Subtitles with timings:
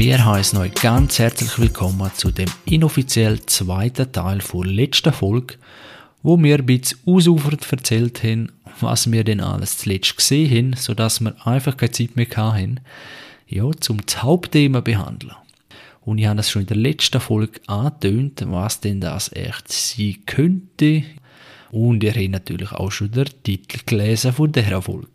[0.00, 5.56] Wir heißen euch ganz herzlich willkommen zu dem inoffiziell zweiten Teil der letzten Folge,
[6.22, 11.20] wo wir ein bisschen ausufernd erzählt haben, was wir denn alles zuletzt gesehen haben, sodass
[11.20, 12.80] wir einfach keine Zeit mehr hatten,
[13.46, 15.34] ja, zum das Hauptthema behandeln.
[16.00, 20.16] Und ich habe das schon in der letzten Folge angetönt, was denn das echt sein
[20.24, 21.02] könnte.
[21.72, 25.08] Und ihr habt natürlich auch schon den Titel gelesen von dieser Folge.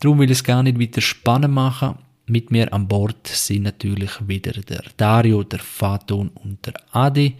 [0.00, 1.98] Darum will ich es gar nicht weiter spannend machen.
[2.28, 7.36] Mit mir an Bord sind natürlich wieder der Dario, der Faton und der Adi.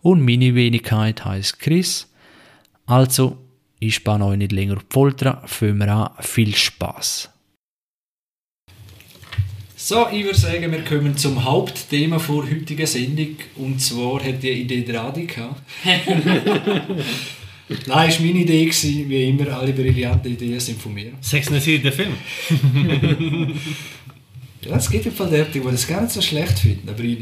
[0.00, 2.12] Und meine Wenigkeit heißt Chris.
[2.84, 3.38] Also,
[3.78, 5.42] ich spanne euch nicht länger auf die Folter.
[5.46, 6.10] Fangen wir an.
[6.18, 7.30] Viel Spaß.
[9.76, 13.36] So, ich würde sagen, wir kommen zum Hauptthema der heutigen Sendung.
[13.56, 15.62] Und zwar hat die Idee der Adi gehabt.
[17.86, 19.48] Nein, es war meine Idee, gewesen, wie immer.
[19.56, 21.12] Alle brillanten Ideen sind von mir.
[21.20, 22.14] Sex and the Film.
[24.64, 27.18] Ja, es gibt im Fall Leute, die das gar nicht so schlecht finden, aber ich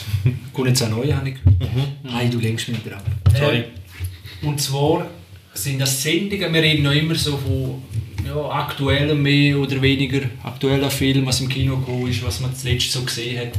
[0.52, 1.88] komme jetzt auch neu, habe ich gehört.
[2.04, 3.02] Nein, du lenkst mich dran.
[3.36, 3.58] Sorry.
[3.58, 5.06] Äh, und zwar
[5.52, 7.82] sind das Sendungen, wir reden noch immer so von
[8.24, 12.92] ja, aktuellen mehr oder weniger aktuellen Filmen, was im Kino gekommen ist, was man zuletzt
[12.92, 13.52] so gesehen hat.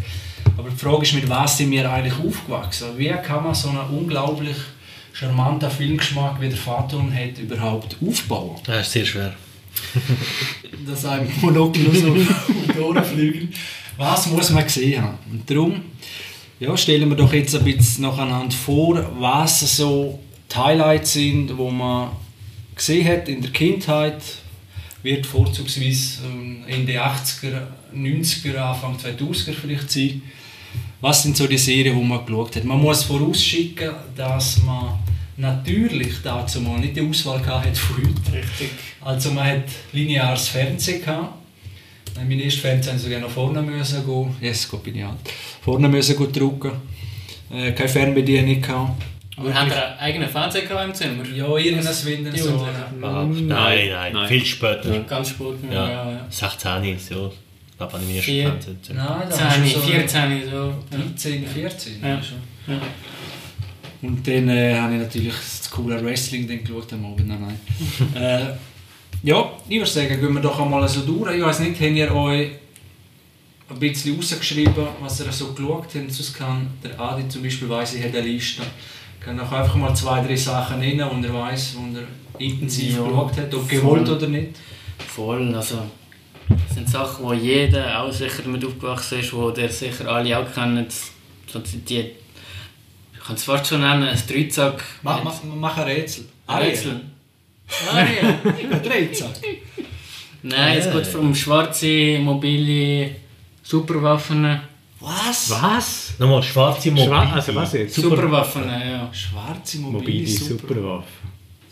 [0.58, 2.88] Aber die Frage ist, mit was sind wir eigentlich aufgewachsen?
[2.98, 4.56] Wie kann man so einen unglaublich
[5.12, 8.58] charmanten Filmgeschmack, wie der Vater hat, überhaupt aufbauen?
[8.66, 9.36] Das ist sehr schwer.
[10.88, 12.28] Dass einem Monokel nur so um
[12.74, 13.50] die Ohren fliegen.
[13.98, 15.18] Was muss man gesehen haben?
[15.32, 15.82] Und darum
[16.60, 20.20] ja, stellen wir doch jetzt ein bisschen nacheinander vor, was so
[20.52, 22.12] die Highlights sind, wo man
[22.76, 24.22] gesehen hat in der Kindheit,
[25.04, 30.22] wird vorzugsweise ähm, Ende 80er, 90er, Anfang 2000er vielleicht sein.
[31.02, 32.64] Was sind so die Serien, die man geschaut hat?
[32.64, 34.98] Man muss vorausschicken, dass man
[35.38, 38.38] natürlich dazu mal nicht die Auswahl gehabt von heute.
[38.38, 38.70] Richtig.
[39.02, 41.34] Also man hat lineares Fernsehen gehabt.
[42.16, 44.36] Mein erstes Fernsehen musste sogar noch vorne müssen gehen.
[44.40, 45.18] Yes, Gott bin ich alt.
[45.62, 46.72] Vorne müssen gehen drucken.
[47.54, 49.02] Äh, keine Fernbedienung gehabt.
[49.38, 51.26] Aber hat er einen eigenen Fernseher im Zimmer?
[51.36, 52.66] Ja, irgendwas Winden so.
[53.02, 54.28] Ah, nein, nein, Nein.
[54.30, 54.98] viel später.
[55.02, 55.56] Ganz spät.
[55.70, 55.74] Ja.
[55.74, 55.90] Ja.
[55.90, 56.26] Ja, ja.
[56.30, 57.34] 16, so.
[57.70, 58.44] Ich glaube, an meinem ersten Vier.
[58.48, 58.78] Fernsehen.
[58.94, 60.74] Nein, da hast 10, du so 14, so.
[60.90, 62.02] 13, 14.
[62.02, 62.24] Ja.
[62.24, 62.38] schon.
[62.74, 62.82] Ja.
[64.06, 67.28] Und dann äh, habe ich natürlich das coole Wrestling dann geschaut am Abend.
[67.28, 68.16] Nein, nein.
[68.24, 68.54] äh,
[69.24, 71.36] ja, ich würde sagen, gehen wir doch einmal so durch.
[71.36, 72.52] Ich weiß nicht, habt ihr euch
[73.70, 76.12] ein bisschen rausgeschrieben, was ihr so geschaut habt?
[76.12, 78.62] Sonst kann der Adi zum Beispiel weiss, ich habe eine Liste.
[79.20, 82.04] Ich kann auch einfach mal zwei, drei Sachen nennen, und er weiß, wo er
[82.40, 84.18] intensiv Ja, geschaut hat, ob gewollt voll.
[84.18, 84.50] oder nicht.
[85.08, 85.80] Voll, also
[86.48, 90.54] das sind Sachen, wo jeder auch sicher damit aufgewachsen ist, wo der sicher alle auch
[90.54, 90.86] kennen.
[91.48, 92.12] So die,
[93.26, 94.84] kann es fast schon nennen, ein Dreizack.
[95.02, 96.26] Mach, mach, mach ein Rätsel.
[96.48, 97.02] Ein Rätsel.
[97.92, 98.38] Ariel.
[98.72, 99.36] Ein Dreizack.
[100.44, 103.16] Nein, es geht um schwarze, mobile
[103.64, 104.62] Superwaffen.
[105.00, 105.50] Was?
[105.50, 106.14] Was?
[106.20, 107.06] Nochmal, schwarze Mobil.
[107.06, 107.96] Schwa also was jetzt?
[107.96, 109.10] Superwaffen, ja.
[109.14, 110.68] Schwarze mobile, Mobile Super.
[110.68, 111.08] Superwaffe.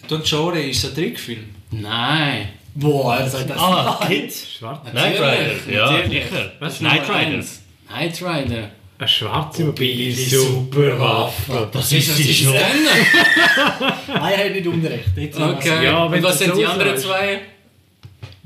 [0.08, 1.46] Don Genre ist ein Trickfilm.
[1.72, 2.50] Nein.
[2.76, 3.58] Boah, er sagt das.
[3.58, 4.34] Ah, Hit.
[4.34, 4.92] Schwarz?
[4.94, 5.72] Night Rider.
[5.72, 6.52] Ja, sicher.
[6.60, 6.82] Was?
[6.82, 7.38] Night Nummer Rider.
[7.38, 7.62] eins.
[7.90, 8.70] Night Rider.
[9.04, 11.68] Eine schwarze mobile Superwaffe.
[11.74, 12.54] Das ist sie schon.
[12.54, 12.62] Nein,
[14.08, 15.10] er hat nicht Unrecht.
[15.18, 15.84] Jetzt Okay.
[15.84, 17.42] Ja, Und was sind die anderen zwei?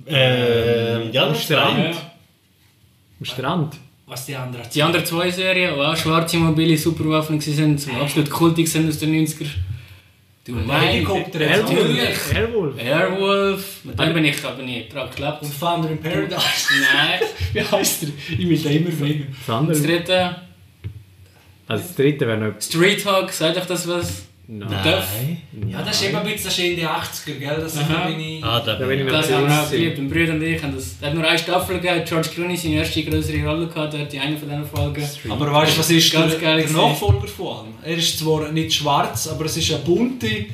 [0.08, 1.78] Ähm, ja, Am Strand.
[1.78, 1.96] dran.
[3.20, 3.76] Am Strand.
[4.08, 8.32] Was die anderen Die anderen zwei Serien, die auch schwarze mobile Superwaffen waren, zum absolut
[8.32, 9.46] kultig sind aus den 90er.
[10.44, 10.56] Du.
[10.72, 11.70] Helikopter hat Airwolf.
[11.70, 12.34] natürlich.
[12.34, 12.80] Airwolf.
[12.82, 13.80] Airwolf.
[13.84, 15.44] Mit dem bin ich aber nicht dran geklappt.
[15.44, 16.68] Und Thunder in Paradise.
[16.82, 17.20] Nein.
[17.54, 18.10] Wie heisst der?
[18.40, 19.36] Ich will den immer bringen.
[19.46, 20.47] Das Das dritte.
[21.68, 22.62] Also das dritte wäre noch...
[22.62, 24.24] Street Hawk, sagt euch das was?
[24.50, 24.70] Nein.
[24.72, 25.70] Nein.
[25.70, 27.58] Ja, das ist eben ein bisschen das ist Ende 80er, gell?
[27.60, 28.08] Das ist Aha.
[28.08, 28.44] bin ich...
[28.44, 29.12] Ah, da Da bin bin ich.
[29.12, 30.00] Das haben wir auch geliebt.
[30.00, 30.96] Und Brüder und ich haben das.
[31.02, 32.04] Er hat nur eine Staffel gegeben.
[32.08, 33.94] George Clooney seine erste größere Rolle gehabt.
[33.94, 35.04] Er hat die eine von diesen Folgen.
[35.30, 36.72] Aber weißt du, was ist Ganz der, geil der.
[36.72, 37.74] Nachfolger von allem?
[37.84, 40.46] Er ist zwar nicht schwarz, aber es ist eine bunte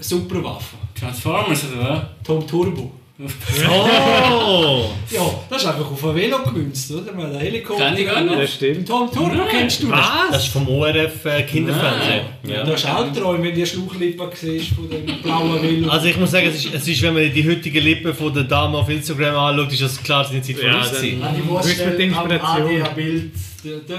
[0.00, 0.76] Superwaffe.
[0.98, 2.02] Transformers oder was?
[2.26, 2.90] Tom Turbo.
[3.20, 4.90] Oh!
[5.10, 5.20] Ja,
[5.50, 7.16] das ist einfach auf ein Velo gemünzt, oder?
[7.16, 7.86] Weil der Helikopter...
[7.90, 8.38] Kenn ich gar nicht.
[8.38, 8.86] Das stimmt.
[8.86, 9.88] Tom Turbo kennst du?
[10.30, 12.20] Das ist vom ORF äh, Kinderfernsehen.
[12.44, 12.54] Ja.
[12.58, 12.64] Ja.
[12.64, 15.88] Du hast Albträume, wenn du die Schlauchlippe siehst von dem blauen Velo.
[15.90, 18.44] Also ich muss sagen, es ist, es ist, wenn man die heutigen Lippen von der
[18.44, 21.22] Dame auf Instagram anschaut, ist das klar, dass sie Zeit Ja, voraus dann- sind.
[21.22, 22.66] Ah, ich muss du mit schnell am Inspiration?
[22.68, 23.32] Adi ein Bild...
[23.64, 23.98] Der, der.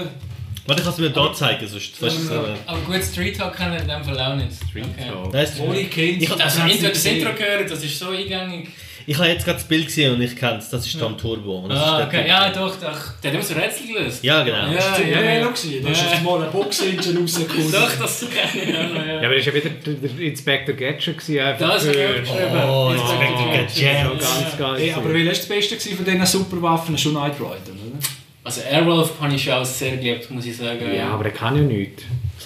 [0.66, 2.00] Warte, ich kann es mir dort zeigen, sonst...
[2.00, 2.34] Weißt du,
[2.66, 4.48] Aber gut, Street Talk kann ich in dem Fall auch nicht.
[4.70, 5.10] Street Okay.
[5.10, 5.34] Talk.
[5.34, 8.68] Es- Oli kennt Ich- Also, wenn das Intro gehört, das ist so eingängig.
[9.10, 10.70] Ich habe jetzt gerade das Bild gesehen und ich kenne es.
[10.70, 11.62] Das ist Tom Turbo.
[11.62, 12.18] Und das Ah, ist okay.
[12.18, 12.28] Typ.
[12.28, 12.98] Ja, doch, doch.
[13.20, 14.22] Der hat immer so Rätsel gelöst.
[14.22, 14.68] Ja, genau.
[14.68, 15.46] Ja, Das war ja, ein ja.
[15.48, 15.82] Gewesen.
[15.82, 16.10] Da ist Ja.
[16.12, 17.72] jetzt mal ein Boxengine rausgekommen.
[17.72, 19.26] Doch, das kenne ich auch noch, Ja, ja.
[19.26, 21.18] aber das war ja wieder der der Inspector Gadget.
[21.18, 22.62] gewesen, Einfach Das habe ich auch für- geschrieben.
[22.68, 23.66] Oh, Inspector Inspector Gadget.
[23.66, 23.82] Gadget.
[23.82, 24.78] Ja, ganz, ganz.
[24.78, 26.96] Hey, aber welches das Beste von diesen Superwaffen?
[26.98, 27.98] Schon Knight Rider, oder?
[28.44, 30.78] Also Airwolf habe ich schon auch sehr geliebt, muss ich sagen.
[30.96, 32.04] Ja, aber der kann ja nichts.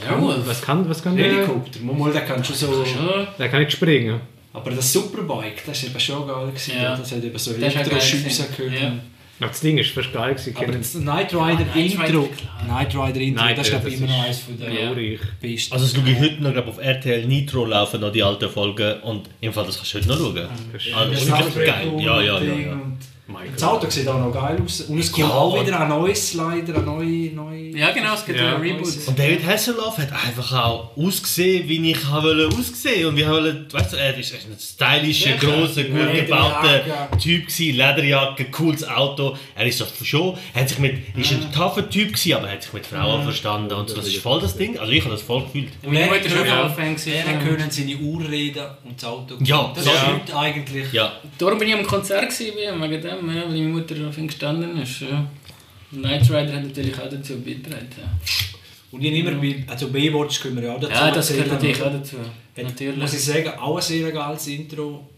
[0.08, 0.38] Airwolf?
[0.46, 1.26] Was kann, was kann der?
[1.26, 2.84] Helikopter, mal, der kann schon so...
[3.38, 4.18] Der kann nicht springen.
[4.54, 6.46] Aber das Superbike, das war eben schon geil.
[6.46, 6.96] Gewesen, Ja.
[6.96, 8.72] Das hat eben so Das ist Elektroschüsse gewesen.
[8.72, 9.00] können.
[9.40, 10.56] Aber das Ding ist fast geil gewesen.
[10.56, 12.28] Aber das Knight Rider Rider, Intro.
[12.64, 14.92] Knight Rider Intro, Knight das ist glaube immer das noch ist eines von der Ja.
[15.40, 15.72] besten.
[15.74, 19.00] Also das schaue ich heute noch glaub, auf RTL Nitro laufen, noch die alten Folgen.
[19.02, 20.38] Und im Fall, das kannst du heute noch schauen.
[20.96, 21.92] Also, das ist wirklich geil.
[21.98, 22.54] Ja, ja, ja.
[22.54, 22.80] ja.
[23.54, 24.82] Das Auto sieht auch noch geil aus.
[24.82, 27.32] Und es kommt Ja, auch wieder ein neues leider, ein neues...
[27.32, 28.44] Neu Ja, genau, es gibt Ja.
[28.50, 28.56] ja.
[28.56, 28.86] ein Reboot.
[29.06, 33.06] Und David Hasselhoff hat einfach auch ausgesehen, wie ich wollte aussehen.
[33.06, 36.80] Und wir wollte, weißt du, er ist ein stylischer, Ja, grosser, gut gebauter
[37.18, 39.34] Typ gewesen, Lederjacke, cooles Auto.
[39.54, 42.52] Er ist so schon, er hat sich mit, ist ein tougher Typ gewesen, aber er
[42.54, 43.96] hat sich mit Frauen verstanden und so.
[43.96, 44.78] Das ist voll das Ding.
[44.78, 45.72] Also ich habe das voll gefühlt.
[45.82, 46.94] Und meine Mutter Fan.
[46.94, 47.12] gewesen.
[47.14, 49.36] Er können seine Uhr reden und das Auto...
[49.42, 50.92] Ja, das heute eigentlich...
[50.92, 51.12] Ja.
[51.38, 54.80] Darum bin ich am Konzert gewesen, wegen dem, ja, weil meine Mutter auf ihn gestanden
[54.82, 55.00] ist.
[55.00, 55.26] Ja.
[55.90, 57.86] Knight Rider hat natürlich auch dazu beigetragen.
[57.96, 58.10] Ja,
[58.90, 59.64] Und ich immer bei...
[59.68, 62.16] Also Baywatch können wir ja auch dazu ja das gehört natürlich auch dazu.
[62.18, 62.96] Hat, Natürlich.
[62.96, 65.08] Muss ich sagen, auch ein sehr geiles Intro.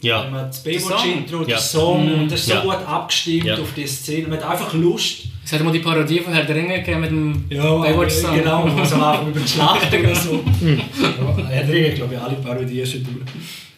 [0.00, 0.28] Wenn Ja.
[0.30, 1.46] man das Der Baywatch-Intro, Ja.
[1.46, 2.60] der Song, und das ist so Ja.
[2.62, 3.54] gut abgestimmt Ja.
[3.58, 4.28] auf die Szene.
[4.28, 5.24] Man hat einfach Lust.
[5.44, 8.34] Es hat mal die Parodie von Herr der Ringe gegeben mit dem Ja, Baywatch-Song.
[8.36, 8.64] genau.
[8.64, 10.34] Also einfach über die Schlacht oder so.
[10.64, 13.16] ja, er hat glaube ich alle Parodien schon durch.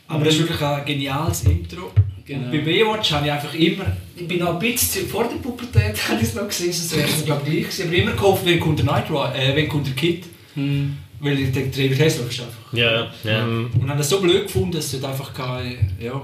[0.08, 1.90] Aber das ist wirklich ein geniales Intro.
[2.24, 2.50] Genau.
[2.50, 6.20] Bei Baywatch habe ich einfach immer, ich bin noch ein bisschen vor der Pubertät, habe
[6.20, 7.88] ich es noch gesehen, sonst wäre es glaube ich gleich gewesen.
[7.88, 10.24] Aber immer gehofft, wenn kommt der Night äh, wenn kommt der Kid.
[10.54, 10.96] Hm.
[11.20, 12.72] Weil ich denke, David Hasselhoff ist einfach.
[12.72, 13.12] Ja, ja.
[13.24, 13.44] ja.
[13.44, 16.20] Und habe das so blöd gefunden, dass dort einfach kein ja,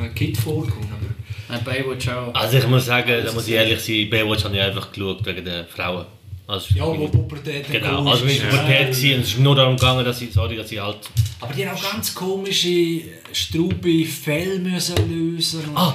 [0.00, 0.88] ein Kid vorkommt.
[0.90, 2.34] Aber Ein Baywatch auch.
[2.34, 5.44] Also ich muss sagen, da muss ich ehrlich sein, Baywatch habe ich einfach geschaut wegen
[5.44, 6.06] den Frauen.
[6.48, 10.02] Also, ja, wo Pubertät Genau, also war Pubertät gewesen und es ist nur darum gegangen,
[10.04, 10.96] dass ich, sorry, dass ich halt...
[11.40, 13.02] Aber die haben auch ganz komische,
[13.32, 15.62] straube Fälle müssen lösen.
[15.68, 15.94] und- Ah,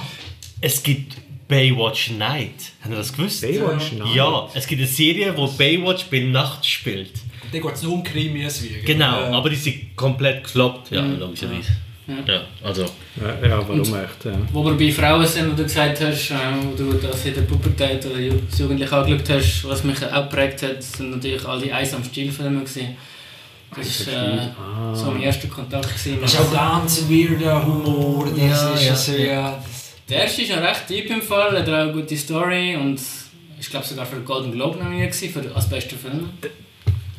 [0.60, 1.16] es gibt
[1.48, 2.52] Baywatch Night.
[2.82, 3.42] Habt ihr das gewusst?
[3.42, 4.14] Baywatch, nein.
[4.14, 7.10] Ja, es gibt eine Serie, wo Baywatch bei Nacht spielt.
[7.52, 8.62] Da geht es nur um Krimis.
[8.62, 8.80] wie.
[8.84, 9.30] Genau, Ja.
[9.32, 10.90] aber die sind komplett gefloppt.
[10.92, 11.68] Ja, logischerweise.
[11.68, 11.74] Ja.
[12.62, 12.82] Also...
[13.16, 14.24] Ja, ja warum echt?
[14.24, 14.32] Ja.
[14.52, 17.42] Wo wir bei Frauen sind, wo du gesagt hast, äh, wo du das in der
[17.42, 21.72] Pubertät oder als Jugendlich angeschaut hast, was mich auch geprägt hat, sind natürlich all die
[21.72, 22.60] Eis am Stiel-Filme.
[22.60, 22.96] gewesen.
[23.76, 25.88] Das war äh, so mein erster Kontakt.
[25.88, 26.18] Gewesen.
[26.20, 28.26] Das ist auch ganz weirder Humor.
[28.30, 28.94] Das Ja, ist ja.
[28.94, 29.62] sehr.
[30.08, 33.00] Der erste ist ja recht deep im Fall, hat auch eine gute Story und
[33.58, 36.28] ich glaube sogar für den Golden Globe nominiert gewesen, für als bester Film.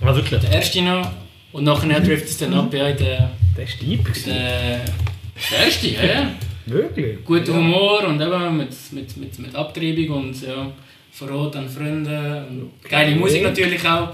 [0.02, 0.40] Ah, wirklich?
[0.40, 1.12] Der erste noch
[1.56, 4.14] und nachher trifft es dann ab ja, in der, Der ist deep.
[4.26, 4.82] der,
[5.52, 6.32] der erste, ja, ja.
[6.66, 7.24] Wirklich?
[7.24, 10.70] Guter Humor und eben mit, mit, mit, mit Abtreibung und ja,
[11.12, 12.46] Verrat an Freunde.
[12.50, 14.10] Und geile Musik natürlich auch.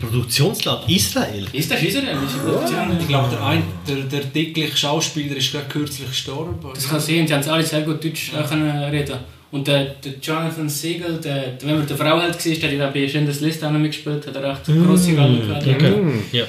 [0.00, 1.46] Produktionsland Israel.
[1.52, 2.98] Ist das israelische Produktion?
[3.00, 6.56] Ich glaube, der, ein, der, der dickliche Schauspieler ist gerade kürzlich gestorben.
[6.74, 9.16] Das kann sein, sie haben alle sehr gut Deutsch äh, können reden.
[9.50, 12.78] Und der, der Jonathan Siegel, der, der, wenn man der Frau halt war, der hat
[12.78, 15.66] ja bei Schindlers List auch noch mitgespielt, hat er recht grosse Rolle gehabt.
[15.66, 16.22] Mhm.
[16.32, 16.44] Ja.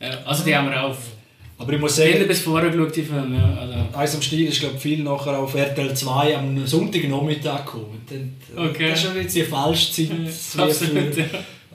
[0.00, 0.96] Ja, also die haben wir auch
[1.58, 3.36] Aber ich muss sagen, bis vorher geschaut, die Filme.
[3.36, 3.98] Ja, also.
[3.98, 8.00] Eis am Stiel ist glaube viel nachher auf RTL 2 am Sonntagnachmittag gekommen.
[8.08, 8.36] Dann-
[8.70, 8.90] Okay.
[8.90, 10.10] Das ist schon jetzt die falsche Zeit
[10.58, 11.26] Absolut, für ja.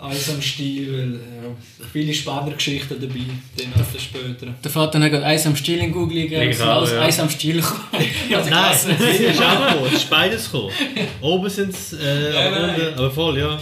[0.04, 0.94] Eis am Stiel.
[0.94, 1.56] Weil, ja,
[1.92, 3.22] viele spannende Geschichten dabei,
[3.58, 4.54] dann etwas später.
[4.64, 7.02] Der Vater hat gerade Eis am Stiel in Google gegeben, alles auch, ja.
[7.02, 7.82] Eis am Stiel gekommen.
[8.34, 9.88] Also Nein, das ist auch gekommen.
[9.88, 10.74] Es ist beides gekommen.
[11.22, 13.60] Oben sind es, äh, aber, unten, aber voll, ja.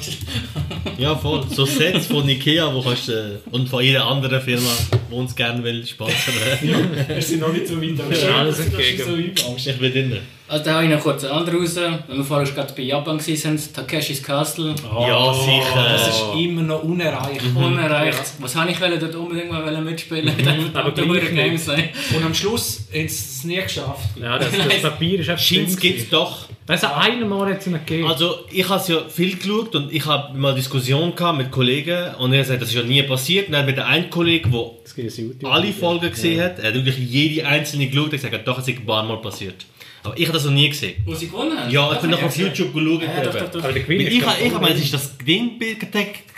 [0.98, 1.46] Ja, voll.
[1.50, 4.70] So Sets von Ikea, wo kannst du, äh, und von jeder anderen Firma,
[5.10, 6.34] die uns gerne will, sponsern.
[7.08, 9.04] Wir sind noch nicht so weit, aber ist alles dass du entgegen.
[9.04, 9.68] so einbaust.
[9.68, 10.18] ich bin drin.
[10.52, 11.78] Also da habe ich noch kurz eine andere raus.
[11.78, 14.76] Wenn wir vorher gerade bei Japan waren, Takeshis Castle.
[14.84, 15.88] ja, sicher.
[15.94, 17.42] Das ist immer noch unerreicht.
[17.56, 18.20] Unerreicht.
[18.40, 20.72] Was habe ich dort unbedingt mal mitspielen wollen?
[20.76, 21.88] Aber gleich gleich Game sein.
[22.14, 24.10] Und am Schluss haben sie es nie geschafft.
[24.22, 26.48] Ja, das, das Papier ist einfach Scheint dünn gibt es doch.
[26.68, 28.10] Also einmal hat es ihn gegeben.
[28.10, 32.34] Also, ich habe ja viel geschaut und ich habe mal Diskussion gehabt mit Kollegen und
[32.34, 33.48] er sagt, das ist ja nie passiert.
[33.48, 36.98] Und dann mit der einen Kollege, der es alle Folgen gesehen hat, er hat wirklich
[36.98, 39.66] jede einzelne geschaut und gesagt, doch, es ist ein paar Mal passiert.
[40.04, 41.02] Aber ich habe das noch nie gesehen.
[41.06, 41.70] Wo sie gewonnen haben?
[41.72, 42.48] Ja, ich bin noch habe auf gesehen.
[42.48, 43.02] YouTube geschaut.
[43.04, 43.64] Ja, doch, doch, doch.
[43.64, 45.78] Aber der Gewinn Weil ist ich, ich meine, es ist das Ding bei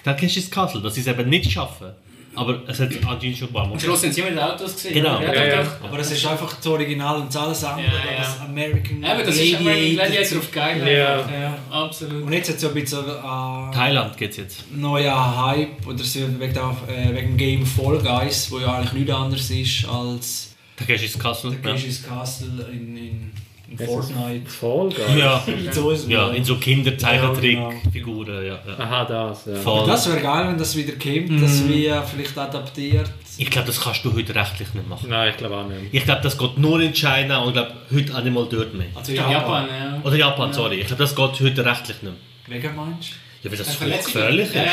[0.03, 1.87] Takeshis Castle, dass sie es eben nicht schaffen.
[2.35, 4.73] Aber es hat anscheinend schon ein paar Mal Am Schluss sind sie mit den Autos
[4.73, 4.95] gesehen.
[4.95, 5.21] Genau.
[5.21, 5.77] Ja, Ja, ja.
[5.83, 8.17] Aber es ist einfach das Original und das alles andere, Ja, ja.
[8.17, 10.79] das American Eben, das ist American Gladiator auf geil.
[10.87, 11.19] Ja.
[11.19, 11.57] Ja.
[11.69, 12.23] Absolut.
[12.23, 14.63] Und jetzt hat es so ein bisschen äh, Thailand geht es jetzt.
[14.75, 19.51] neuer Hype, oder wegen, äh, wegen dem Game Fall Guys, wo ja eigentlich nichts anderes
[19.51, 21.51] ist als Takeshis Castle.
[21.51, 21.75] der Ja.
[21.77, 23.31] Cashews Castle in, in,
[23.73, 24.49] in Das Fortnite.
[24.49, 25.17] Voll geil.
[25.17, 25.43] Ja.
[25.71, 28.45] So ist ja, in so Ja, Kinderzeichentrickfiguren.
[28.45, 28.59] Ja, ja.
[28.77, 29.45] Aha, das.
[29.45, 29.55] Ja.
[29.55, 29.87] Voll.
[29.87, 33.09] Das wäre geil, wenn das wieder kommt, dass wir vielleicht adaptiert.
[33.37, 35.09] Ich glaube, das kannst du heute rechtlich nicht machen.
[35.09, 35.91] Nein, ich glaube auch nicht.
[35.91, 38.73] Ich glaube, das geht nur in China und ich glaube, heute auch nicht mal dort
[38.75, 38.87] mehr.
[38.93, 40.01] Also Japan, ja.
[40.03, 40.75] Oder Japan, sorry.
[40.81, 42.13] Ich glaube, das geht heute rechtlich nicht
[42.47, 42.61] mehr.
[42.61, 43.13] Wegen meinst
[43.43, 44.55] Ja, weil das voll gefährlich ist.
[44.55, 44.71] Ja, ja.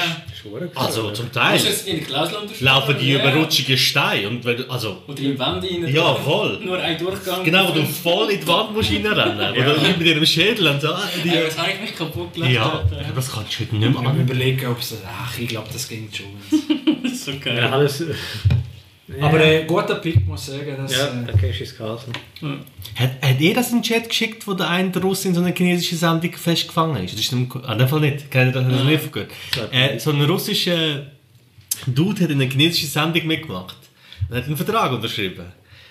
[0.77, 2.65] Also zum Teil du jetzt in die Klausel unterschrieben?
[2.65, 3.19] laufen die Ja.
[3.19, 5.95] über rutschige Steine und wenn, du- also Oder in die Wand rein.
[5.95, 6.59] Ja, voll.
[6.65, 7.45] Nur ein Durchgang.
[7.45, 10.89] genau, wo du voll in die Wand musst reinrennen oder mit ihrem Schädel und so.
[10.95, 12.53] ah, Die, Ja, das habe ich mich kaputt gelacht.
[12.53, 12.85] ja,
[13.15, 14.21] das kannst du heute nicht mehr Ich an.
[14.21, 14.95] überlegen, ob es...
[15.05, 16.27] Ach, ich glaube, das ging schon.
[17.03, 17.57] Das ist so geil.
[17.59, 18.05] Ja, alles.
[19.21, 20.75] Aber äh, guter Pick, muss ich sagen.
[20.79, 22.13] Das, Ja, äh, der Cash ist Castle.
[22.97, 25.55] Hat, hat ihr das in den Chat geschickt, wo der eine Russ in so einer
[25.55, 27.15] chinesischen Sendung festgefangen ist?
[27.15, 28.31] Das ist an dem Fall nicht.
[28.31, 28.85] Kennt ihr das Ah.
[28.85, 29.27] nicht gut?
[29.73, 31.07] Äh, so ein russischer
[31.87, 33.77] Dude hat in einer chinesischen Sendung mitgemacht
[34.29, 35.47] und hat einen Vertrag unterschrieben.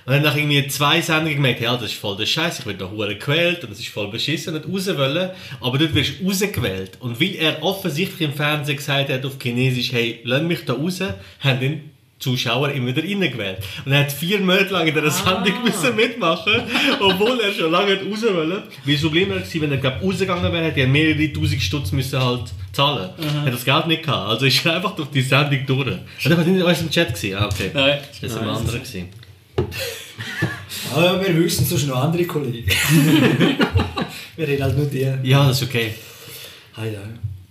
[0.05, 2.79] Und dann nach irgendwie zwei Sendungen gemerkt, ja, das ist voll der Scheiß, ich werde
[2.79, 5.29] da hure gewählt und das ist voll beschissen und raus wollen.
[5.61, 6.97] Aber dort wirst du rausgewählt.
[6.99, 10.99] Und weil er offensichtlich im Fernsehen gesagt hat auf Chinesisch, hey, lass mich da raus,
[11.41, 13.59] haben den Zuschauer immer wieder reingewählt.
[13.85, 16.63] Und er hat vier Monate lang in dieser Sendung müssen mitmachen,
[16.99, 18.63] obwohl er schon lange nicht raus wollte.
[18.85, 22.21] Weil das Problem war, wenn er glaub, rausgegangen wäre, hätte er mehrere tausend Stutz müssen
[22.21, 23.09] halt zahlen.
[23.17, 24.29] Er hat das Geld nicht gehabt.
[24.29, 25.87] Also ist er einfach durch die Sendung durch.
[25.87, 27.13] Und das war nicht in unserem Chat.
[27.13, 27.37] Gewesen.
[27.37, 27.71] Ah, okay.
[27.73, 27.99] Nein.
[28.21, 28.79] Das war ein anderer.
[28.79, 29.09] Gewesen.
[30.95, 32.69] aber wir wissen sonst noch andere Kollegen.
[34.35, 35.07] wir reden halt nur die.
[35.23, 35.93] Ja, das ist okay.
[36.75, 36.99] Ah, ja.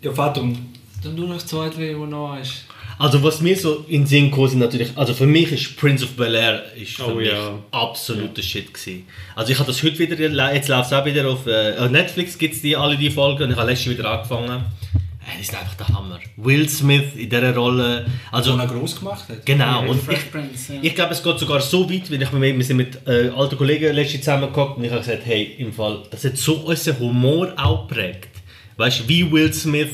[0.02, 0.74] ja, Fatum.
[1.02, 2.64] Dann du noch zwei, drei, die noch hast.
[2.98, 6.04] Also was mir so in den Sinn gekommen sind natürlich, also für mich ist Prince
[6.04, 7.58] of Bel-Air ist für Oh, mich ja.
[7.70, 9.06] absoluter Shit gewesen.
[9.36, 12.54] Also ich habe das heute wieder, jetzt läuft es auch wieder auf, äh, Netflix gibt
[12.54, 14.50] es die, alle die Folgen und ich habe letztes wieder angefangen.
[14.50, 16.18] Äh, Das ist einfach der Hammer.
[16.38, 19.46] Will Smith in dieser Rolle, also So er groß gemacht hat.
[19.46, 20.78] genau und ich, Prince, ja.
[20.82, 23.56] ich glaube, es geht sogar so weit, weil ich mit, wir sind mit äh, alten
[23.58, 27.52] Kollegen letztens zusammengekommen und ich habe gesagt, hey, im Fall, das hat so unseren Humor
[27.56, 28.30] auch geprägt.
[28.76, 29.90] Weißt du, wie Will Smith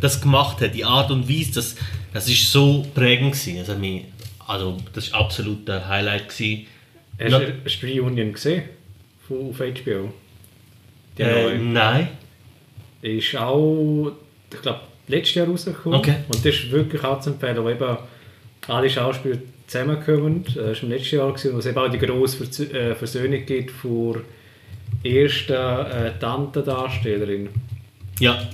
[0.00, 1.74] das gemacht hat, die Art und Weise, das,
[2.16, 3.58] das ist so prägend gewesen.
[3.58, 4.02] Also, mir,
[4.46, 6.66] also das war absolut der Highlight gewesen.
[7.20, 8.62] Hast du hast du Reunion gesehen?
[9.28, 10.12] Von, auf HBO?
[11.18, 12.08] Die Äh, nein.
[13.02, 14.12] Ist auch,
[14.50, 15.98] ich glaube, letztes Jahr rausgekommen.
[15.98, 16.14] Okay.
[16.28, 17.98] Und das ist wirklich auch zu empfehlen, wo eben
[18.66, 20.42] alle Schauspieler zusammenkommen.
[20.44, 23.72] Das war im letzten Jahr, gewesen, wo es eben auch die grosse äh, Versöhnung gibt
[23.72, 24.22] vor
[25.04, 27.50] ersten äh, Tantendarstellerin.
[28.20, 28.48] Ja.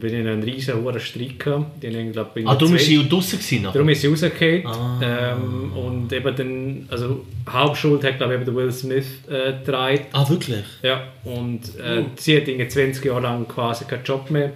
[0.00, 1.82] Wir hatten einen riesen hohen Streit gehabt.
[1.82, 3.62] Die haben, glaub, in Ah, darum ist zweiten- sie auch draussen gewesen.
[3.62, 3.72] nachher.
[3.74, 4.66] Darum ist sie rausgefallen.
[4.66, 5.00] Ah.
[5.32, 10.00] Ähm, und eben dann, also Hauptschuld hat glaube ich eben der Will Smith äh, getragen.
[10.12, 10.64] Ah, wirklich?
[10.82, 14.52] Ja, und äh, sie hat irgendwie 20 Jahre lang quasi keinen Job mehr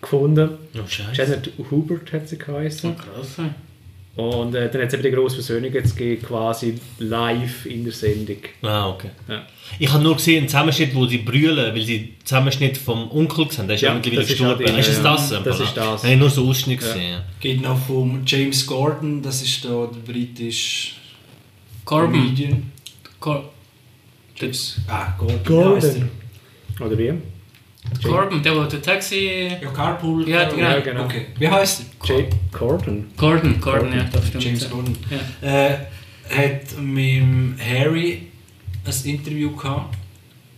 [0.00, 0.50] gefunden.
[0.76, 1.12] Oh, scheiße.
[1.22, 2.94] Janet Hubert hat sie geheißen.
[2.96, 3.36] Krass.
[4.16, 7.92] Und äh, dann hat es eben die grosse Versöhnung jetzt gegeben, quasi live in der
[7.92, 8.36] Sendung.
[8.62, 9.10] Ah, okay.
[9.28, 9.44] Ja.
[9.80, 13.46] Ich habe nur gesehen einen Zusammenschnitt, wo sie brüllen, weil sie den Zusammenschnitt vom Onkel
[13.46, 13.66] gesehen haben.
[13.68, 14.64] Der ist ja, Ja, mittlerweile das ist gestorben.
[14.66, 15.28] die- Ist es ja, das?
[15.42, 16.04] das ist das.
[16.04, 17.22] Ich habe nur so Ausschnitt gesehen.
[17.40, 20.92] Geht noch vom James Gordon, das ist da der britische
[21.84, 22.20] Corbin.
[22.22, 22.70] Comedian.
[23.18, 23.50] Cor
[24.36, 25.40] James, ah, Gordon.
[25.44, 26.08] Gordon.
[26.80, 27.12] Oder wie?
[28.02, 29.48] Corbin, der, der Taxi.
[29.62, 30.28] Ja, Carpool.
[30.28, 30.62] Ja, genau.
[30.62, 31.04] Ja, genau.
[31.04, 31.26] Okay.
[31.38, 32.08] Wie heißt er?
[32.08, 33.06] Jay Gordon.
[33.16, 34.44] Gordon, Gordon, ja, das stimmt.
[34.44, 34.96] James Gordon.
[35.42, 35.68] Ja.
[35.68, 35.78] Äh,
[36.30, 38.28] hat mit dem Harry
[38.84, 39.96] ein Interview gehabt.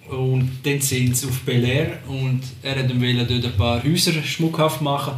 [0.08, 3.82] Und dann sind sie auf Bel Air und er hat ihm wollen dort ein paar
[3.82, 5.14] Häuser schmuckhaft machen.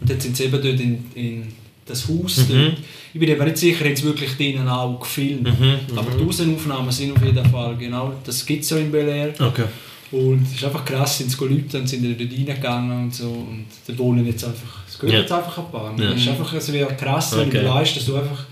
[0.00, 1.52] Und dann sind sie eben dort in, in
[1.86, 2.44] das Haus.
[2.48, 2.76] Dort.
[3.14, 5.48] Ich bin aber nicht sicher, haben sie wirklich drinnen auch gefilmt.
[5.94, 9.34] Aber die Außenaufnahmen sind auf jeden Fall genau, das gibt es ja in Bel Air.
[9.38, 9.64] Okay.
[10.12, 13.28] Und es ist einfach krass, sind sie Leute und sind dort reingegangen und so.
[13.28, 15.20] Und da wohnen jetzt einfach, es gehört Ja.
[15.22, 15.94] jetzt einfach ein paar.
[15.98, 16.10] Ja.
[16.12, 17.62] Es ist einfach es wäre krass, wenn Okay.
[17.62, 18.44] du weißt, dass du einfach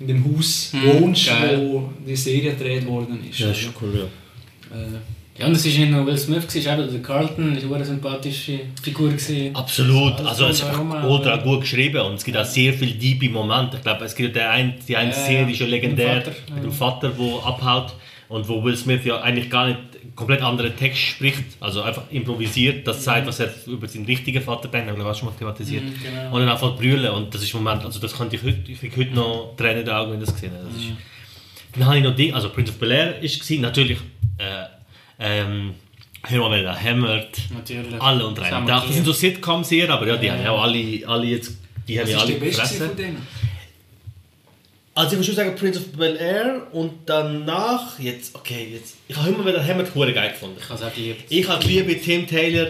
[0.00, 1.58] in dem Haus Mhm, wohnst, geil.
[1.70, 3.38] wo die Serie gedreht worden ist.
[3.38, 4.76] Ja, das ist cool, ja.
[4.76, 4.98] Äh,
[5.38, 7.76] Ja, und es ist nicht nur Will Smith, es war eben der Carlton, das war
[7.76, 9.10] eine sympathische Figur.
[9.10, 9.54] Gewesen.
[9.54, 10.14] Absolut.
[10.14, 13.28] Alles Also es ist einfach ultra gut geschrieben und es gibt auch sehr viele diebe
[13.28, 13.76] Momente.
[13.76, 16.26] Ich glaube, es gibt ja ein, die eine Ja, Szene, die ist ja legendär, mit
[16.56, 16.62] ja.
[16.62, 17.92] dem Vater, der abhaut
[18.30, 19.78] und wo Will Smith ja eigentlich gar nicht
[20.14, 24.68] komplett anderen Text spricht, also einfach improvisiert, das zeigt, was er über seinen richtigen Vater
[24.68, 25.84] denkt, haben wir auch schon mal thematisiert.
[25.84, 26.34] Mhm, genau.
[26.34, 28.78] Und dann einfach brüllen und das ist im Moment, also das könnte ich heute, ich
[28.80, 30.64] kriege heute noch Tränen in den Augen, wenn ich das gesehen habe.
[30.66, 30.92] Das ist,
[31.72, 33.98] Dann habe ich noch Ding, also Prince of Bel-Air ist gewesen, natürlich,
[34.38, 34.64] äh,
[35.18, 35.74] ähm,
[36.28, 37.38] Hör mal, da hämmert.
[37.54, 38.00] Natürlich.
[38.02, 38.46] Alle und drei.
[38.46, 39.12] Zusammen Das sind so.
[39.12, 42.12] Sitcoms eher, aber ja, die Ja, haben ja auch alle, alle jetzt, die haben was
[42.12, 42.86] ja alle gefressen.
[42.88, 43.16] von denen?
[44.96, 49.28] Also ich muss schon sagen Prince of Bel-Air und danach, jetzt, okay, jetzt, ich habe
[49.28, 50.56] immer wieder Hammett hure geil gefunden.
[50.58, 51.24] Ich habe es auch geliebt.
[51.28, 52.68] Ich habe liebe Tim Taylor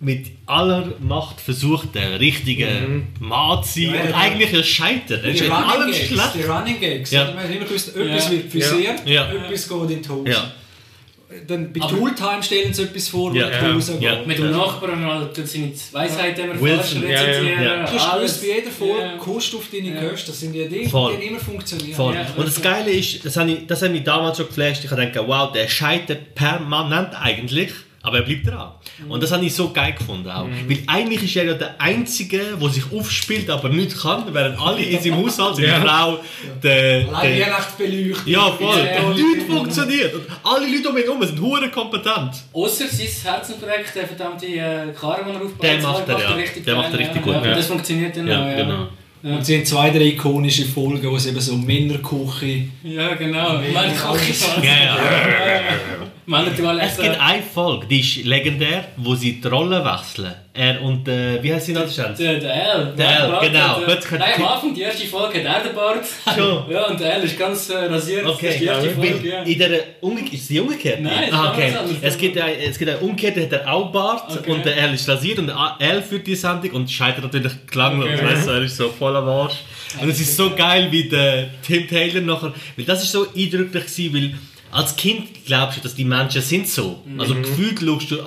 [0.00, 2.66] mit aller Macht versucht, der richtige
[3.20, 4.16] Mann zu sein Ja, und ja.
[4.16, 5.24] eigentlich scheitert.
[5.24, 6.34] Er ist Die allem Running Gags, schlecht.
[6.36, 7.10] die Running Gags.
[7.10, 7.24] Ja.
[7.26, 8.30] Man hat immer gewusst, etwas Ja.
[8.30, 9.30] wird frisiert, Ja.
[9.32, 10.52] etwas geht in die Hose.
[11.28, 11.36] Ja.
[11.48, 13.48] Dann bei Aber- Tooltime stellen sie etwas vor, wo Ja.
[13.48, 14.02] in die Hose geht.
[14.02, 14.22] Ja.
[14.24, 17.62] Mit dem Nachbarn mal seine Weisheit immer Wilson, falsch ja, ja, rezitieren.
[17.64, 17.84] ja.
[17.84, 19.16] Du hast gewusst, bei jeder Folge Ja.
[19.18, 20.08] kommst du auf deine Ja.
[20.08, 20.26] Kosten.
[20.28, 21.16] Das sind ja die, Voll.
[21.20, 21.94] die immer funktionieren.
[21.94, 22.14] Voll.
[22.14, 24.90] Ja, und das Geile ist, das hat, mich, das hat mich damals schon geflasht, ich
[24.90, 27.70] habe gedacht, wow, der scheitert permanent eigentlich.
[28.06, 28.70] Aber er bleibt dran.
[29.08, 30.46] Und das habe ich so geil gefunden auch.
[30.68, 34.80] Weil eigentlich ist er ja der Einzige, der sich aufspielt, aber nicht kann, während alle
[34.80, 36.20] in seinem Haushalt, seine Frau,
[36.62, 37.08] der...
[37.08, 38.32] Allein der Weihnachtsbeleuchtung.
[38.32, 38.78] ja, voll.
[38.78, 39.08] Ja, ja.
[39.12, 40.14] Nichts funktioniert.
[40.14, 42.30] Und alle Leute um ihn herum sind hure kompetent.
[42.52, 45.62] Außer sein Herzenprojekt, der verdammte äh, Karren, den er aufbaut.
[45.64, 46.28] Der macht er, ja.
[46.34, 47.22] richtig Der macht er richtig ja.
[47.22, 47.56] gut, Ja, ja.
[47.56, 48.56] Das funktioniert dann Ja, auch, ja.
[48.56, 48.88] genau.
[49.22, 52.68] Und sie haben zwei, drei ikonische Folgen, wo es eben so Männerküche...
[52.84, 53.54] Ja, genau.
[53.74, 54.44] Meine Küche.
[54.62, 54.96] Ja, ja.
[56.28, 60.34] Es gibt eine Folge, die ist legendär, wo sie die Rollen wechseln.
[60.52, 61.84] Er und, äh, wie heißt sie noch?
[61.86, 62.94] Der, der L.
[62.96, 63.86] Der L, Bart genau.
[63.86, 66.04] hat, äh, Nein, am Anfang, die erste Folge, hat er den Bart.
[66.34, 66.64] Schon.
[66.70, 68.26] Ja, und der L ist ganz äh, rasiert.
[68.26, 69.42] Das ist die erste Folge, ja.
[69.42, 71.00] In der Umge ist sie umgekehrt?
[71.00, 71.72] Nein, ah, okay.
[72.00, 74.50] Es gibt, ein, es gibt einen umgekehrt, der hat er auch Bart Okay.
[74.50, 78.08] und der L ist rasiert und der L führt die Sendung und scheitert natürlich klanglos.
[78.08, 78.26] Okay.
[78.26, 79.62] Weißt du, er ist so voller Arsch.
[80.00, 83.84] Und es ist so geil, wie der Tim Taylor nachher, weil das ist so eindrücklich
[83.84, 84.34] gewesen, weil
[84.70, 87.02] als Kind glaubst du, dass die Menschen sind so.
[87.18, 88.18] Also gefühlt schaust du,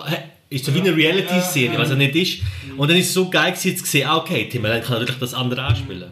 [0.49, 2.39] ist so wie eine Reality-Serie, was er nicht ist.
[2.77, 5.19] Und dann ist es so geil gewesen, zu sehen, ah, okay, Tim Allen kann natürlich
[5.19, 6.11] das andere auch spielen.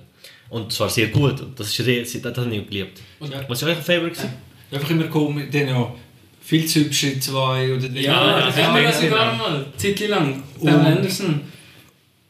[0.49, 1.41] Und zwar sehr gut.
[1.41, 3.01] Und das, ist sehr, sehr- das habe ich geliebt.
[3.47, 4.13] Was war euer Favorit?
[4.13, 4.33] gewesen?
[4.71, 5.93] Einfach immer komisch, dann ja
[6.41, 7.99] viel zu hübsche zwei oder drei.
[8.01, 9.01] Ja, das haben wir genau.
[9.01, 9.65] sogar mal.
[9.75, 10.43] Zeitlich lang.
[10.63, 11.41] Pam Anderson.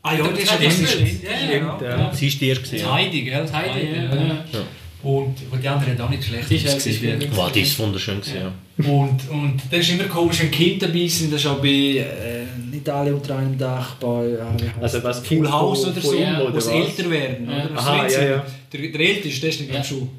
[0.01, 1.79] Ah ja, das ist ja das Ja, ja.
[1.81, 1.97] ja.
[1.99, 2.13] ja.
[2.13, 2.63] Sie ist die erste.
[2.65, 2.93] gewesen, Ja.
[2.93, 3.45] Heidi, gell?
[3.51, 4.59] Heidi, ja.
[5.03, 5.09] Ja.
[5.09, 7.21] Und die andere hat auch nicht schlecht ausgesehen.
[7.31, 8.19] auch Wow, die ist wunderschön.
[8.19, 8.51] Gewesen, ja.
[8.91, 11.31] Und, und das ist immer komisch, wenn Kinder dabei sind.
[11.33, 14.37] Das ist auch bei äh, nicht alle unter einem Dach, bei äh,
[14.81, 16.75] Also was Full House von- oder so, ihm, ja, oder wo sie was?
[16.97, 17.49] älter werden.
[17.49, 17.55] Ja.
[17.65, 17.69] Oder?
[17.75, 18.45] Das Aha, ja, ja.
[18.73, 19.83] Der, der Älteste, der ist nicht Ja.
[19.83, 20.09] schon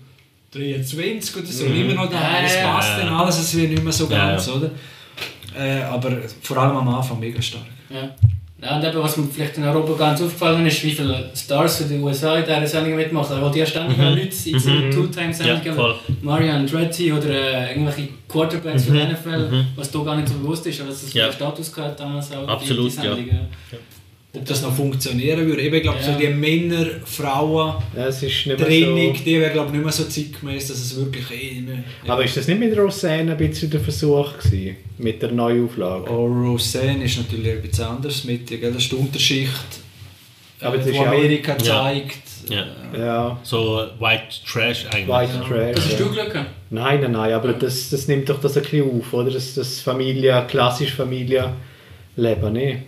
[0.52, 2.20] 23 oder so, immer noch da.
[2.20, 2.98] Ja, Es ja, passt ja.
[3.04, 4.52] dann alles, es wird nicht mehr so Ja, ganz, ja.
[4.54, 4.70] oder?
[5.58, 7.64] Äh, aber vor allem am Anfang mega stark.
[8.60, 8.68] Ja.
[8.70, 11.84] Ja, und eben, was mir vielleicht in Europa ganz aufgefallen ist, wie viele Stars für
[11.84, 13.36] die USA in dieser Sendung mitmachen.
[13.36, 14.04] Er wollte ja ständig mhm.
[14.04, 15.64] Leute in seinen Two-Time-Sendungen.
[15.64, 15.94] Ja, voll.
[16.22, 20.66] Mario Andretti oder äh, irgendwelche Quarterbacks von der NFL, was da gar nicht so bewusst
[20.66, 21.26] ist, aber dass das Ja.
[21.26, 21.32] ja.
[21.32, 22.48] Status gehabt damals auch.
[22.48, 23.78] Absolut, die, die Sendung, ja.
[24.34, 25.62] Ob das noch funktionieren würde.
[25.62, 26.12] Eben, ich glaube, Ja.
[26.12, 29.24] so die Männer, Frauen, Ja, ist Training, so...
[29.24, 31.78] die wäre glaube ich nicht mehr so zeitgemäß, dass es wirklich eh nicht...
[32.06, 34.76] Aber ist das nicht mit Roseanne ein bisschen der Versuch gewesen?
[34.98, 36.10] Mit der Neuauflage?
[36.10, 38.60] Oh, Roseanne ist natürlich ein bisschen anders mit, gell?
[38.70, 39.50] das ist die Unterschicht,
[40.60, 41.58] Aber das äh, ist wo ja auch- Amerika Ja.
[41.58, 42.18] zeigt.
[42.50, 42.66] Ja.
[42.98, 45.08] Ja, So White Trash eigentlich.
[45.08, 45.74] White Trash.
[45.74, 46.10] Das hast du ja.
[46.24, 46.34] Glück.
[46.70, 49.30] Nein, nein, nein, aber das, das nimmt doch das ein bisschen auf, oder?
[49.30, 52.82] Das, das Familie, klassische Familienleben, ne?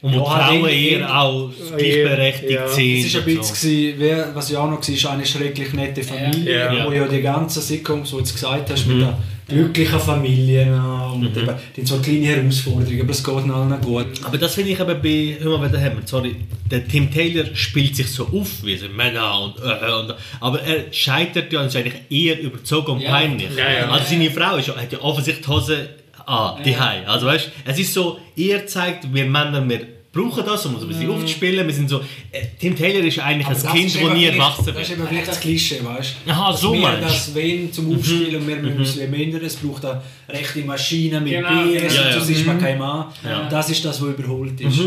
[0.00, 2.68] Und wo Ja, Frauen eher auch gleichberechtigt Ja.
[2.68, 3.04] sind.
[3.06, 3.98] Es war ein bisschen, so.
[4.00, 6.86] wer, was ja auch noch war, eine schrecklich nette Familie, Ja.
[6.86, 9.08] wo ja die ganzen Sitcoms, die du jetzt gesagt hast, mit den
[9.48, 14.06] glücklichen Familien äh, und eben, die kleine Herausforderungen, aber es geht allen gut.
[14.24, 16.36] Aber das finde ich eben bei, hör mal, da haben sorry,
[16.70, 20.92] der Tim Taylor spielt sich so auf, wie so Männer und, äh, und aber er
[20.92, 23.10] scheitert ja und ist eigentlich eher überzogen und Ja.
[23.10, 23.48] peinlich.
[23.56, 23.88] Ja, ja.
[23.90, 25.88] Also seine Frau ist, ja- hat ja offensichtlich die Hose
[26.28, 27.02] an, die Ja.
[27.06, 30.88] Also weißt, es ist so, er zeigt, wir Männer, wir brauchen das, um uns ein
[30.88, 31.66] bisschen aufzuspielen.
[31.66, 32.00] Wir sind so,
[32.32, 34.98] äh, Tim Taylor ist eigentlich Aber ein das Kind, das nie erwachsen Das ist wird.
[34.98, 36.30] eben vielleicht das Klischee, weißt du?
[36.32, 39.56] Aha, Dass so wir meinst das wenn zum Aufspielen und wir müssen wie Männer, es
[39.56, 42.12] braucht eine rechte Maschine mit Genau, und Ja, ja.
[42.12, 43.06] sonst ist man kein Mann.
[43.24, 43.48] Ja.
[43.48, 44.78] Das ist das, was überholt ist.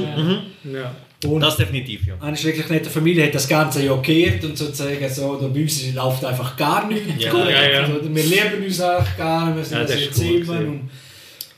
[0.63, 0.91] Ja.
[1.23, 2.15] Und Das definitiv, ja.
[2.19, 5.93] eine schrecklich nette Familie hat das Ganze ja gekehrt und sozusagen so, da bei uns
[5.93, 7.23] läuft einfach gar nichts.
[7.23, 7.31] Ja.
[7.31, 7.87] Gut, Ja, ja.
[7.87, 10.27] oder Wir lieben uns eigentlich gar nicht, wir sind Ja, das das ist jetzt gut
[10.41, 10.53] immer.
[10.55, 10.67] gewesen.
[10.67, 10.89] Und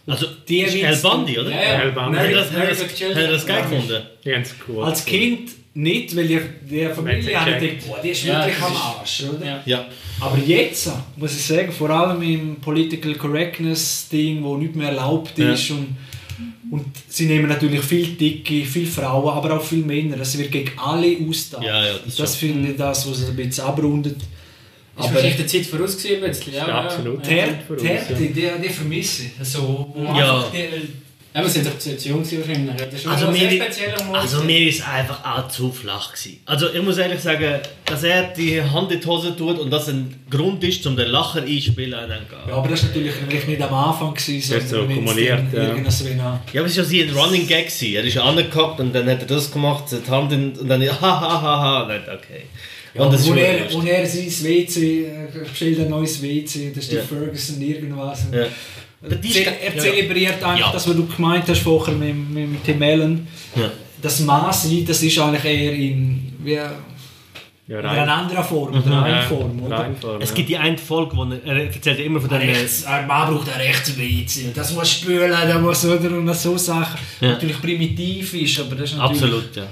[0.06, 1.50] Also, Die das El Bandi, oder?
[1.50, 1.89] Ja, Ja, ja.
[1.92, 2.18] Band.
[2.18, 4.02] Hat er das, das, er das geil gefunden?
[4.26, 4.84] Ganz cool.
[4.84, 7.60] als Kind nicht, weil ich die Familie checkt.
[7.60, 9.24] gedacht, boah, die ist Ja, wirklich das am Arsch.
[9.24, 9.46] Oder?
[9.46, 9.62] Ja.
[9.66, 9.86] Ja.
[10.20, 15.38] Aber jetzt, muss ich sagen, vor allem im Political Correctness Ding, wo nicht mehr erlaubt
[15.39, 15.54] Ja.
[15.54, 15.96] ist und,
[16.70, 20.20] und sie nehmen natürlich viel Dicke, viel Frauen, aber auch viel Männer.
[20.20, 21.66] Es wird gegen alle austauschen.
[21.66, 24.18] Ja, ja, das das finde ich das, was es ein bisschen abrundet.
[24.95, 26.53] Ist Aber wahrscheinlich der Zeit voraus gewesen, ein bisschen.
[26.53, 27.25] Ja, Ja, absolut.
[27.27, 27.29] Ja.
[27.29, 27.36] die.
[27.41, 28.29] Här- die Härte, die,
[28.63, 29.32] die vermisse ich.
[29.39, 30.45] Also, wo Ja.
[30.53, 31.03] die-
[31.36, 32.75] Ja, wir sind doch zu zu jung gewesen wahrscheinlich.
[32.75, 33.65] Das ist schon Also mir,
[34.13, 36.39] also mir ist einfach auch zu flach gewesen.
[36.45, 39.88] Also ich muss ehrlich sagen, dass er die Hand in die Hose tut und das
[39.89, 41.89] ein Grund ist, um den Lacher einspielen.
[42.47, 45.69] Ja, aber das war natürlich vielleicht nicht am Anfang, gewesen, Das ist so kumuliert, ja.
[45.69, 47.65] irgendwas wie eine- Ja, aber es war ja ein Running Gag.
[47.65, 47.95] Gewesen.
[47.95, 51.01] Er ist angehockt und dann hat er das gemacht, die Hand in, und dann ha
[51.01, 51.84] ha ha ha.
[51.86, 52.43] Okay.
[52.95, 55.10] Ja, und schon er, wo er sein WC, äh,
[55.49, 57.01] bestellt ein neues WC, das ist die Ja.
[57.03, 58.27] Ferguson irgendwas.
[58.32, 58.39] Ja.
[59.10, 59.82] Er, Die ze- ist- er ja.
[59.82, 60.71] zelebriert eigentlich Ja.
[60.71, 63.27] das, was du gemeint hast vorher mit, mit, mit Tim Allen.
[63.56, 63.71] Ja.
[64.01, 68.99] Das Maße, das ist eigentlich eher in, wie, Ja, in einer anderen Form, oder Ja,
[69.01, 69.63] Reinform.
[69.63, 69.77] Oder?
[69.79, 70.36] Reinform, Es ja.
[70.36, 72.41] gibt die eine Folge, wo er, er erzählt immer von den...
[72.41, 76.58] rechts, ein Mann braucht ein rechts WC, das muss spülen, das muss oder und so
[76.58, 76.99] Sachen.
[77.21, 77.29] Ja.
[77.32, 79.23] Natürlich primitiv ist, aber das ist natürlich...
[79.23, 79.63] Absolut, ja.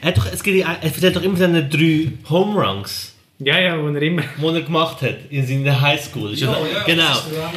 [0.00, 3.14] Er, hat doch, es gibt, er erzählt doch immer seine drei Home Runs.
[3.40, 4.22] Ja, ja, wo er immer...
[4.38, 6.34] wo er gemacht hat in seiner Highschool.
[6.34, 6.82] Ja, das- ja,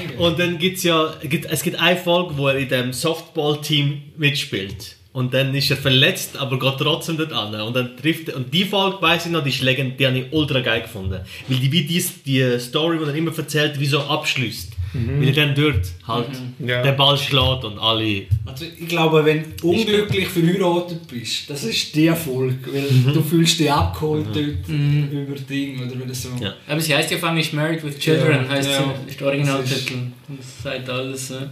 [0.08, 0.24] genau.
[0.28, 4.98] Und dann gibt's ja, gibt, es gibt eine Folge, wo er in dem Softball-Team mitspielt.
[5.14, 7.54] Und dann ist er verletzt, aber geht trotzdem dort an.
[7.62, 10.20] Und dann trifft er, und die Folge, weiss ich noch, die ist legend, die habe
[10.20, 11.20] ich ultra geil gefunden.
[11.48, 14.71] Weil die, wie die, die Story, die er immer erzählt, wie so abschließt.
[14.94, 16.28] Weil er dann dort halt
[16.60, 16.82] Ja.
[16.82, 18.24] den Ball schlägt und alle...
[18.46, 23.14] Also ich glaube, wenn du unglücklich verheiratet bist, das ist der Erfolg, weil Mhm.
[23.14, 26.30] du fühlst dich abgeholt dort über Ding oder es so...
[26.42, 26.54] Ja.
[26.68, 28.94] Aber sie heißt ja auf Englisch Married with Children, Ja, heißt ja.
[29.06, 29.94] sie, ist der Originaltitel.
[30.28, 31.30] Das sagt alles.
[31.30, 31.50] Ja.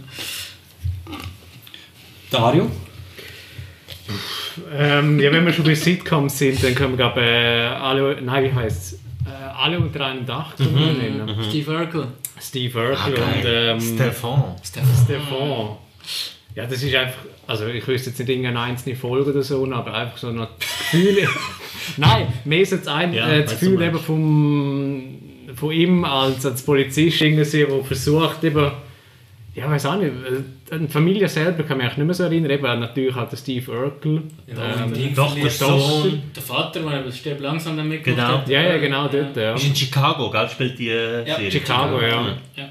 [2.30, 2.70] Dario?
[4.76, 8.44] Ähm, ja, wenn wir schon bei Sitcoms sind, dann können wir glaube äh, alle, nein,
[8.44, 11.44] wie heißt äh, alle unter einem Dach können wir nennen.
[11.48, 12.06] Steve Urkel.
[12.40, 14.44] Steve Urkel Ah, und ähm, Stefan.
[14.62, 15.76] Stefan.
[16.54, 19.94] Ja, das ist einfach, also ich wüsste jetzt nicht irgendeine einzelne Folge oder so, aber
[19.94, 21.28] einfach so noch das Gefühl.
[21.96, 25.18] nein, mehr so das, ein, Ja, äh, das Gefühl eben vom,
[25.54, 28.72] von ihm als, als Polizist irgendwie, der versucht eben,
[29.60, 32.24] ja, weiß auch nicht, äh, an die Familie selber kann mich eigentlich nicht mehr so
[32.24, 34.22] erinnern, eben natürlich halt der Steve Urkel.
[34.46, 35.50] Ja, ähm, Ding Doch, der.
[35.50, 36.22] Sohn.
[36.34, 38.38] Der Vater, der eben stirbt langsam dann mitgemacht Genau.
[38.38, 38.48] hat.
[38.48, 39.54] ja, ja, genau dort, ja.
[39.54, 40.48] Ist in Chicago, gell?
[40.48, 41.50] Spielt die äh, Ja, Serie.
[41.50, 42.36] Chicago, ja.
[42.56, 42.68] Ja.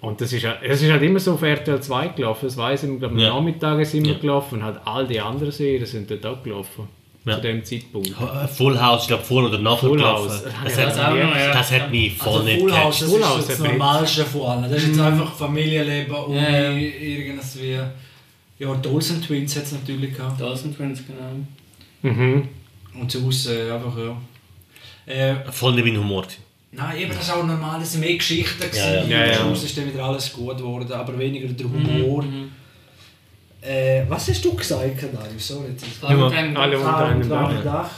[0.00, 2.82] Und das ist, ja- es ist halt immer so auf RTL 2 gelaufen, das weiss
[2.82, 3.30] ich, ich glaube, am Ja.
[3.34, 4.18] Nachmittag ist immer Ja.
[4.18, 6.88] gelaufen und halt all die anderen Serien sind dort auch gelaufen.
[7.26, 7.36] Ja.
[7.36, 8.14] Zu dem Zeitpunkt.
[8.54, 10.02] Full House, ich glaube vor oder nach Full.
[10.02, 10.42] House.
[10.42, 11.54] Das, Das hat, auch noch, ja.
[11.54, 14.42] das hat mich voll Also nicht Full House, das Full ist House das Normalste von
[14.42, 14.62] allen.
[14.70, 16.72] Das ist jetzt einfach Familienleben ohne Ja, ja.
[16.72, 17.78] irgendwas wie...
[18.58, 20.40] Ja, die Olsen Twins hat es natürlich gehabt.
[20.40, 22.14] Dawson Twins, genau.
[22.14, 22.48] Mhm.
[23.00, 24.16] Und sonst äh, einfach, ja...
[25.12, 26.24] Äh, Voll nicht mein Humor.
[26.72, 28.64] Nein, eben, das war auch normal, das waren mehr Geschichten.
[28.74, 29.04] Ja, ja.
[29.04, 29.40] Ja, ja.
[29.40, 32.24] Am Schluss ist dann wieder alles gut geworden, aber weniger der Humor.
[33.66, 35.38] Äh, was hast du gesagt, Dario?
[35.38, 35.68] Sorry.
[35.70, 37.48] jetzt- Alle unter Alle unter einem Dach.
[37.48, 37.90] einem Dach.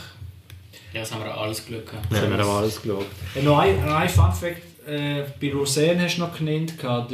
[0.93, 2.07] Ja, das haben wir alles Glück gehabt.
[2.11, 3.07] Das haben wir auch alles geschaut.
[3.35, 7.07] Äh, noch ein, noch ein Fun Fact, äh, bei Roseanne hast du noch genannt, der,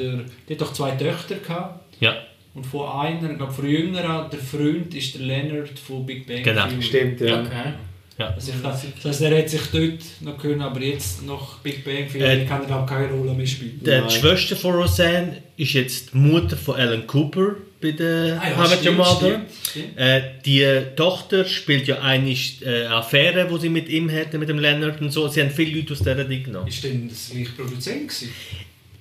[0.49, 1.81] die hat doch zwei Töchter gehabt.
[2.01, 2.15] Ja,
[2.55, 6.43] Und von einer, ich glaube von jüngerer, der Freund ist der Leonard von Big Bang
[6.43, 6.67] Genau.
[6.67, 6.83] Theory.
[6.83, 7.41] Stimmt, ja.
[7.41, 7.73] Okay.
[8.19, 12.07] Das, ist, das heißt, er hat sich dort noch können, aber jetzt nach Big Bang
[12.13, 13.81] Theory Äh, kann er glaube keine Rolle mehr spielen.
[13.83, 14.11] die.
[14.11, 19.05] Schwester von Roseanne ist jetzt die Mutter von Alan Cooper bei der Ah ja, stimmt,
[19.07, 19.99] stimmt.
[19.99, 20.67] Äh, die
[20.97, 25.11] Tochter spielt ja eine äh, Affäre, die sie mit ihm hatte, mit dem Leonard und
[25.13, 25.29] so.
[25.29, 26.69] Sie haben viele Leute aus dieser Ding genommen.
[26.69, 28.31] Ist denn das gleiche Produzent gewesen?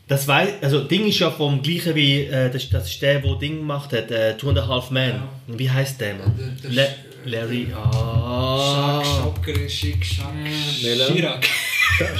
[0.07, 3.35] Das weiß, also Ding ist ja vom gleichen wie, äh, das, das ist der, der
[3.35, 5.11] Ding gemacht hat, äh, Two and a Half Men.
[5.11, 5.29] Ja.
[5.47, 6.33] Wie heißt der, Mann?
[6.63, 6.87] Der- der Le
[7.23, 9.01] Larry, ah.
[10.81, 11.07] Welcher?
[11.13, 11.47] Chirac.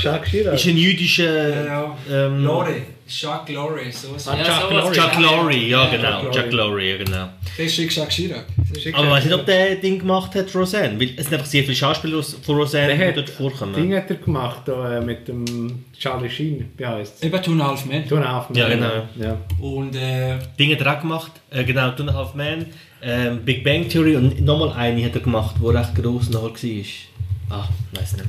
[0.02, 0.54] Jacques Chirac.
[0.54, 1.66] Ist ein jüdischer...
[1.66, 2.76] Ja, Ähm, Lore.
[3.12, 4.28] Jacques Lore, so was.
[4.28, 4.84] Ah, Ja, Chuck sowas.
[4.84, 4.94] Lorre.
[4.96, 6.22] Chuck Lorre, ja, genau.
[6.24, 7.30] Chuck Chuck Lorre, ja, genau.
[7.58, 8.46] Das ist Schick, Schack, Chirac.
[8.94, 11.00] Aber ich weiß nicht, ob der Ding gemacht hat, Roseanne.
[11.00, 13.74] Weil es sind einfach sehr viele Schauspieler aus- von Roseanne, Der die dort hat vorkommen.
[13.76, 16.72] Ding hat er gemacht da, äh, mit dem Charlie Sheen.
[16.78, 17.24] Wie heißt es?
[17.24, 18.08] Eben Two and a Half Men.
[18.08, 18.58] Two and a Half Men.
[18.60, 19.08] Ja, genau.
[19.20, 19.38] Ja.
[19.60, 21.32] Und äh, Dinge hat er auch gemacht.
[21.50, 22.66] Äh, genau, Two and a Half Men,
[23.04, 27.60] ähm, Big Bang Theory und nochmal eine hat er gemacht, die recht gross nachher war.
[27.60, 28.26] Ah, weiß nicht.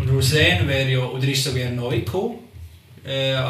[0.00, 2.38] Und Roseanne wäre ja, oder ist sogar neu gekommen.
[3.02, 3.44] Äh, an,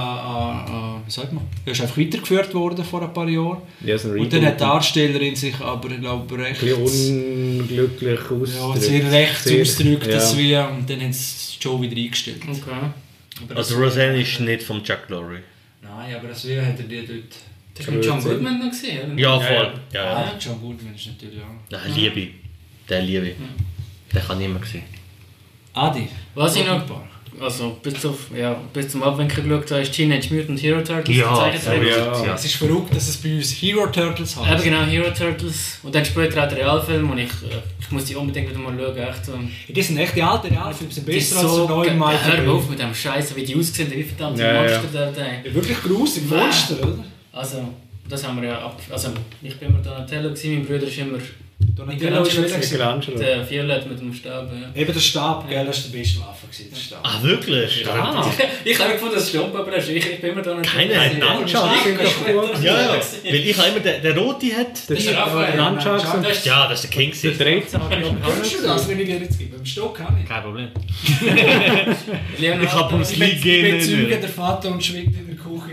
[0.67, 1.45] an, wie sagt man?
[1.67, 3.59] Er ist einfach weitergeführt worden vor ein paar Jahren.
[3.85, 4.59] Ja, so ein Und dann hat die.
[4.65, 6.63] Darstellerin sich aber, ich glaube, recht...
[6.63, 8.83] Ein bisschen unglücklich ja, ausgedrückt.
[8.83, 10.13] sehr rechts Sehr- ausgedrückt, ja.
[10.15, 12.43] das wie, und dann haben sie die Show wieder eingestellt.
[12.49, 13.55] Okay.
[13.55, 15.41] Also Roseanne ist nicht vom Chuck Lorre.
[15.83, 17.25] Nein, aber das wie hat er die dort...
[17.75, 19.21] Das war mit John Goodman noch gesehen, oder?
[19.21, 19.73] Ja, Ja, voll.
[19.93, 20.05] ja.
[20.05, 20.17] Ja, ja.
[20.27, 21.73] Ah, John Goodman ist natürlich auch...
[21.73, 21.81] ja.
[21.95, 22.29] Liebe.
[22.89, 23.33] Der Liebe.
[24.13, 24.83] Den kann niemand sehen.
[25.73, 26.09] Adi.
[26.35, 26.85] Was ich noch,
[27.41, 31.17] also bis, auf, ja, bis zum Abwinken geschaut habe, ist Teenage Mutant Hero Turtles.
[31.17, 31.91] Ja, der Zeichentrick.
[31.91, 32.27] ja.
[32.27, 32.35] ja.
[32.35, 34.65] Es ist verrückt, dass es bei uns Hero Turtles Eben heißt.
[34.65, 35.79] genau, Hero Turtles.
[35.83, 38.73] Und dann später auch der Realfilm und ich, äh, ich muss die unbedingt wieder mal
[38.79, 38.97] schauen.
[38.97, 39.33] Echt so.
[39.69, 42.79] Die sind echt die alten Realfilme, sind besser als der neue Michael Hör auf mit
[42.79, 44.61] dem Scheiß, wie die aussehen, wie verdammte Ja, ja.
[44.61, 45.27] Monster da da.
[45.27, 47.05] Ja, wirklich grusig, Monster, oder?
[47.33, 47.69] Also,
[48.09, 48.81] das haben wir ja ab.
[48.91, 49.11] Also,
[49.43, 51.19] ich bin immer Donatello, gewesen, mein Bruder ist immer
[51.77, 52.59] Donatello ist gewesen.
[52.61, 53.19] Michelangelo.
[53.19, 54.51] der Violett mit dem Stab.
[54.53, 54.81] Ja.
[54.81, 57.01] Eben der Stab, gell, das war die beste Waffe, gewesen, der Stab.
[57.03, 57.87] Ah, wirklich?
[57.89, 58.27] Ah,
[58.65, 60.75] Ich habe gefunden, das stimmt, aber das ist- ich, bin immer Donatello.
[60.77, 61.19] Keine gewesen.
[61.21, 62.63] Nunchucks sind doch gut.
[62.63, 62.89] Ja, ja.
[63.25, 64.81] Weil ich habe immer, der, der Rote hat...
[65.17, 65.57] Raphael.
[65.57, 67.13] Nunchucks und Das ist- Ja, das ist der King.
[67.23, 67.81] der Drehzahl.
[67.91, 69.57] Kannst du das, wenn ich dir jetzt gebe?
[69.57, 70.29] Im Stock kann ich.
[70.29, 70.69] Kein Problem.
[72.39, 72.65] Leonardo.
[72.65, 74.21] Ich habe ums bin- Lied ich bezeuge, gehen.
[74.21, 75.30] der Vater und schwingt in der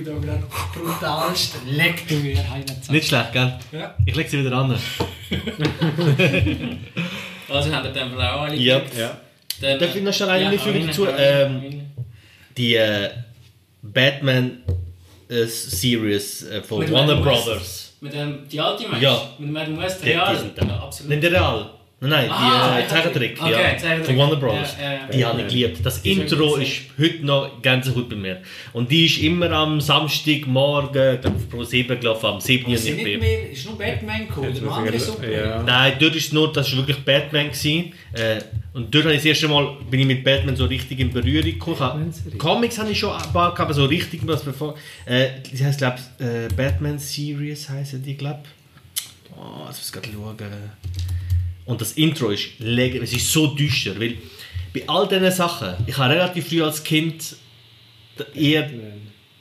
[0.08, 0.44] da gerade
[0.74, 1.56] brutalst.
[1.70, 2.90] Leck du mir eine Zeit.
[2.90, 3.54] Nicht schlecht, gell?
[3.72, 3.96] Ja.
[4.06, 4.76] Ich lege sie wieder an.
[7.50, 8.82] Also haben wir den auch alle Ja.
[8.98, 9.18] Ja.
[9.62, 11.06] Dann, Darf ich noch schnell eine ja, Einführung eine, dazu?
[11.06, 11.82] ja, Ähm.
[12.58, 13.10] Die äh,
[13.82, 14.58] Batman
[15.30, 17.16] äh, Series äh, von Warner.
[17.22, 17.94] Brothers.
[18.02, 19.02] Mit dem, die alte Mensch?
[19.02, 19.22] Ja.
[19.40, 20.38] Mit dem Adam West Die- die Real?
[20.38, 20.66] sind da.
[20.66, 21.10] Ja, absolut.
[21.12, 21.70] Nicht der Real.
[22.00, 24.06] Nein, nein, Ah, die äh, Zeichentrick, Okay, ja, Zeichentrick.
[24.06, 24.76] von Warner Bros.
[24.80, 25.08] Ja, ja.
[25.08, 25.80] Die habe ich geliebt.
[25.84, 28.38] Das ist Intro ist heute noch ganz gut bei mir.
[28.74, 32.72] Und die ist immer am Samstagmorgen, auf Pro 7 gelaufen, am 7.
[32.72, 35.28] Ist nicht mehr, ist nur Batman gekommen, oder noch andere Super.
[35.28, 35.64] Ja.
[35.64, 37.48] Nein, dort ist nur, das war wirklich Batman.
[37.48, 37.94] Gewesen.
[38.14, 38.42] Äh,
[38.74, 41.46] und dort habe ich das erste Mal, bin ich mit Batman so richtig in Berührung
[41.46, 42.14] gekommen.
[42.38, 44.76] Comics habe ich schon ein paar gehabt, aber so richtig was bevor.
[45.08, 49.02] Äh, die heißt, glaube ich, äh, Batman Series heißen die, glaube ich.
[49.36, 50.38] Oh, jetzt muss ich gerade schauen.
[51.68, 54.18] Und das Intro ist legendär, es ist so düster, weil
[54.74, 57.36] bei all diesen Sachen, ich habe relativ früh als Kind
[58.34, 58.70] eher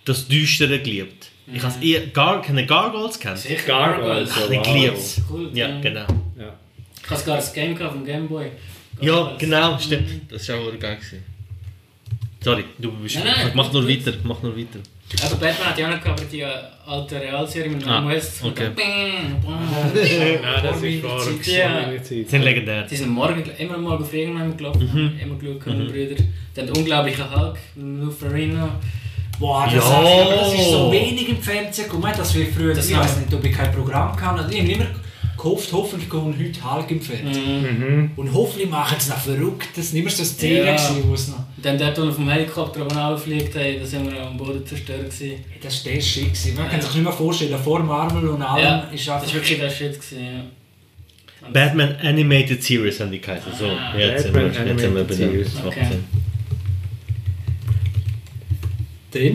[0.05, 1.31] das Düstere geliebt.
[1.53, 3.39] Ich habe eher, Gar, keine Gargoyles kennt.
[3.39, 4.61] Sicher, Gargoyles, ja.
[4.61, 5.23] Ich liebe es.
[5.55, 6.07] Ja, genau.
[6.37, 6.59] Ja.
[7.03, 8.51] Ich habe sogar das Game gehabt vom Gameboy.
[9.01, 10.31] Ja, genau, stimmt.
[10.31, 10.99] Das war auch geil.
[12.43, 13.17] Sorry, du bist.
[13.17, 14.81] Nein, nein, mach nur weiter, mach nur weiter.
[15.25, 18.43] Aber Batman hat ja auch noch gehabt, aber die alte Realserie mit Ah, Adam West.
[18.45, 18.71] okay.
[18.77, 21.03] Nein, das ist
[21.45, 22.11] Zeit.
[22.11, 22.83] Die sind legendär.
[22.83, 25.87] Die sind morgen, immer morgen früh irgendwann gelaufen, haben immer geschaut, mhm.
[25.89, 26.17] Brüder.
[26.55, 28.69] Dann der unglaubliche Hulk, Lou Ferrino.
[29.39, 32.13] Boah, das, aber das ist so wenig im Fernsehen gekommen.
[32.17, 34.37] Das wie früher, Das ich weiß nicht, ob ich kein Programm kann.
[34.51, 34.87] Ich habe immer
[35.37, 38.11] gehofft, hoffentlich kommen heute Hulk im Fernsehen.
[38.17, 39.69] Und hoffentlich machen sie noch verrückt.
[39.77, 40.73] Das war immer so eine Szene, Ja.
[40.77, 41.45] gewesen, wo es noch...
[41.67, 45.01] Dann dort, wo er vom Helikopter oben auffliegt, hey, da sind wir am Boden zerstört.
[45.07, 45.31] Gewesen.
[45.51, 46.25] Hey, Das war der Shit.
[46.27, 46.55] gewesen.
[46.55, 49.59] Man kann sich nicht mehr vorstellen, vor Marvel und allem Ja, ist das war wirklich
[49.59, 49.95] der Shit.
[49.95, 51.49] Gewesen, ja.
[51.53, 53.53] Batman Animated Series haben die geheißen.
[53.59, 53.99] So, Ah.
[53.99, 55.15] jetzt sind wir, jetzt sind wir bei.
[55.15, 55.49] Series.
[55.67, 55.87] Okay.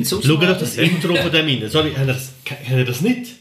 [0.04, 1.64] Sonst Schau doch das Intro von dem rein.
[1.70, 2.34] Sorry, habt ihr das,
[2.72, 3.32] ihr das nicht?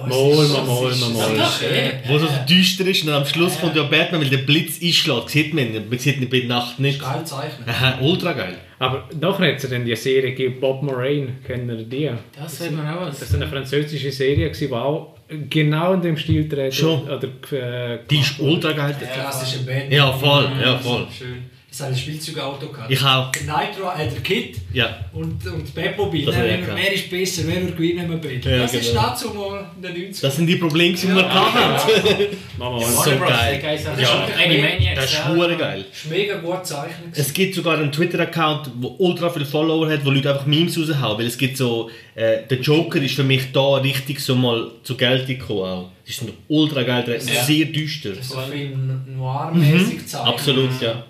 [0.00, 1.92] Ja, Mal, mal, mal, mal, es mal.
[2.08, 5.30] Wo so düster ist und dann am Schluss kommt ja Batman, weil der Blitz einschlägt.
[5.30, 5.88] Sieht man nicht.
[5.90, 7.00] Man sieht ihn bei Nacht nicht.
[7.00, 7.68] Geil zeichnen.
[7.68, 8.58] Aha, ultra geil.
[8.78, 12.10] Aber nachher hat es ja dann die Serie gegeben, Bob Moraine, kennen ihr die?
[12.38, 13.18] Das hört man auch was.
[13.20, 15.16] Das war eine französische Serie, die auch
[15.50, 16.74] genau in dem Stil dreht.
[16.74, 17.02] Schon.
[17.02, 18.96] Oder, äh, Die ist ultra geil.
[19.00, 19.90] Der klassische Batman.
[19.92, 21.06] Ja, voll, ja, voll.
[21.16, 21.57] Schön.
[21.78, 22.90] Das ein Spielzeugauto gehabt.
[22.90, 23.30] Ich auch.
[23.32, 24.98] Der Nitro, äh, der Kid Ja.
[25.12, 26.26] und, und Batmobile.
[26.26, 26.76] Das ich wer, gehabt.
[26.76, 28.50] wer ist besser, wer wird gewinnen, wir beide?
[28.50, 29.02] Ja, das ist genau.
[29.02, 30.20] dazu mal in den 90ern.
[30.22, 32.26] Das sind die Probleme, die wir hatten.
[32.58, 33.30] Mama, so Warner Bros,
[33.62, 33.80] geil.
[34.00, 34.94] Ja, Animaniacs.
[34.96, 35.28] Das ist ja.
[35.28, 35.84] hure geil.
[35.88, 37.08] Das ist mega gut gezeichnet.
[37.14, 41.18] Es gibt sogar einen Twitter-Account, der ultra viele Follower hat, wo Leute einfach Memes raushauen.
[41.18, 44.96] Weil es gibt so, äh, der Joker ist für mich da richtig so mal zur
[44.96, 45.60] Geltung gekommen.
[45.62, 45.90] Auch.
[46.04, 47.44] Das ist ein ultra geil, ist Ja.
[47.44, 48.14] sehr düster.
[48.20, 48.74] so viel
[49.06, 50.34] noir-mäßig gezeichnet.
[50.34, 51.04] Absolut, ja.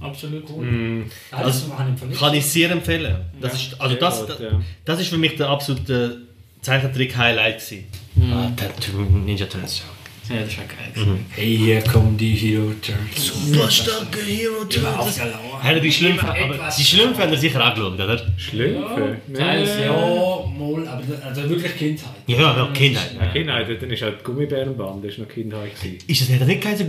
[0.00, 0.44] Absolut.
[0.48, 1.72] Ja, das Also.
[2.18, 3.16] Kann ich sehr empfehlen.
[3.40, 4.60] Das ist, also das, gut, das, ja.
[4.84, 6.22] das ist für mich der absolute
[6.62, 7.84] Zeichentrick-Highlight gewesen.
[8.32, 8.70] Ah, der
[9.24, 9.82] Ninja Turtles.
[10.30, 10.90] Ja, das ist auch geil.
[10.94, 11.26] gewesen.
[11.32, 13.26] Hey, hier kommen die Hero Turtles.
[13.26, 15.20] Super starke Hero Turtles.
[15.62, 18.32] Haben die Schlümpfe, aber die Schlümpfe haben sicher angeschaut, oder?
[18.38, 19.18] Schlümpfe?
[19.34, 19.84] Teils, Nee.
[19.84, 19.92] ja.
[19.92, 22.10] Ja, mal, aber das- also wirklich Kindheit.
[22.26, 23.10] Ja, ja, ja Kindheit.
[23.20, 25.74] Ja, Kindheit, dann ist halt Gummibärenband, das war noch Kindheit.
[25.78, 25.98] gewesen.
[26.06, 26.74] Ist das nicht, nicht kein?
[26.80, 26.88] Aber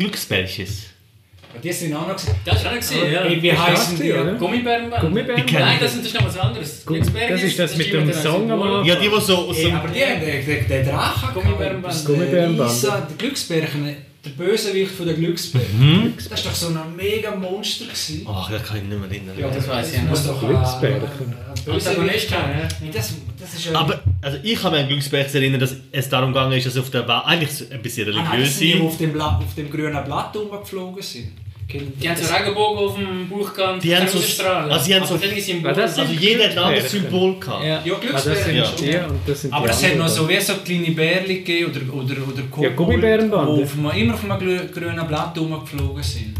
[1.64, 2.36] die sind auch noch gesehen.
[2.46, 3.22] Das ist auch noch gesehen, ja.
[3.24, 4.12] Hey, wie heißen die?
[4.14, 4.34] oder?
[4.36, 5.02] Gummibärenband.
[5.02, 5.52] Gummibärenband?
[5.54, 6.86] Nein, das, sind- das ist noch was anderes.
[6.86, 8.62] Glücksberg das ist das mit dem Song am.
[8.62, 8.86] Anfang.
[8.86, 9.76] Ja, die, die so aus Hey, dem...
[9.76, 11.94] aber die haben den, Drachen Gummibärenband.
[11.94, 12.70] Das Gummibärenband.
[12.72, 15.80] Lisa, der Glücksbärchen, der Bösewicht von der Glücksbärchen.
[15.80, 16.14] Mhm.
[16.18, 17.86] Das war doch so ein mega Monster.
[17.86, 18.26] Gewesen.
[18.30, 19.36] Ach, das kann ich nicht mehr erinnern.
[19.38, 21.36] Ja, das weiß ich Das muss doch Glücksbärchen.
[21.66, 22.90] Bösewicht haben, ja.
[22.94, 23.80] Das, das ist ja...
[23.80, 26.90] Aber also ich kann mich an Glücksberg erinnern, dass es darum gegangen ist, dass auf
[26.92, 28.82] der Welt eigentlich ein bisschen Ah, religiös die sind.
[28.82, 31.32] auf dem, auf dem grünen Blatt rumgeflogen sind.
[31.68, 32.34] Die haben so?
[32.34, 33.84] Regenbogen auf dem Bauch gehabt.
[33.84, 36.92] Die haben so- also die haben so- Also sind jeder hat ein anderes.
[36.92, 37.64] Symbol gehabt.
[37.66, 37.82] Ja.
[37.86, 40.40] Ja, Ah, das sind die und das sind Aber die es hat noch so wie
[40.40, 43.64] so kleine Bärchen gegeben oder, oder, oder Kobold, Ja, Gummibärenbande.
[43.64, 46.36] die immer auf einem grünen Blatt rumgeflogen sind.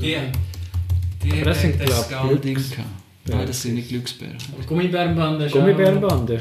[0.00, 0.16] Die,
[1.24, 2.68] die Aber das sind, das glaub ich.
[3.26, 3.90] Nein, das sind nicht
[5.46, 6.40] ist Gummibärenbande.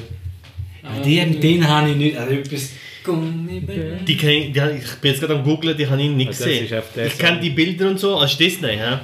[0.84, 2.18] auch- Die, den habe ich nicht.
[2.18, 2.70] Also etwas,
[3.08, 4.06] Gummibären.
[4.06, 6.44] Die kenn ich, die, ich bin jetzt gerade am googlen, die habe ich nicht Also
[6.44, 6.66] das gesehen.
[6.66, 8.98] ist auf der Ich kenne die Bilder und so, als Disney, hä?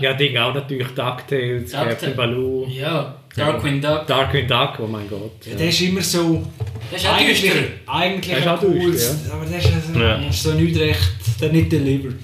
[0.00, 1.88] Ja, Ding auch natürlich DuckTales, Ducktail.
[1.88, 4.06] Captain Baloo, Ja, Darkwing Duck.
[4.06, 5.32] Darkwing Duck, oh mein Gott.
[5.48, 5.56] Ja.
[5.56, 6.46] der ist immer so.
[6.92, 7.56] Das ist auch Eigentlich, düster.
[7.86, 10.14] eigentlich Der ist ein auch düster, aber der ist, also, Ja.
[10.28, 11.10] ist so nicht recht.
[11.40, 12.14] Der nicht delivered.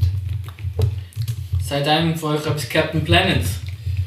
[1.60, 3.42] Seid einem von euch etwas Captain Planet?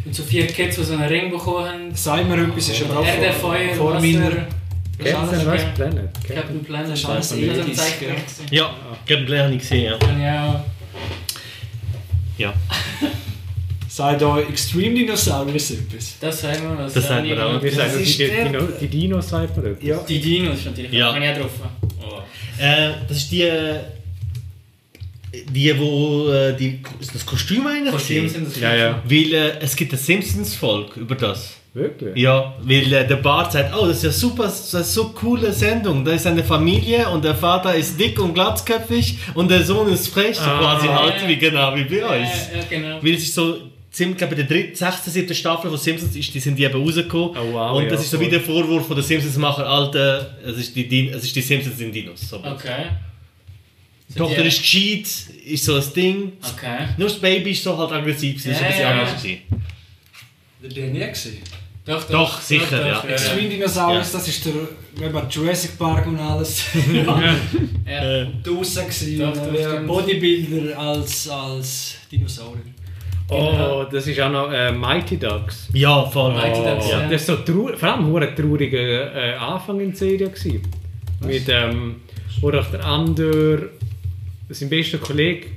[0.06, 1.90] Und so vier Kids, die so einen Ring bekommen haben.
[1.94, 4.06] Sag mir etwas, ist aber auch Erde, vor, Feuer, vor Wasser.
[4.06, 4.32] meiner.
[5.00, 5.74] Captain.
[5.76, 6.10] Planet.
[6.28, 6.94] Captain Planet.
[6.94, 8.52] Ist ein Eighties, Zeichentrick.
[8.52, 8.74] Ja,
[9.06, 9.98] Gameplay habe ich gesehen, ja.
[10.20, 10.66] Ja.
[12.38, 12.54] ja.
[13.90, 16.16] Sagt euch Extreme Dinosaurus etwas?
[16.22, 16.86] Das sagen wir.
[16.86, 17.62] Das sagen wir auch.
[17.62, 19.84] Wir sagen, die, Dino, die Dinos sagt man etwas.
[19.84, 19.98] Ja.
[20.08, 20.94] Die Dinos natürlich.
[20.94, 21.12] Ja.
[21.12, 21.52] Kann ich auch drauf.
[22.60, 23.50] Äh, das ist die...
[25.54, 28.08] Die, wo äh, die, ist das Kostüm eigentlich?
[28.08, 28.30] Gewesen?
[28.30, 28.60] sind das.
[28.60, 29.04] Ja, ja.
[29.06, 31.59] Weil äh, es gibt eine Simpsons-Folge über das.
[31.80, 32.16] Wirklich?
[32.18, 35.52] Ja, weil äh, der Bart sagt, oh, das ist ja super, das ist so coole
[35.54, 36.04] Sendung.
[36.06, 40.08] Da ist eine Familie und der Vater ist dick und glatzköpfig und der Sohn ist
[40.10, 42.30] frech, so quasi halt wie genau wie bei Ja, uns.
[42.54, 42.98] ja, genau.
[43.04, 43.58] Weil es ist so,
[43.92, 46.64] ziemlich, glaube ich, in der dritten, sechsten, siebten Staffel von Simpsons ist, die sind die
[46.64, 47.32] eben rausgekommen.
[47.38, 48.28] Oh, wow, und ja, das ist so voll.
[48.28, 51.78] wie der Vorwurf von den Simpsons-Macher, Alter, es ist die, Din- es ist die Simpsons
[51.78, 52.22] sind Dinos.
[52.30, 52.38] So.
[52.38, 52.86] Okay.
[54.10, 55.08] Die Tochter die- ist gescheit,
[55.46, 56.32] ist so ein Ding.
[56.56, 56.88] Okay.
[56.98, 59.02] Nur das Baby ist so halt aggressiv, das ist ein bisschen Ja, ja.
[59.02, 59.22] anders.
[59.24, 59.42] gewesen.
[60.62, 61.02] Der den nie
[61.90, 62.12] Doch, doch.
[62.12, 63.02] Doch, sicher, ja.
[63.04, 64.20] Extreme Dinosaurus, Ja.
[64.20, 64.54] das ist der
[64.96, 66.66] wenn man Jurassic Park und alles.
[66.94, 68.22] Ja.
[68.22, 69.20] Äh, draußen gewesen.
[69.20, 69.80] Doch, doch, äh.
[69.88, 72.62] Bodybuilder als, als Dinosaurier.
[73.32, 75.70] Oh, das ist auch noch äh, Mighty Ducks.
[75.74, 76.34] ja, voll.
[76.34, 77.08] Mighty Ducks, Oh, ja.
[77.10, 80.30] Das war so vor allem ein trauriger äh, Anfang in der Serie.
[80.30, 80.62] Gewesen.
[81.26, 81.96] Mit, ähm,
[82.42, 83.70] wo doch der andere,
[84.50, 85.48] sein bester Kollege,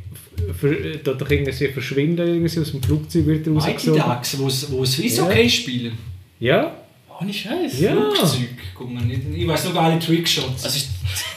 [0.58, 4.02] für, äh, doch irgendwie verschwinden irgendwie aus dem Flugzeug wird er Mighty rausgezogen.
[4.02, 4.38] Ducks,
[4.70, 6.11] wo es Eishockey spielen.
[6.42, 6.72] Ja,
[7.20, 7.78] Ohne Scheiß.
[7.80, 7.92] ja.
[7.92, 8.48] Flugzeug.
[8.74, 9.20] Guck mal, nicht.
[9.32, 10.64] Ich weiß noch geile Trickshots.
[10.64, 10.88] Also ist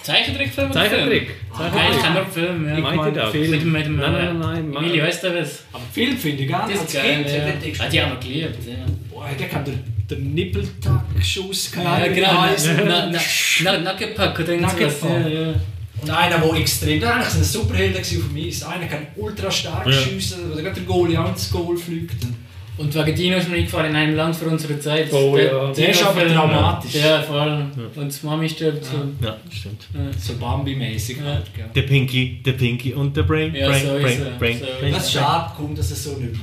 [0.02, 0.72] Zeichentrickfilm?
[0.72, 1.28] oder Zeichentrick.
[1.56, 1.70] Film?
[1.76, 2.02] Nein, ich
[2.34, 2.78] Film, ja.
[2.78, 3.32] Ich meine, Ducks.
[3.32, 3.52] Film.
[3.52, 4.84] Mit mit dem, Nein, nein, nein, nein.
[4.84, 5.64] Emilio Estevez.
[5.72, 6.80] Aber Film finde ich gar nicht.
[6.80, 7.30] Das ist geil, Kind,
[7.78, 7.86] ja.
[7.86, 8.74] Ah, die haben wir geliebt, ja.
[9.12, 9.74] boah, der kann der,
[10.10, 12.34] der Nippeltag-Schuss, keine Ja, Ahnung, genau.
[12.86, 13.20] Na- na-
[13.64, 15.02] na- Nackenpack oder irgendwas.
[15.04, 15.54] Ja, ja.
[16.02, 18.64] Und einer, der extrem, der war eigentlich ein Superheld auf dem Eis.
[18.64, 19.94] Einer kann ultra stark Ja.
[19.94, 22.24] schiessen, wo der Goalie auch ins Goal fliegt.
[22.24, 22.36] Und
[22.78, 25.12] wegen Dino ist mir eingefallen in einem Land für unsere Zeit.
[25.14, 25.72] Oh, ja.
[25.72, 26.96] Der ist aber dramatisch.
[26.96, 27.66] Ja, voll.
[27.96, 28.98] Und die Mami stirbt so.
[29.26, 29.84] Ja, stimmt.
[30.20, 31.24] So Bambi-mäßig Ja.
[31.26, 31.66] halt, gell.
[31.74, 33.54] Der Pinky, der Pinky und der Brain.
[33.56, 34.32] Ja, Brain, so ist Brain, er.
[34.40, 34.94] Brain, So Brain.
[34.94, 36.34] Das ist schade, kommt dass es so nicht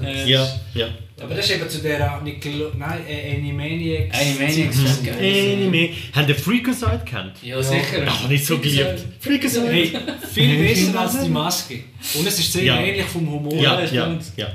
[0.00, 0.10] mehr.
[0.10, 0.22] Ja.
[0.22, 0.88] ist- Ja, ja.
[1.22, 4.18] Aber das ist eben zu der Nickel nein, äh, Animaniacs.
[4.18, 4.84] Animaniacs, Zeit.
[4.84, 5.52] das ist geil.
[5.60, 5.90] Anime.
[6.14, 7.32] Haben die Freakazoid kennt?
[7.42, 8.02] Ja, sicher.
[8.06, 9.04] Ach, nicht so geliebt.
[9.20, 9.70] Freakazoid.
[9.70, 9.92] Hey,
[10.32, 11.74] viel besser als die Maske.
[12.18, 12.80] Und es ist sehr Ja.
[12.80, 13.54] ähnlich vom Humor.
[13.54, 14.46] Ja, ja, ja.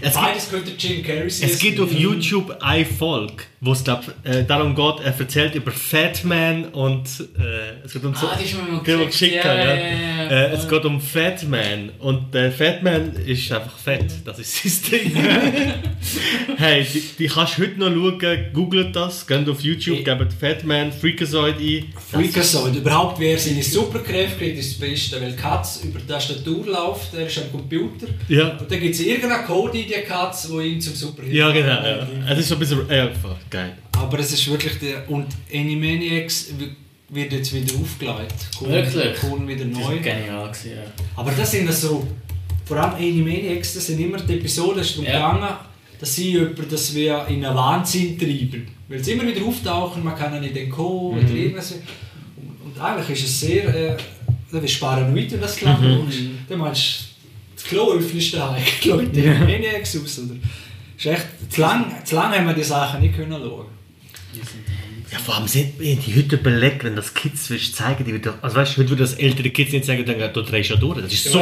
[0.00, 1.48] Es gibt, Beides könnte Jim Carrey sein.
[1.48, 5.72] es gibt auf YouTube ein Volk, wo es glaub, äh, darum geht, er erzählt über
[5.72, 7.04] Fat Man und
[7.38, 8.26] äh, es geht um so.
[8.26, 9.10] Ah, die ist mir mal geschickt.
[9.10, 9.74] geschickt Ja, ja.
[9.74, 10.30] ja.
[10.30, 14.86] Äh, es geht um Fat Man und der Fat Man ist einfach fett, das ist
[14.86, 15.16] sein Ding.
[16.56, 20.64] hey, die, die kannst du heute noch schauen, googelt das, geht auf YouTube, gebt Fat
[20.64, 21.92] Man Freakazoid ein.
[22.10, 22.76] Freakazoid.
[22.76, 25.20] Überhaupt, wer seine Superkräfte kriegt, ist das Beste.
[25.20, 28.06] Weil Katz über die Tastatur läuft, er ist am Computer.
[28.28, 28.56] Ja.
[28.56, 31.82] Und dann gibt es irgendeinen Code in die Katz, der ihn zum Superheld Ja, genau.
[31.82, 32.06] Ja.
[32.30, 32.88] Es ist so ein bisschen.
[32.88, 33.72] Ja, voll, geil.
[33.92, 35.08] Aber es ist wirklich der.
[35.10, 36.52] Und Animaniacs
[37.08, 38.34] wird jetzt wieder aufgelegt.
[38.60, 39.20] Wirklich?
[39.20, 39.84] Kommt wieder Das neu.
[39.84, 40.48] war genial.
[40.48, 40.82] gewesen, Ja.
[41.16, 42.06] Aber das sind so.
[42.64, 45.12] Vor allem Animaniacs, das sind immer die Episoden, es ist darum Ja.
[45.32, 45.54] gegangen,
[46.00, 48.66] dass sie jemanden, dass wir in einen Wahnsinn treiben.
[48.88, 51.72] Weil sie immer wieder auftauchen, man kann nicht entkommen oder irgendwas.
[51.72, 51.82] Und,
[52.74, 53.64] und eigentlich ist es sehr.
[53.74, 53.96] Äh,
[54.50, 56.38] du bist paranoid, wenn das glauben mhm.
[56.48, 57.04] Dann meinst du,
[57.54, 58.62] das Klo öffnest du daheim.
[58.64, 60.18] Ich glaube, die Animaniacs aus.
[60.18, 60.34] Oder?
[60.96, 63.66] Ist echt, zu lang, zu lang haben wir die Sachen nicht können schauen.
[65.12, 68.56] Ja, vor allem sind die heute belegt, wenn das Kids willst zeigen, die wieder, also
[68.56, 71.00] weißt du, heute würde das ältere Kids nicht sagen, dann du drehst ja durch.
[71.00, 71.40] Das ist so,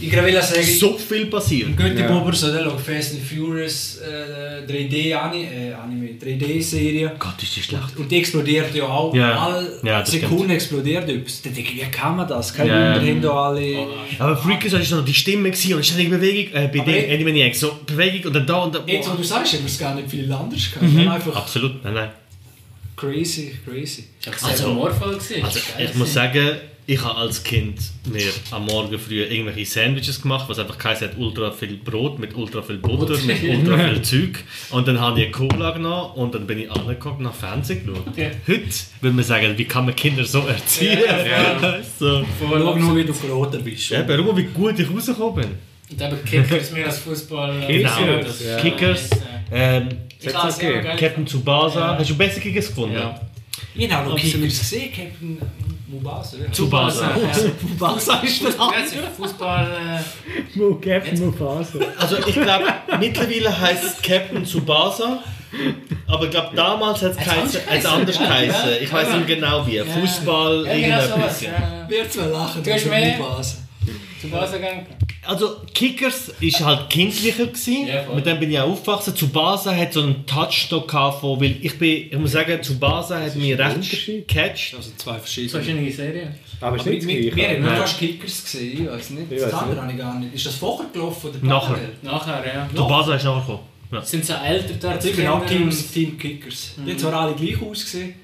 [0.00, 1.76] Ich will sagen, so viel passiert.
[1.76, 2.06] Götti Ja.
[2.06, 7.12] Bober so der schaut Fast and Furious äh, 3D Ani- äh, Anime, 3D Serie.
[7.18, 7.96] Gott, ist die schlecht.
[7.96, 9.12] Und die explodiert ja auch.
[9.12, 9.38] Ja.
[9.46, 11.42] Alle Ja, Sekunden explodiert etwas.
[11.42, 12.54] Dann denke ich, wie kann man das?
[12.54, 12.94] Kein Ja.
[12.94, 13.86] Wunder, haben da alle.
[14.20, 17.58] Aber Freakers war noch die Stimme gewesen und ständig Bewegung, äh, bei dem ich- Animaniacs,
[17.58, 18.84] so Bewegung und dann da und da.
[18.86, 20.92] Jetzt, wo du sagst, haben wir es gar nicht viel anders gehabt.
[20.92, 21.08] Mhm.
[21.08, 22.10] Einfach Absolut, nein, nein.
[23.00, 24.04] Crazy, crazy.
[24.24, 25.44] Das war Also- gewesen.
[25.44, 27.78] Also, ich muss sagen, ich habe als Kind
[28.10, 32.34] mir am Morgen früh irgendwelche Sandwiches gemacht, was einfach geheißen hat, ultra viel Brot mit
[32.34, 34.44] ultra viel Butter, mit ultra viel Zeug.
[34.70, 37.86] Und dann habe ich eine Cola genommen und dann bin ich angeguckt und nach Fernsehen
[37.86, 38.06] geschaut.
[38.08, 38.30] Okay.
[38.46, 38.64] Heute
[39.00, 40.98] würde man sagen, wie kann man Kinder so erziehen?
[41.98, 42.24] so.
[42.40, 43.90] Schau nur, wie du verroten bist.
[43.90, 45.50] Ja, aber schau mal, wie gut ich rausgekommen bin.
[45.92, 47.66] Und eben Kickers mehr als Fußball.
[47.68, 47.90] Genau.
[48.22, 48.56] Das, Ja.
[48.60, 49.10] Kickers,
[49.52, 49.88] ähm,
[50.20, 50.82] Ich habe es okay.
[50.82, 51.80] geil Captain Tsubasa.
[51.80, 51.98] Ja.
[51.98, 52.94] Hast du bessere Kickers gefunden?
[52.94, 53.20] Ja.
[53.74, 54.34] Ich habe noch Absolut.
[54.34, 55.38] Kickers gesehen, Captain
[55.88, 56.36] Mubasa.
[56.38, 56.50] ja.
[56.52, 57.16] Tsubasa.
[57.62, 59.68] Mubasa ist der Ja, es ist Fußball.
[60.56, 61.78] Äh, Captain Mufasa.
[61.98, 62.64] Also ich glaube,
[62.98, 65.22] mittlerweile heißt es Captain Tsubasa.
[66.06, 68.82] Aber ich glaube, damals hat es anders als anders geheißen, ja, ja.
[68.82, 69.80] Ich weiß nicht genau wie.
[69.80, 71.08] Fußball, ja, genau irgendetwas.
[71.08, 71.42] sowas.
[71.42, 71.86] Ja.
[71.88, 73.16] Wir zwei lachen Du hast mehr?
[73.16, 73.56] Mubasa.
[74.20, 74.86] Zu Basel gegangen.
[75.26, 77.88] Also Kickers ist halt kindlicher gewesen.
[78.14, 79.14] Mit dem bin ich auch aufgewachsen.
[79.14, 83.20] Tsubasa hat so einen Touch da gehabt von, weil ich bin, ich muss sagen, Tsubasa
[83.20, 84.74] hat mich recht gecatcht.
[84.74, 85.50] Also zwei verschiedene.
[85.50, 86.34] Verschiedene Serien.
[86.60, 89.32] Aber ist Aber nicht wir, haben fast Kickers gesehen, ich weiß nicht.
[89.32, 90.34] Ich Das andere habe ich gar nicht.
[90.34, 91.78] Ist das vorher gelaufen oder Nachher.
[92.02, 92.68] Nachher, ja.
[92.74, 93.60] Tsubasa ist nachher gekommen.
[93.92, 94.02] Ja.
[94.02, 95.04] Sind so älter dort?
[95.04, 96.72] Ich bin auch Teams, Team Kickers.
[96.76, 98.14] Die haben zwar alle gleich ausgesehen,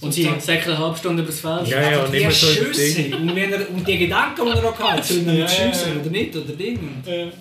[0.00, 1.68] Und sie säckeln eine halbe Stunde übers Feld.
[1.68, 4.64] Ja, ja, und die immer so Schüsse und, wenn er, und die Gedanken, die er
[4.68, 6.00] auch hat, sollen wir Ja, nicht ja, ja.
[6.00, 6.78] oder nicht oder Ding.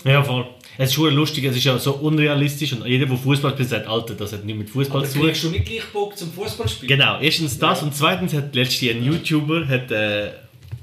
[0.03, 0.45] Ja, voll.
[0.78, 3.88] Es ist schon lustig, es ist ja so unrealistisch und jeder, der Fußball spielt, sagt,
[3.88, 5.28] Alter, das hat nichts mit Fußball Aber zu tun.
[5.28, 6.97] kriegst du nicht gleich Bock zum Fußballspielen?
[6.97, 10.28] Genau, erstens das und zweitens hat letztens ein YouTuber hat, äh,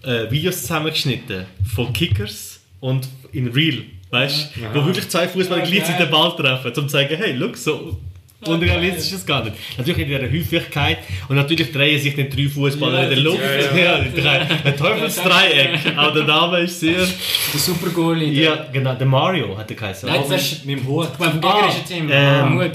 [0.03, 5.71] äh, Videos zusammengeschnitten von Kickers und in Real, weißt du, wo wirklich zwei Fußballer Ja,
[5.71, 7.99] gleichzeitig den Ball treffen, um zu zeigen, hey, look, so
[8.45, 9.57] unrealistisch ist es gar nicht.
[9.79, 13.41] Natürlich in dieser Häufigkeit und natürlich drehen sich nicht drei Fußballer Ja, in der Luft.
[13.75, 16.97] ja, Ja, drei- Ein Teufelsdreieck, auch der Name ist sehr...
[16.99, 18.33] Der Super Goalie.
[18.35, 20.09] der- Ja, genau, der Mario hat er geheißen.
[20.09, 21.09] Nein, das ist Mit dem Hut.
[21.19, 22.09] beim Ah, gegnerischen Team.
[22.13, 22.73] ähm, Mut.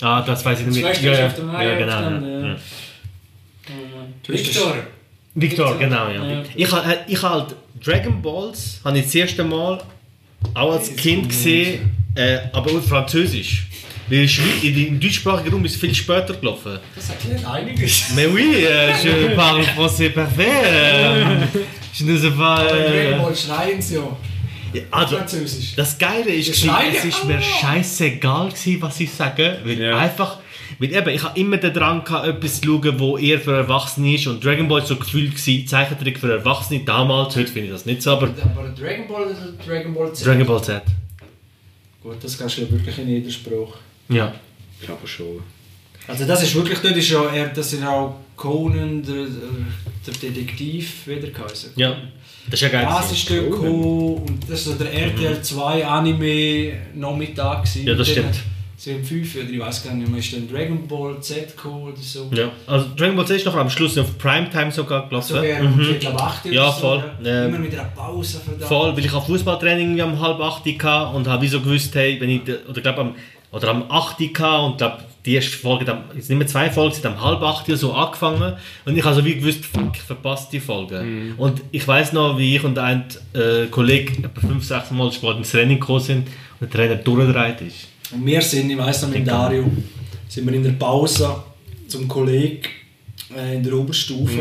[0.00, 0.94] Ah, das weiß ich nicht mehr.
[0.94, 1.96] Schwester Ja, auf ja, Mario ja, genau.
[1.96, 2.46] gestanden, ja, ja.
[2.48, 2.56] ja.
[4.26, 4.76] Victor.
[5.34, 6.24] Victor, genau, ja.
[6.26, 6.42] Ja.
[6.54, 9.80] Ich habe ich halt Dragon Balls habe ich das erste Mal
[10.54, 13.66] auch als Kind gesehen, äh, aber auf Französisch.
[14.10, 16.78] In- im deutschsprachigen Raum ist es viel später gelaufen.
[16.94, 18.04] Das erklärt einiges.
[18.14, 20.46] Mais oui, euh, je parle français parfait.
[20.64, 21.46] Euh,
[21.92, 22.64] je ne sais pas.
[22.70, 24.82] Äh, Ball schreien sie ja.
[24.90, 25.74] also, Französisch.
[25.76, 26.64] das Geile ist, es
[27.04, 29.96] ist mir scheißegal gewesen, was ich sage, weil Ja.
[29.98, 30.38] einfach,
[30.78, 34.14] weil eben, ich habe immer den Drang gehabt, etwas zu schauen, wo eher für Erwachsene
[34.16, 37.72] ist und Dragon Ball ist so gefühlt gewesen, Zeichentrick für Erwachsene damals, heute finde ich
[37.72, 39.36] das nicht so, aber Aber Dragon Ball oder
[39.66, 40.26] Dragon Ball Z?
[40.26, 40.82] Dragon Ball Z.
[42.02, 43.76] Gut, das kannst du ja wirklich in jedem Spruch.
[44.08, 44.34] Ja.
[44.80, 45.40] Ich glaube schon.
[46.06, 49.26] Also das ist wirklich, dort ist ja, er, das ist auch Conan, der,
[50.06, 51.70] der Detektiv, wieder geheißen.
[51.76, 51.96] Ja.
[52.46, 52.86] Das ist ja geil.
[52.86, 57.66] Das ist dort gekommen und das war der RTL 2 Anime Nachmittag.
[57.82, 58.34] Ja, das stimmt.
[58.76, 61.84] So um 5 oder ich weiß gar nicht mehr, ist dann Dragon Ball Z gekommen
[61.84, 62.28] oder so.
[62.34, 62.50] Ja.
[62.66, 65.36] Also Dragon Ball Z ist noch am Schluss auf Primetime sogar gelaufen.
[65.36, 67.04] So wäre um Viertel ab 8 Ja, so, voll.
[67.22, 67.46] Ja.
[67.46, 68.64] Immer mit einer Pause verdammt.
[68.64, 71.94] Voll, weil ich auf Fußballtraining irgendwie am halb acht hatte und habe wie so gewusst,
[71.94, 73.14] hey, wenn ich, de- oder glaub am,
[73.54, 77.06] oder am acht hatte und glaub, die erste Folge, jetzt nicht mehr zwei Folgen, sind
[77.06, 80.48] am halb acht oder so angefangen und ich habe so wie gewusst, fuck, ich verpasse
[80.52, 81.02] die Folge.
[81.38, 85.38] Und ich weiß noch, wie ich und ein äh, Kollege etwa fünf, sechs Mal Sport
[85.38, 86.28] ins Training gekommen sind
[86.60, 87.88] und der Trainer durchgedreht ist.
[88.12, 89.64] Und wir sind, ich weiss noch mit Dario,
[90.28, 91.36] sind wir in der Pause
[91.88, 92.60] zum Kollegen
[93.34, 94.40] äh, in der Oberstufe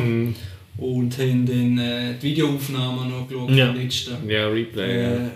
[0.77, 3.71] und haben dann äh, die Videoaufnahmen noch geschaut Ja.
[3.71, 4.29] letzten.
[4.29, 5.01] Ja, Replay.
[5.01, 5.09] ja.
[5.13, 5.29] Äh,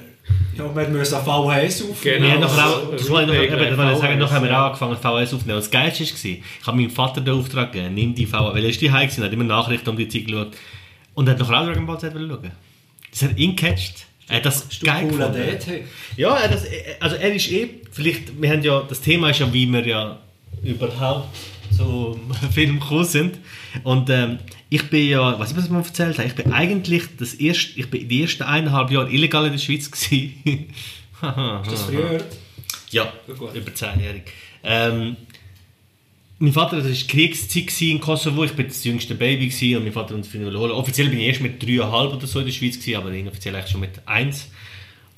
[0.57, 1.97] ja, wir mussten auf VHS aufnehmen.
[2.01, 2.25] Genau.
[2.25, 4.51] Wir haben nachher auch, das wollte ich noch, eben, das sagen, VHS, nachher haben wir
[4.51, 4.67] ja.
[4.67, 5.59] angefangen VHS aufzunehmen.
[5.59, 8.69] Das Geilste war, ich habe meinem Vater den Auftrag gegeben, nimm die VHS, weil er
[8.69, 10.51] ist die Hause gewesen, hat immer Nachrichten um die Zeit geschaut
[11.13, 12.51] und hat nachher auch Dragon Ball Z schauen.
[13.11, 14.05] Das hat ihn gecatcht.
[14.29, 15.87] Er hat das Hast du geil cooler gefunden.
[16.17, 16.65] Ja, er das,
[16.99, 20.19] also er ist eh, vielleicht, wir haben ja, das Thema ist ja, wie wir ja
[20.63, 21.35] überhaupt
[21.71, 22.19] so
[22.53, 23.39] Film gekommen sind.
[23.83, 24.39] Und ähm,
[24.69, 27.79] ich bin ja, was ich was ich mal erzählt habe, ich bin eigentlich das erste,
[27.79, 30.33] ich bin die ersten eineinhalb Jahre illegal in der Schweiz gewesen.
[31.63, 32.23] Ist das früher?
[32.91, 33.55] Ja, Gut.
[33.55, 34.23] über 10-jährig.
[34.63, 35.17] Ähm,
[36.39, 39.93] mein Vater, das war Kriegszeit in Kosovo, ich war das jüngste Baby gewesen und mein
[39.93, 40.71] Vater uns finden holen.
[40.71, 43.71] Offiziell bin ich erst mit 3,5 oder so in der Schweiz gewesen, aber inoffiziell eigentlich
[43.71, 44.49] schon mit 1.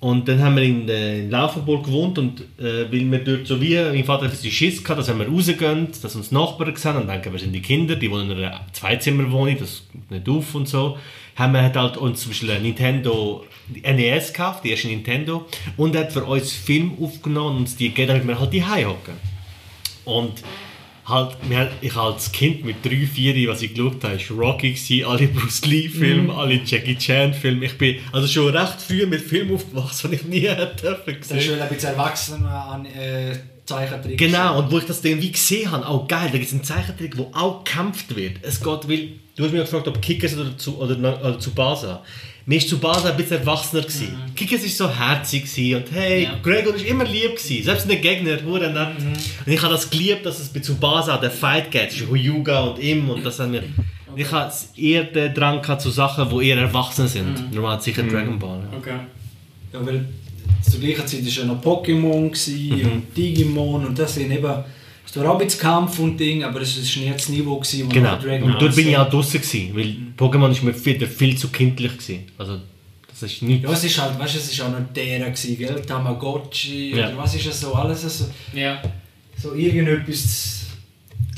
[0.02, 3.60] Und dann haben wir in, äh, in Laufenburg gewohnt und äh, weil wir dort so
[3.60, 6.96] wie, mein Vater hat ein Schiss gehabt, dass wenn wir rausgehen, dass uns Nachbarn sehen
[6.96, 10.56] und denken, wir sind die Kinder, die wohnen in einer Zweizimmerwohnung, das geht nicht auf
[10.56, 10.98] und so,
[11.36, 13.46] haben wir halt, halt uns zum Beispiel ein Nintendo
[13.84, 15.46] NES gekauft, die erste Nintendo,
[15.76, 19.16] und hat für uns Film aufgenommen und die gegeben, damit wir halt die hocken.
[20.06, 20.42] Und
[21.10, 25.06] halt, wir, ich als Kind mit 3, 4, was ich geschaut habe, war Rocky, gewesen,
[25.06, 27.66] alle Bruce Lee-Filme, alle Jackie Chan-Filme.
[27.66, 31.32] Ich bin also schon recht früh mit Filmen aufgewachsen, die ich nie hätte dürfen Das
[31.32, 34.18] ist schon ein bisschen erwachsen an äh, Zeichentrick.
[34.18, 36.64] Genau, und wo ich das dann wie gesehen habe, auch geil, da gibt es einen
[36.64, 38.38] Zeichentrick, wo auch gekämpft wird.
[38.42, 42.04] Es geht, weil, du hast mich gefragt, ob Kickers oder zu, oder, oder zu Basa.
[42.50, 43.84] Mir war zu Basa ein bisschen erwachsener.
[43.84, 44.18] Gewesen.
[44.36, 46.36] Kickers war so herzig gewesen und hey, Ja.
[46.42, 48.98] Gregor war immer lieb, gewesen, selbst in den Gegner, hure nett.
[49.46, 52.80] Und ich habe das geliebt, dass es bei Tsubasa der Fight geht, zwischen Huyuga und
[52.80, 53.62] ihm und das haben wir...
[53.62, 57.54] Und Ich hatte eher den Drang gehabt zu Sachen, die eher erwachsen sind.
[57.54, 58.62] Normal sicher Dragon Ball.
[58.72, 58.78] Ja.
[58.80, 59.00] Okay.
[59.72, 60.06] Ja, weil
[60.68, 62.92] zur gleichen Zeit war ja noch Pokémon Mhm.
[62.92, 64.54] und Digimon und das sind eben...
[65.10, 67.88] Es war auch ein bisschen Kampf und Ding, aber es war nicht das Niveau, gewesen,
[67.88, 68.16] wo Genau.
[68.18, 71.48] Dragon Und dort bin ich auch draußen gewesen, weil Pokémon ist mir viel, viel zu
[71.48, 72.26] kindlich gewesen.
[72.38, 72.60] Also
[73.10, 73.64] das ist nicht.
[73.64, 75.82] Ja, es ist halt, weißt du, es ist auch noch der gewesen, gell?
[75.82, 77.08] Tamagotchi Ja.
[77.08, 78.82] oder was ist das so, alles so, Ja.
[79.36, 80.59] so irgendetwas zu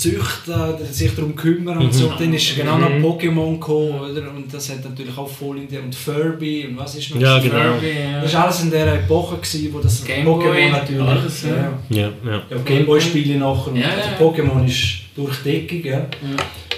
[0.01, 1.91] züchten sich darum kümmern und Mhm.
[1.93, 2.11] so.
[2.17, 4.29] Dann ist genau noch Pokémon gekommen, oder?
[4.35, 5.83] Und das hat natürlich auch voll in der...
[5.83, 7.21] Und Furby und was ist noch?
[7.21, 7.43] Ja, das?
[7.43, 7.73] genau.
[7.73, 8.21] Furby, ja.
[8.21, 11.01] Das war alles in der Epoche, gewesen, wo das Pokémon natürlich...
[11.01, 11.49] alles, ja.
[11.49, 11.79] ja.
[11.89, 12.41] Ja, ja.
[12.49, 13.67] Ja, Gameboy-Spiele nachher.
[13.71, 14.17] und Ja, also ja.
[14.45, 15.85] Pokémon ist durchdeckig.
[15.85, 16.07] Ja.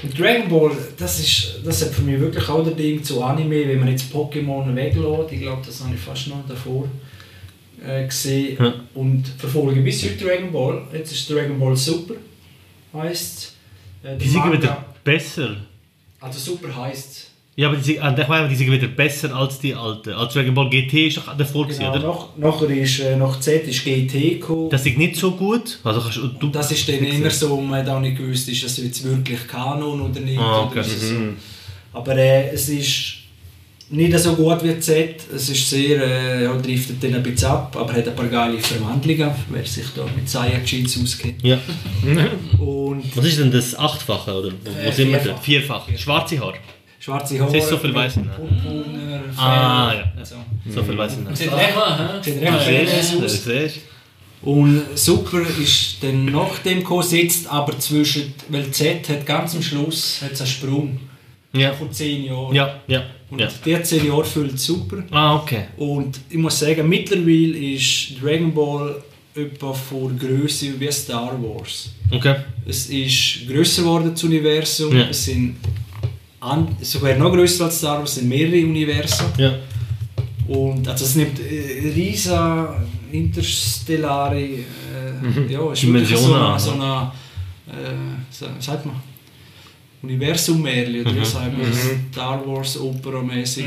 [0.03, 3.67] Und Dragon Ball, das, ist, das hat für mich wirklich auch der Ding zu Anime,
[3.67, 5.31] wenn man jetzt Pokémon weglässt.
[5.31, 6.85] Ich glaube, das habe ich fast noch davor
[7.87, 8.57] äh, gesehen.
[8.59, 8.73] Ja.
[8.95, 10.81] Und verfolge bis heute Dragon Ball.
[10.93, 12.15] Jetzt ist Dragon Ball Super,
[12.93, 13.53] heisst
[14.03, 14.09] es.
[14.09, 15.55] Äh, Die sind wieder besser.
[16.19, 19.59] Also super heisst Ja, aber die, sind- äh, ich meine, die sind wieder besser als
[19.59, 20.11] die alten.
[20.13, 22.07] Also Dragon Ball GT ist doch davor, gewesen, Genau, oder?
[22.39, 24.69] nach, nachher ist, äh, nach Z ist GT gekommen.
[24.69, 25.79] Das ist nicht so gut.
[25.83, 28.77] Also kannst du, das ist dann immer so, man hat auch nicht gewusst, ist das
[28.77, 30.39] jetzt wirklich Kanon oder nicht.
[30.39, 30.79] Ah, okay.
[30.79, 31.15] oder es so.
[31.93, 33.17] Aber äh, es ist
[33.95, 35.15] nicht so gut wie Z.
[35.35, 38.57] Es ist sehr, äh, ja, driftet dann ein bisschen ab, aber hat ein paar geile
[38.59, 41.43] Verwandlungen, wer sich da mit Saiyajins auskennt.
[41.43, 41.57] Ja.
[42.59, 44.31] Und Was ist denn das Achtfache?
[44.33, 44.51] Oder?
[44.51, 45.25] Wo, wo Äh, sind wir vierfach.
[45.35, 45.43] dort?
[45.43, 45.87] Vierfach.
[45.97, 46.57] Schwarze Haare.
[46.99, 47.51] schwarze Haare.
[47.51, 48.35] Siehst du, so viel ich nicht.
[48.35, 50.25] Purpurner, Ah, Fell, ja.
[50.25, 50.35] So.
[50.69, 51.37] So viel weiß ich nicht.
[51.37, 53.01] Sieht Aha, recht, hä?
[53.27, 53.79] sieht recht aus.
[54.41, 59.61] Und super ist dann nach dem gekommen, sitzt aber zwischen, weil Z hat ganz am
[59.61, 60.99] Schluss hat's einen Sprung
[61.53, 61.73] Ja.
[61.73, 62.55] von 10 Jahren.
[62.55, 63.03] Ja, ja.
[63.29, 63.47] Und ja.
[63.65, 65.03] die 10 Jahre füllt super.
[65.11, 65.65] Ah, okay.
[65.77, 69.03] Und ich muss sagen, mittlerweile ist Dragon Ball
[69.35, 71.91] etwa von Größe wie Star Wars.
[72.11, 72.35] Okay.
[72.65, 74.95] Es ist grösser geworden, das Universum.
[74.95, 75.07] Ja.
[75.09, 75.55] Es sind
[76.39, 79.27] an, sogar noch grösser als Star Wars, es sind mehrere Universen.
[79.37, 79.53] Ja.
[80.47, 82.67] Und also es nimmt äh, riesen
[83.11, 87.11] interstellare äh, ja, es ist wirklich so Dimensionen eine, so eine
[87.67, 88.95] äh, sagt man
[90.03, 91.71] Universum-Märchen oder wie sagt man
[92.11, 93.65] Star Wars Opera-mäßig.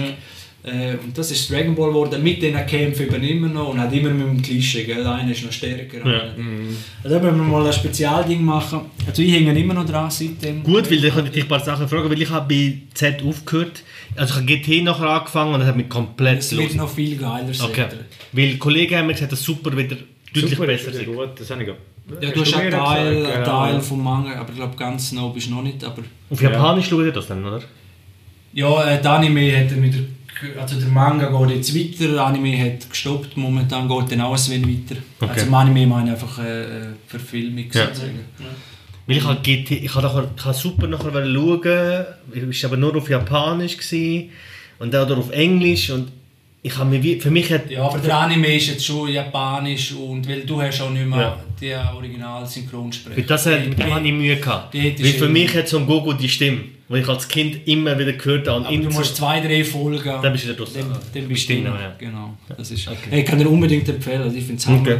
[0.62, 3.92] Äh, und das ist Dragon Ball geworden, mit diesen Kämpfen eben immer noch und hat
[3.92, 5.06] immer mit dem Klischee, gell?
[5.06, 5.98] einer ist noch stärker.
[5.98, 6.24] Ja.
[6.24, 6.76] nicht.
[7.04, 8.80] Also da müssen wir mal ein Spezialding machen.
[9.06, 10.64] Also ich hänge immer noch dran seitdem.
[10.64, 13.84] Gut, weil ich könnte dich ein paar Sachen fragen, weil ich habe bei Z aufgehört.
[14.16, 16.74] Also ich habe GT nachher angefangen und das hat mich komplett Es wird los.
[16.74, 17.70] noch viel geiler sein.
[17.70, 17.86] Okay.
[18.32, 19.96] Weil Kollegen haben mir gesagt, dass super wieder
[20.34, 21.28] deutlich Super, besser ist gut.
[21.38, 21.76] Das habe ich auch-
[22.20, 23.50] Ja, du hast einen mir Teil, gesagt, einen ja.
[23.50, 25.82] Teil vom Manga, aber ich glaube ganz noch bist du noch nicht.
[25.82, 27.60] Aber Auf Japanisch schaut ihr das dann, oder?
[28.52, 29.98] ja, äh, der Anime hat wieder,
[30.40, 34.34] ge- also der Manga geht jetzt weiter, der Anime hat gestoppt, momentan geht dann auch
[34.36, 35.00] ein wenig weiter.
[35.20, 35.30] Okay.
[35.32, 37.86] Also im Anime meine ich einfach äh, äh, Verfilmung Ja.
[37.86, 38.20] sozusagen.
[39.08, 42.76] Weil ich habe GT, ich habe nachher, ich habe super nachher schauen, ich war aber
[42.76, 44.30] nur auf Japanisch gewesen,
[44.78, 46.08] und dann auf Englisch und
[46.66, 50.28] ich habe mir für mich hat, Ja, aber der Anime ist jetzt schon japanisch und
[50.28, 51.44] weil du hast auch nicht mehr Ja.
[51.60, 53.16] die Original-Synchronsprecher.
[53.16, 54.74] mit, das, hat- mit dem habe ich Mühe gehabt.
[54.74, 58.48] Weil für mich hat Son Goku die Stimme, die ich als Kind immer wieder gehört
[58.48, 58.60] habe.
[58.60, 60.04] und Aber du musst zwei, drei Folgen.
[60.22, 60.72] Dann bist du wieder draus.
[60.72, 61.64] Dann, dann bist du drin.
[61.64, 61.94] ja.
[61.98, 62.36] Genau.
[62.56, 64.22] Das ist, hey, ich kann dir unbedingt empfehlen.
[64.22, 64.96] Also ich finde es Okay.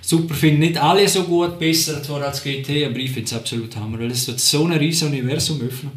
[0.00, 0.34] super.
[0.34, 3.98] finde nicht alle so gut, besser zwar als GT, aber ich finde es absolut Hammer,
[4.00, 5.92] weil es wird so ein riesiges Universum öffnen.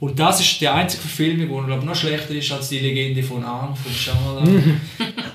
[0.00, 3.76] Und das ist die einzige Verfilmung, die noch schlechter ist als die Legende von Aang,
[3.76, 4.80] von Shyamalan.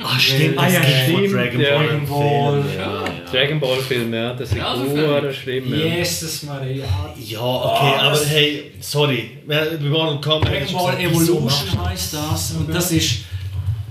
[0.07, 1.77] Ah, stimmt, Ah, ja, das gibt von stimmt, Dragon ja.
[1.77, 1.87] Ball.
[1.87, 2.63] Dragon Ball.
[2.63, 3.31] Film, Ja, ja.
[3.31, 5.33] Dragon Ball Film, ja, das ist Ja, ja, Verfilmung.
[5.33, 5.69] schlimm.
[5.71, 5.85] Ja.
[5.97, 6.85] Jesus Maria.
[7.23, 9.31] Ja, okay, aber hey, sorry.
[9.47, 12.51] Ja, Bei Mortal Kombat Dragon Ball Evolution heißt das.
[12.51, 13.19] Und das ist.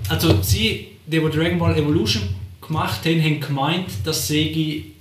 [0.09, 2.23] Also, sie, die, die Dragon Ball Evolution
[2.65, 4.93] gemacht haben, haben gemeint, das sei die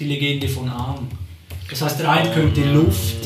[0.00, 1.08] Legende von Aang.
[1.70, 3.16] Das heißt, der eine könnte die Luft.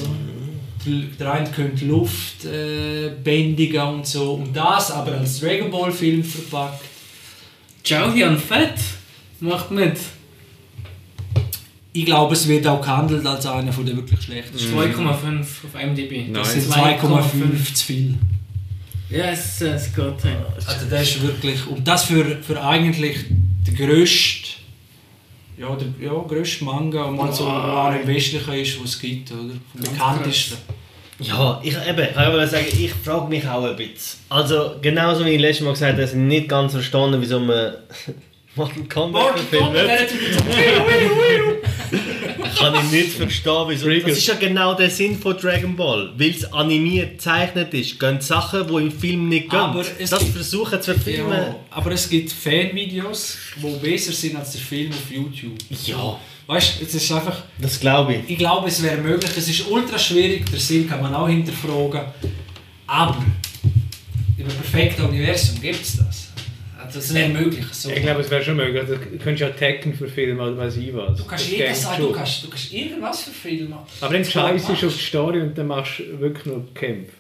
[0.87, 4.35] Der eine könnte Luft äh, bändigen und so.
[4.35, 6.85] Und das aber als Dragon Ball Film verpackt.
[7.85, 8.78] Jauhian Fett
[9.41, 9.99] macht mit.
[11.95, 14.74] Ich glaube, es wird auch gehandelt als einer von den wirklich schlechtesten.
[14.74, 16.33] 2,5 auf IMDb.
[16.33, 16.61] Das Nein.
[16.62, 18.14] sind 2,5 zu viel.
[19.11, 20.07] Ja, es, es geht.
[20.07, 24.61] Also das ist wirklich, und das für, für eigentlich den grössten,
[25.62, 27.94] ja, der ja, grösste Manga, mal so wow.
[27.94, 29.54] im Westlichen ist, was es gibt, oder?
[29.72, 30.58] Vom bekanntesten.
[31.20, 34.18] Ja, ich, eben, ich kann sagen, ich frage mich auch ein bisschen.
[34.28, 37.74] Also, genauso wie ich letztes Mal gesagt habe, dass ich nicht ganz verstanden wieso man
[38.56, 39.76] Mortal Kombat verfilmt.
[42.59, 43.88] Kann ich nicht verstehen, wieso.
[43.88, 46.12] Das ist ja genau der Sinn von Dragon Ball.
[46.16, 49.59] Weil es animiert gezeichnet ist, gehen Sachen, die im Film nicht gehen.
[49.59, 51.32] Aber es das gibt- versuchen zu verfilmen.
[51.32, 55.59] Ja, aber es gibt Fanvideos, die besser sind als der Film auf YouTube.
[55.86, 58.30] Ja, Weißt du, es ist einfach, das glaube ich.
[58.30, 62.00] ich glaube, es wäre möglich, es ist ultra schwierig, der Sinn kann man auch hinterfragen,
[62.86, 63.24] aber
[64.36, 66.22] im perfekten Universum gibt es das.
[66.97, 67.64] Also, Das ist nicht möglich.
[67.72, 67.90] So.
[67.90, 68.80] Ich glaube, es wäre schon möglich.
[68.80, 71.18] Also, Du könntest ja Tekken verfilmen oder weiß ich was.
[71.18, 73.72] Du kannst geht sagen, du kannst, du kannst irgendwas verfilmen.
[74.01, 76.47] Aber dann Das kann scheiße man ist auf die Story und dann machst du wirklich
[76.47, 77.12] nur Kämpfe.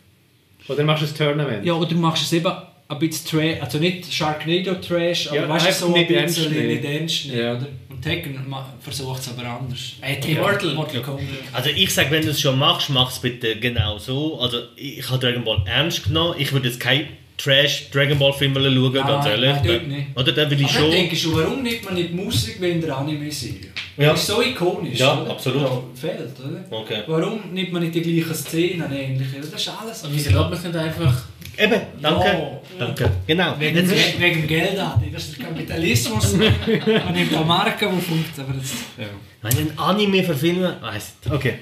[0.68, 1.64] Oder machst du ein Tournament.
[1.66, 2.46] Ja, oder du machst es eben
[2.88, 6.10] ein bisschen Trash, also nicht Sharknado Trash, aber Ja, weißt du, einfach so ein nicht
[6.10, 7.52] ernst bisschen nicht ernst nehmen, Ja.
[7.56, 7.66] oder?
[7.88, 9.92] Und Tekken versucht es aber anders.
[10.02, 10.74] Äh, Mortal.
[10.74, 11.24] Mortal Kombat.
[11.52, 14.38] Also ich sage, wenn du es schon machst, mach es bitte genau so.
[14.40, 16.34] Also ich, ich habe Dragon Ball ernst genommen.
[16.38, 17.06] Ich würde jetzt kein
[17.42, 19.50] Trash Dragon Ball Film schauen, Nein, ganz ehrlich.
[19.50, 20.06] nein, dort nicht.
[20.16, 20.90] Oder dann will ich Aber schon...
[20.90, 23.72] denke ich schon, warum nimmt man nicht Musik wie in der Anime-Serie?
[23.96, 24.10] Ja.
[24.10, 24.98] Das ist so ikonisch.
[25.00, 25.30] Ja, oder?
[25.32, 25.62] absolut.
[25.62, 26.78] Ja, fehlt, oder?
[26.78, 27.02] Okay.
[27.06, 29.40] Warum nimmt man nicht die gleichen Szenen ähnliche?
[29.40, 30.04] Das ist alles.
[30.04, 31.22] Und wieso lässt man es nicht einfach...
[31.58, 32.26] Eben, danke.
[32.26, 32.60] Ja.
[32.78, 33.10] Danke.
[33.26, 33.54] Genau.
[33.58, 35.02] Wegen, ist, wegen dem Geld an.
[35.12, 36.32] Das ist der Kapitalismus.
[36.36, 39.04] man nimmt auch Marken, die das, ja.
[39.42, 41.54] wenn ein Anime verfilmen, weiß Okay.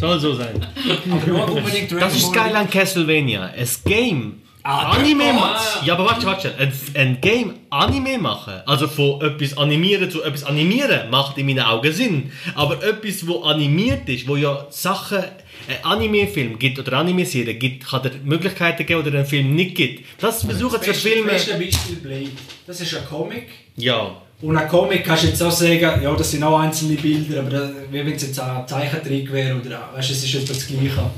[0.00, 0.66] Soll so sein.
[1.10, 3.52] Aber nur unbedingt Das ist geil an Castlevania.
[3.56, 4.42] Ein Game.
[4.70, 5.86] Ah, Anime machen.
[5.86, 6.54] Ja, aber warte, warte.
[6.58, 11.60] Ein, ein Game Anime machen, also von etwas animieren zu etwas animieren, macht in meinen
[11.60, 12.30] Augen Sinn.
[12.54, 15.24] Aber etwas, wo animiert ist, wo ja Sachen,
[15.68, 20.04] ein Anime-Film gibt oder Anime-Serie gibt, kann es Möglichkeiten geben oder einen Film nicht gibt.
[20.20, 21.28] Das versuchen zu Das verfilmen.
[21.30, 22.30] beste Beispiel Blade.
[22.66, 23.46] Das ist ein Comic.
[23.76, 24.16] Ja.
[24.42, 27.50] Und ein Comic kannst du jetzt auch sagen, ja, das sind auch einzelne Bilder, aber
[27.50, 31.10] das, wie wenn es jetzt ein Zeichentrick wäre oder weißt, es ist etwa das Gleiche.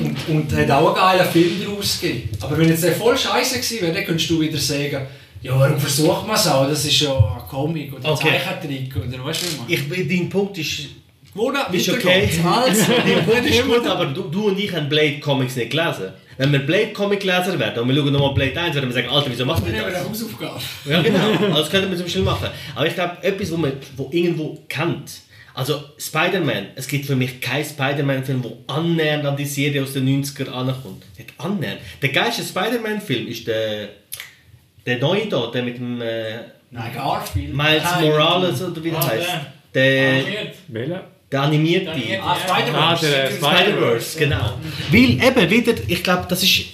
[0.00, 2.28] Und, und hat auch einen geilen Film daraus gegeben.
[2.40, 5.06] Aber wenn jetzt der voll scheiße gewesen wäre, dann könntest du wieder sagen,
[5.42, 6.68] ja, warum versucht man es auch?
[6.68, 8.28] Das ist ja ein Comic oder ein Okay.
[8.44, 9.66] Zeichentrick oder weißt du, man.
[9.68, 10.86] Ich, dein Punkt ist,
[11.34, 12.28] Gewonnen, ist okay.
[12.44, 16.12] Also, dein Punkt ist gut, aber du, du und ich haben Blade Comics nicht gelesen.
[16.36, 19.08] Wenn wir Blade Comic Leser werden und wir schauen nochmal Blade 1, werden wir sagen,
[19.08, 19.94] Alter, wieso wir nehmen das?
[19.94, 20.60] eine Hausaufgabe.
[20.86, 21.18] Ja, genau.
[21.28, 22.48] Also das könnte man zum Beispiel machen.
[22.74, 25.10] Aber ich glaube, etwas, wo man wo irgendwo kennt.
[25.54, 30.08] Also Spider-Man, es gibt für mich keinen Spider-Man-Film, der annähernd an die Serie aus den
[30.24, 31.04] 90er ankommt.
[31.18, 31.80] Nicht annähernd.
[32.00, 33.88] Der geilste Spider-Man-Film ist der,
[34.86, 36.36] der neue da, der mit dem äh,
[36.70, 37.54] Nein, Garfield.
[37.54, 39.28] Miles Nein, Morales oder wie der Ah, heißt.
[39.74, 40.22] der.
[40.68, 41.90] Der, der animierte.
[41.92, 42.22] Animiert.
[42.24, 42.82] Ah, Spider-Man.
[42.82, 44.52] Ah, der Spider-Verse, genau.
[44.90, 46.64] Weil eben wieder, ich glaube, das ist,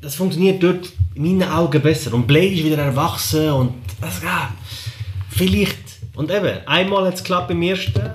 [0.00, 2.14] das funktioniert dort in meinen Augen besser.
[2.14, 4.54] Und Blade ist wieder erwachsen und das, ja,
[5.30, 5.76] vielleicht.
[6.14, 8.10] Und eben, einmal hat es geklappt beim ersten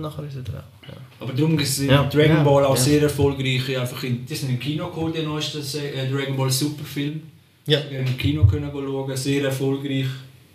[0.00, 0.62] nachher ist es dran.
[0.88, 0.94] Ja.
[1.20, 2.04] Aber darum sind Ja.
[2.04, 2.44] Dragon.
[2.44, 2.82] Ball auch Ja.
[2.82, 3.78] sehr erfolgreich.
[3.78, 7.22] Einfach in, die sind im Kino gekommen, die neuesten äh, Dragon Ball Superfilm.
[7.66, 7.78] Ja.
[7.90, 10.06] Wir haben im Kino können schauen, sehr erfolgreich,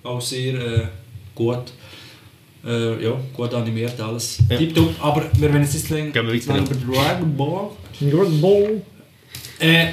[0.04, 0.88] auch sehr äh,
[1.36, 1.72] gut.
[2.66, 4.40] Äh, ja, gut animiert alles.
[4.50, 4.58] Ja.
[4.58, 4.94] Tipptopp.
[5.00, 6.54] Aber wir werden jetzt nicht länger Gehen wir weiter.
[6.56, 7.70] länger über Dragon Ball.
[8.02, 8.82] Dragon Ball.
[9.60, 9.86] Äh,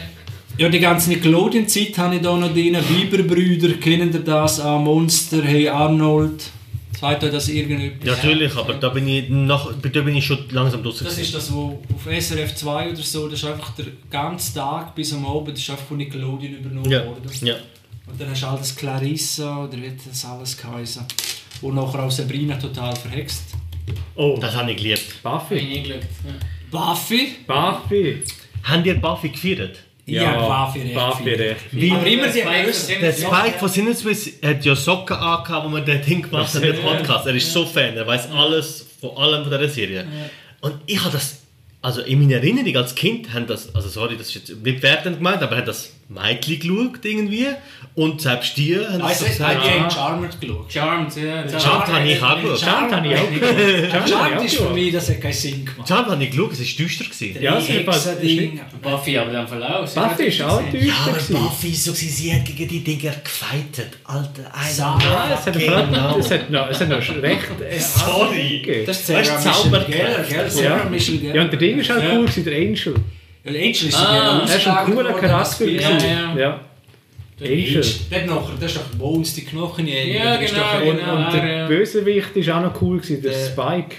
[0.59, 2.77] ja, die ganze Nickelodeon-Zeit habe ich da noch drin.
[2.89, 4.61] Biberbrüder, kennen ihr das?
[4.61, 6.45] Ah, Monster, Hey Arnold.
[7.01, 8.07] Sagt euch das irgendetwas?
[8.07, 11.05] Ja, natürlich, aber da bin ich, noch, da bin ich schon langsam draussen.
[11.05, 14.95] Das ist das, wo auf SRF 2 oder so, das ist einfach der ganze Tag
[14.95, 17.05] bis am Abend, das ist einfach von Nickelodeon übernommen ja.
[17.07, 17.23] worden.
[17.43, 17.57] ja.
[18.07, 21.05] Und dann hast du all das Clarissa, oder hat das alles geheißen,
[21.61, 23.43] wo nachher auch Sabrina total verhext.
[24.15, 25.23] Oh, Das habe ich geliebt.
[25.23, 25.55] Buffy.
[25.57, 26.07] ich eingeloggt.
[26.25, 26.33] Ja.
[26.71, 27.37] Buffy?
[27.47, 28.23] Buffy.
[28.63, 29.79] Haben ihr Buffy gefeiert?
[30.07, 31.35] Ja, Buffy recht Buffy viel.
[31.35, 31.61] recht.
[31.71, 32.53] Wie- Aber immer die von
[33.01, 33.13] Der.
[33.13, 37.27] Spike von Sinneswiss hat ja Socken angehabt, wo man den Ding gemacht hat, den Podcast.
[37.27, 40.07] Er ist so Fan, er weiß alles von allem von dieser Serie.
[40.61, 41.39] Und ich habe das,
[41.81, 45.17] also in meiner Erinnerung als Kind, haben das, also sorry, das ist jetzt nicht wertend
[45.19, 47.47] gemeint, aber hat das Mädchen geschaut irgendwie
[47.95, 49.63] und selbst die haben es gesagt.
[49.63, 50.73] Game Charmed geschaut.
[50.73, 51.49] Charmed, ja.
[51.59, 52.59] Charmed habe ich auch geschaut.
[52.61, 54.09] Charmed habe ich auch geschaut.
[54.09, 55.89] Charmed ist für mich, das hat keinen Sinn gemacht.
[55.89, 57.05] Charmed habe ich geschaut, es war düster.
[57.05, 57.43] Gewesen.
[57.43, 58.61] Ja, es ist Hexen-Ding.
[58.83, 59.81] Buffy aber dann Fall auch.
[59.89, 60.95] Buffy ist auch Ja, düster.
[61.05, 61.35] aber gewesen.
[61.35, 63.99] Buffy ist so, gewesen, sie hat gegen die Dinger gefeitet.
[64.05, 66.19] Alter, Sa- Ja, es hat, Genau.
[66.19, 68.61] es hat noch, es hat noch recht äh, Sorry.
[68.63, 68.87] gegeben.
[68.87, 69.93] Das ist Sarah du, Michelle Zauberkraft.
[69.93, 70.51] Gellar, gell?
[70.51, 70.85] Sarah Ja.
[70.91, 71.37] Michelle Gellar.
[71.37, 72.11] Ja, und der Ding ist halt Ja.
[72.13, 72.95] cool, gewesen, der Angel.
[73.45, 75.65] Ja, Angel ist Ah, ja Er ist ein cooler Charakter.
[75.67, 76.37] Ja, ja.
[76.37, 76.61] ja.
[77.41, 77.85] Angel.
[78.11, 81.13] Der hat nachher, das ist doch Bones, die Knochen Ja, Der genau, doch- Und, genau.
[81.17, 81.67] und Ah, der ja.
[81.67, 83.97] Bösewicht ist auch noch cool, gewesen, der Der- Spike.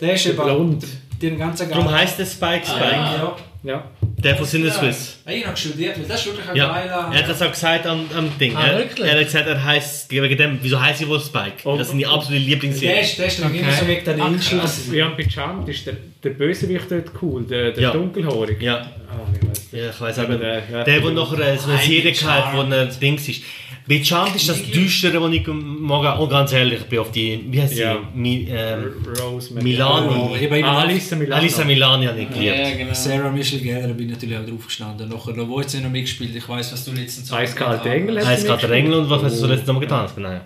[0.00, 0.84] Der ist eben Blond.
[1.22, 2.94] den ganzen Darum heisst der Spike Spike.
[2.94, 3.36] Ja.
[3.64, 3.90] Ja.
[4.18, 5.18] Der von Sinneswiss.
[5.26, 5.32] Ja.
[5.32, 7.10] Ich habe studiert, weil das ist wirklich ein Ja, geiler...
[7.12, 8.54] er hat das auch gesagt am, am Ding.
[8.56, 9.06] Ah, er, wirklich?
[9.06, 11.54] er hat gesagt, er heißt wegen dem, wieso heißt sie wohl Spike?
[11.64, 11.76] Oh.
[11.76, 13.00] Das sind die absolute Der Lieblingsserie.
[13.00, 14.60] ist, der ist noch immer so wegen der Angel.
[14.60, 17.90] Also, ja, bei Charmed ist der, der Bösewicht dort cool, der, der Ja.
[17.92, 18.62] dunkelhaarig.
[18.62, 18.76] Ja,
[19.10, 19.82] Ah, ich weiß nicht.
[19.82, 20.42] ja, ich weiß auch Aber nicht.
[20.42, 20.84] der- ja.
[20.84, 23.42] Der, der nachher so eine Serie bei hatte, wo ein Dings ist.
[23.88, 26.18] Bei Charmed ist das Düstere, was ich mag.
[26.20, 27.80] Und ganz ehrlich, ich bin auf die, wie heißt sie?
[27.80, 27.98] Ja.
[28.14, 30.14] Mi, ähm, Rose Milani.
[30.14, 31.40] Oh, ich habe immer Ah, Alissa Milano.
[31.40, 32.56] Alissa Milani habe ich geliebt.
[32.58, 32.92] Ja, genau.
[32.92, 35.08] Sarah Michelle Gellar bin ich natürlich auch drauf gestanden.
[35.08, 38.46] Nachher, wo jetzt nicht noch mitgespielt, ich weiß, was du letztens Eiskalte Engel Heißt sie
[38.46, 38.84] gerade der mitgespielt.
[38.84, 40.02] Engel und was hast du noch mal getan?
[40.02, 40.16] hast?
[40.16, 40.40] Genau.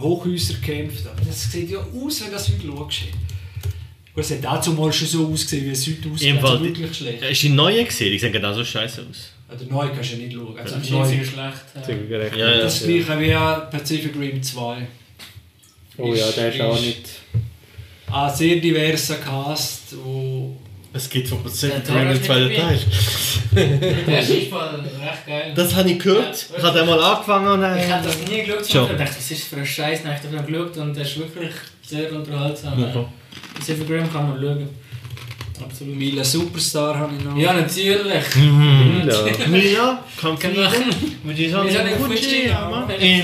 [0.00, 1.06] Hochhäuser gekämpft.
[1.06, 3.00] Aber das sieht ja aus, wenn das heute schaust.
[4.14, 6.28] Gut, Es hat dazu mal schon so ausgesehen, wie es heute aussieht.
[6.28, 7.22] Im Also wirklich schlecht.
[7.22, 8.12] Ist die neue gesehen?
[8.12, 9.32] Die sehen genauso scheiße aus.
[9.50, 10.58] Ja, Der neue kannst du ja nicht schauen.
[10.58, 11.34] Also Das nicht so schlecht.
[12.10, 12.18] ja.
[12.36, 12.62] Ja, ja.
[12.62, 14.86] das gleiche wie Pacific Rim 2.
[15.98, 17.08] Oh ja, der ist auch Ist- nicht.
[18.12, 20.56] Ein sehr diverser Cast, wo
[20.92, 22.78] Es gibt von Pacific Rim einen zweiten Teil.
[24.06, 25.52] Der ist voll recht geil.
[25.54, 26.46] Das habe ich gehört.
[26.50, 26.56] Ja.
[26.58, 27.92] Ich habe einmal angefangen und Ich dann...
[27.94, 30.02] habe das nie geschaut, ich dachte, was ist das für ein Scheiß?
[30.02, 31.52] Dann habe ich das geschaut und der ist wirklich
[31.86, 32.80] sehr unterhaltsam.
[32.80, 33.04] Ja.
[33.54, 34.68] Pacific Rim kann man schauen.
[35.62, 35.96] Absolut.
[35.96, 37.36] Mila Superstar habe ich noch.
[37.36, 38.36] Ja, natürlich.
[38.36, 39.02] Mhm.
[39.50, 40.62] Mila, kann Kann fliegen.
[40.62, 41.64] man- Mit dieser.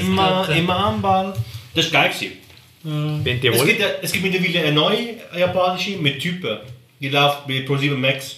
[0.01, 1.35] Immer, immer am Ball.
[1.75, 2.13] Das war geil.
[2.13, 3.25] gewesen.
[3.25, 6.59] Bin die Es gibt, es gibt mittlerweile eine neue japanische mit Typen.
[7.01, 8.37] Die läuft bei Pro7 Max.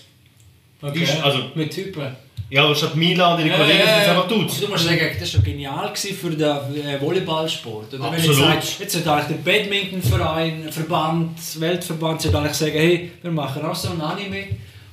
[0.95, 2.17] Ist, also, Mit Typen.
[2.51, 4.61] Ja, aber statt Mila und ihre Ja, Kollegen ja, sind es einfach Dudes.
[4.61, 7.95] du musst sagen, das war genial gewesen für den äh, Volleyballsport.
[7.95, 8.39] Oder wenn Absolut.
[8.39, 13.63] jetzt sagst, jetzt sollte eigentlich der Badmintonverein, Verband, Weltverband, sollte eigentlich sagen, hey, wir machen
[13.65, 14.47] auch so ein Anime.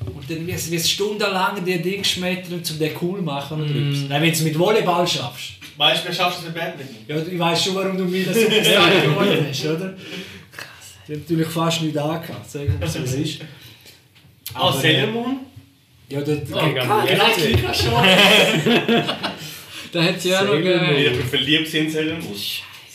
[0.06, 3.60] Und dann wirst du stundenlang die Dinge schmettern, um den cool zu machen.
[3.60, 4.08] Mm.
[4.10, 5.54] Nein, wenn du es mit Volleyball schaffst.
[5.78, 6.96] Weißt du, wer schafft es mit Badminton?
[7.08, 9.94] Ja, ich weiß schon, warum du mir das Superstar geworden hast, oder?
[11.08, 13.42] Ich habe natürlich fast nicht angehabt, sagen wir so, wie es ist.
[14.56, 15.40] Ah, Aber, Sailor äh, Moon?
[16.10, 17.94] Ja, das, genau, schon.
[19.92, 22.36] Da hat sie ja noch bin verliebt in Sailor Moon.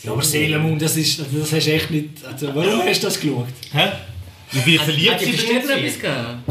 [0.02, 2.08] Ja, aber Sailor Moon, das, ist, das hast du echt nicht...
[2.30, 3.46] Also, warum hast du das geschaut?
[3.72, 3.88] Hä?
[4.52, 6.48] Ich bin verliebt Hat die auf der in Stirn etwas gehabt?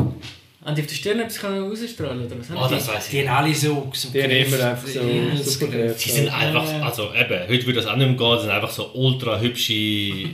[0.65, 2.49] Haben die auf der Stirn etwas können ausstrahlen oder was?
[2.49, 2.73] haben Oh, die?
[2.75, 3.11] das weiß ich.
[3.11, 3.91] Die haben alle so...
[3.93, 5.99] so Die haben immer einfach so Himmels- Superkräfte.
[5.99, 8.71] Sie sind einfach, also eben, heute würde das auch nicht mehr gehen, sie sind einfach
[8.71, 9.73] so ultra hübsche,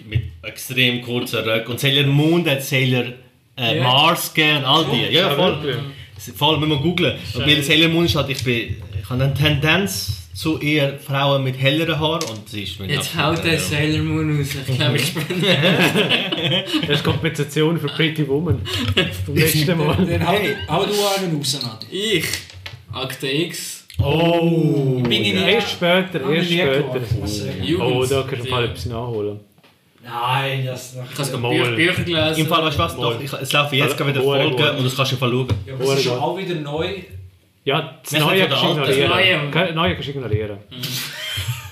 [0.08, 1.72] mit extrem kurzen Röcken.
[1.72, 3.06] Und Sailor Moon, der hat Sailor
[3.58, 3.84] äh, Ja.
[3.84, 5.02] Mars gegeben, all die.
[5.14, 5.62] Ja, Ja, voll.
[5.62, 5.76] wirklich.
[6.34, 7.16] Voll, müssen wir googlen.
[7.34, 11.44] Und weil Sailor Moon ist halt, ich bin, ich habe eine Tendenz zu eher Frauen
[11.46, 14.48] mit helleren Haaren und sie ist mir Jetzt haut der Sailor Moon raus.
[14.68, 15.44] Ich glaube, ich bin.
[16.82, 18.60] Das ist Kompensation für Pretty Woman.
[19.26, 19.96] Vom letzten Mal.
[20.06, 20.36] Dann hau,
[20.68, 20.92] hau du
[21.24, 21.96] einen raus, Nadi.
[22.18, 22.26] Ich.
[22.92, 23.86] Akte X.
[23.98, 25.00] Oh!
[25.02, 27.82] Bin ich Ja, erst später, ich erst später.
[27.82, 28.70] Oh, da kannst du mal Ja.
[28.72, 29.40] etwas nachholen.
[30.06, 30.96] Nein, das...
[31.12, 31.50] Ich habe Mal.
[31.50, 32.42] Bücher, Bücher gelesen.
[32.42, 32.96] Im Fall, weißt du was?
[32.96, 35.48] Doch, ich, es laufen jetzt gerade wieder Folgen und das kannst du einfach schauen.
[35.66, 36.90] Ja, aber es ist schon auch wieder neu.
[37.64, 39.52] Ja, das Wir Neue kannst du ignorieren.
[39.52, 39.90] Das Neue.
[39.90, 40.58] Das kannst du ignorieren.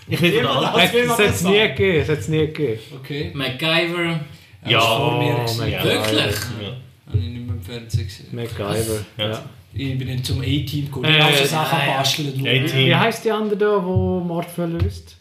[0.08, 0.80] Ich rede von der Alten.
[0.80, 2.00] Das will hat das es nie gegeben.
[2.02, 2.80] Es hat es nie gegeben.
[3.00, 3.32] Okay.
[3.34, 4.20] MacGyver.
[4.66, 5.74] Ja, Das ist vor mir.
[5.84, 5.84] Wirklich?
[5.86, 6.74] Ja.
[7.08, 8.28] Habe ich nicht mehr im Fernsehen gesehen.
[8.32, 9.06] MacGyver.
[9.18, 9.44] Ja.
[9.76, 11.06] Ich bin nicht zum A-Team gekommen.
[11.06, 12.34] Äh, Ich habe so Sachen basteln.
[12.44, 15.18] Wie heisst die andere da, die Mord verlöst?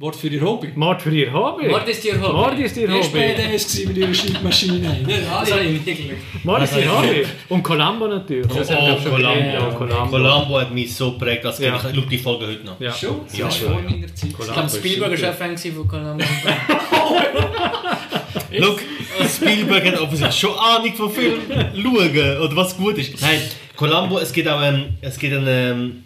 [0.00, 0.68] Wort für ihr Hobby.
[0.76, 1.66] Mord für ihr Hobby?
[1.66, 2.32] Mord ist ihr Hobby.
[2.32, 3.18] Mord ist ihr Der war Hobby.
[3.18, 4.78] BDS mit ihrer Schreibmaschine.
[4.78, 5.64] Nicht Das habe alle.
[5.64, 6.44] ich nicht geschaut.
[6.44, 7.26] Mord ist ihr Hobby.
[7.48, 8.46] Und Columbo natürlich.
[8.46, 9.40] Das haben wir Oh, Columbo.
[9.40, 10.06] Ja, Columbo.
[10.06, 11.74] Columbo hat mich so geprägt, als Ja.
[11.74, 12.80] ich schaue die Folge heute noch.
[12.80, 12.92] Ja.
[12.92, 13.22] Schon?
[13.24, 13.80] Das Ja, ja, vor ja.
[13.90, 14.28] meiner Zeit.
[14.30, 16.24] Ich glaube, Spielberg war schon Fan von Columbo.
[18.52, 18.80] Look,
[19.28, 23.20] Spielberg hat offensichtlich schon Ahnung von Film schauen oder was gut ist.
[23.20, 23.40] Nein,
[23.74, 26.04] Columbo, es geht auch, ähm, es geht ein, ähm,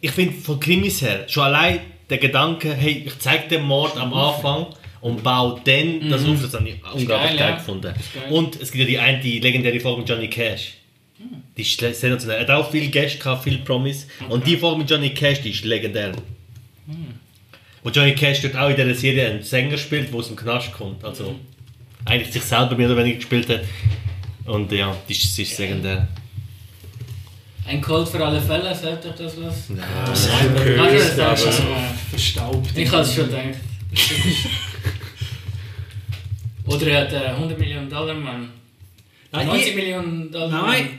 [0.00, 1.78] ich finde von Krimis her, schon allein
[2.10, 4.66] der Gedanke, hey, ich zeige den Mord am Anfang
[5.00, 7.56] und baue dann das auf, das habe ich unglaublich geil, geil ja.
[7.56, 7.94] gefunden.
[8.28, 10.74] Und es gibt ja die eine die legendäre Folge mit Johnny Cash.
[11.56, 12.38] Die ist sensationell.
[12.38, 14.06] Er hat auch viele Gäste gehabt, viele Promis.
[14.28, 16.12] Und die Folge mit Johnny Cash, die ist legendär.
[17.82, 20.72] Wo Johnny Cash dort auch in dieser Serie einen Sänger spielt, der aus dem Knast
[20.72, 21.04] kommt.
[21.04, 21.34] Also
[22.04, 23.60] eigentlich sich selber mehr oder weniger gespielt hat.
[24.46, 26.08] Und ja, das ist, das ist legendär.
[27.66, 29.54] Ein Cold für alle Fälle, sagt euch das was?
[29.68, 31.62] Das ist Also, das das ist ist so
[32.10, 32.68] verstaubt.
[32.76, 33.44] Ich habe es schon gedacht.
[36.66, 38.50] Oder er hat äh, 100 Millionen Dollar Mann.
[39.32, 40.84] Nein, 90 ich- Millionen Dollar Nein.
[40.84, 40.98] Mann.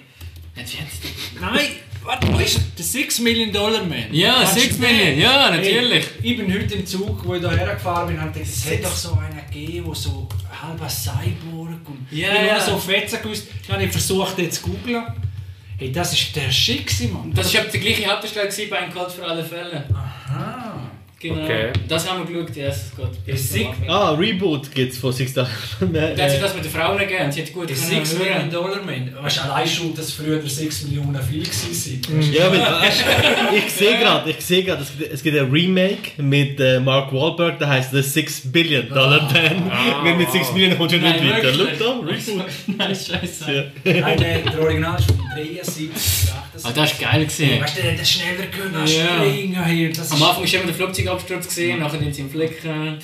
[1.53, 1.68] Nein,
[2.03, 2.64] warte, wo ist er?
[2.78, 4.03] der 6 Million Dollar Man?
[4.14, 4.82] Ja, Kannst du 6 den?
[4.82, 6.05] Millionen, ja, natürlich.
[6.22, 8.84] Hey, ich bin heute im Zug, wo ich hierher gefahren bin, und gedacht, es hat
[8.84, 10.28] doch so einen gegeben, der so
[10.62, 12.53] halber Cyborg und Ja, ich habe ja.
[12.55, 13.47] nur so Fetzen gewusst.
[13.68, 15.03] Dann habe ich versucht, den zu googeln.
[15.82, 17.34] Hey, das ist der Schick, Mann.
[17.34, 18.08] Das war die gleiche
[18.46, 19.84] gewesen bei «Ein Code für alle Fälle».
[19.92, 20.91] Aha.
[21.22, 21.43] Genau.
[21.43, 21.69] Okay.
[21.88, 23.61] Das haben wir geschaut, ja, es geht bis Sick.
[23.63, 23.89] zum Anfang.
[23.89, 25.49] Ah, Reboot gibt es von Six Stars.
[25.80, 28.49] Da hat sich das mit den Frauen gegeben, sie hat gut können 6 Million.
[28.49, 29.11] Dollar Man.
[29.22, 32.32] Weißt du, allein schon, dass früher 6 Millionen viel waren.
[32.34, 33.05] Ja, weil, weißt,
[33.55, 37.13] ich sehe gerade, ich sehe gerade, es gibt- es gibt ein Remake mit äh, Mark
[37.13, 39.72] Wahlberg, der heißt The Six Billion Dollar Man.
[40.03, 41.53] Weil mit 6 Millionen kommst du nicht Nein, weiter.
[41.53, 42.45] Schau da, Reboot.
[42.78, 43.72] Nein, scheiße.
[43.86, 43.93] Ja.
[44.01, 45.89] Nein, der, der Original ist von 73.
[46.64, 47.26] Ah, das war geil.
[47.26, 47.62] Gewesen.
[47.62, 48.88] Weißt du, der hätte schneller können Ja.
[48.88, 49.89] springen hier.
[49.93, 52.97] Das Am ist- Anfang war immer der Flugzeugabsturz, gesehen, nachher sind sie im Flecken,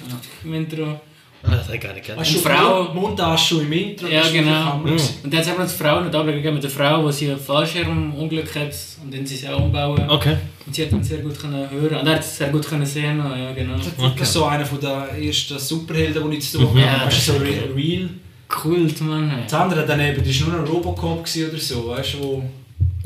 [0.44, 1.00] im Intro.
[1.44, 2.20] Ah, das ich gar nicht gekannt.
[2.20, 2.94] Weißt du, Und Frau-
[3.38, 4.08] schon im Intro.
[4.08, 4.80] Ja, das ist genau.
[4.80, 5.16] gewesen.
[5.24, 7.14] Und dann hat es eben noch die Frau noch Tablet gegeben mit der Frau, die
[7.14, 10.10] sie einen Fallschirmunglück hat und dann sie sie auch umbauen.
[10.10, 10.36] Okay.
[10.66, 12.00] Und sie hat dann sehr gut können hören.
[12.00, 13.20] Und er hat es sehr gut können sehen.
[13.20, 13.76] Ja, genau.
[13.78, 17.06] Das ist so einer von der ersten Superhelden, die ich zu tun Ja, habe.
[17.06, 18.10] Weißt du, so das ist re- real.
[18.50, 19.32] Kult, Mann.
[19.44, 22.44] Das andere daneben, das war nur ein Robocop oder so, weißt du, wo...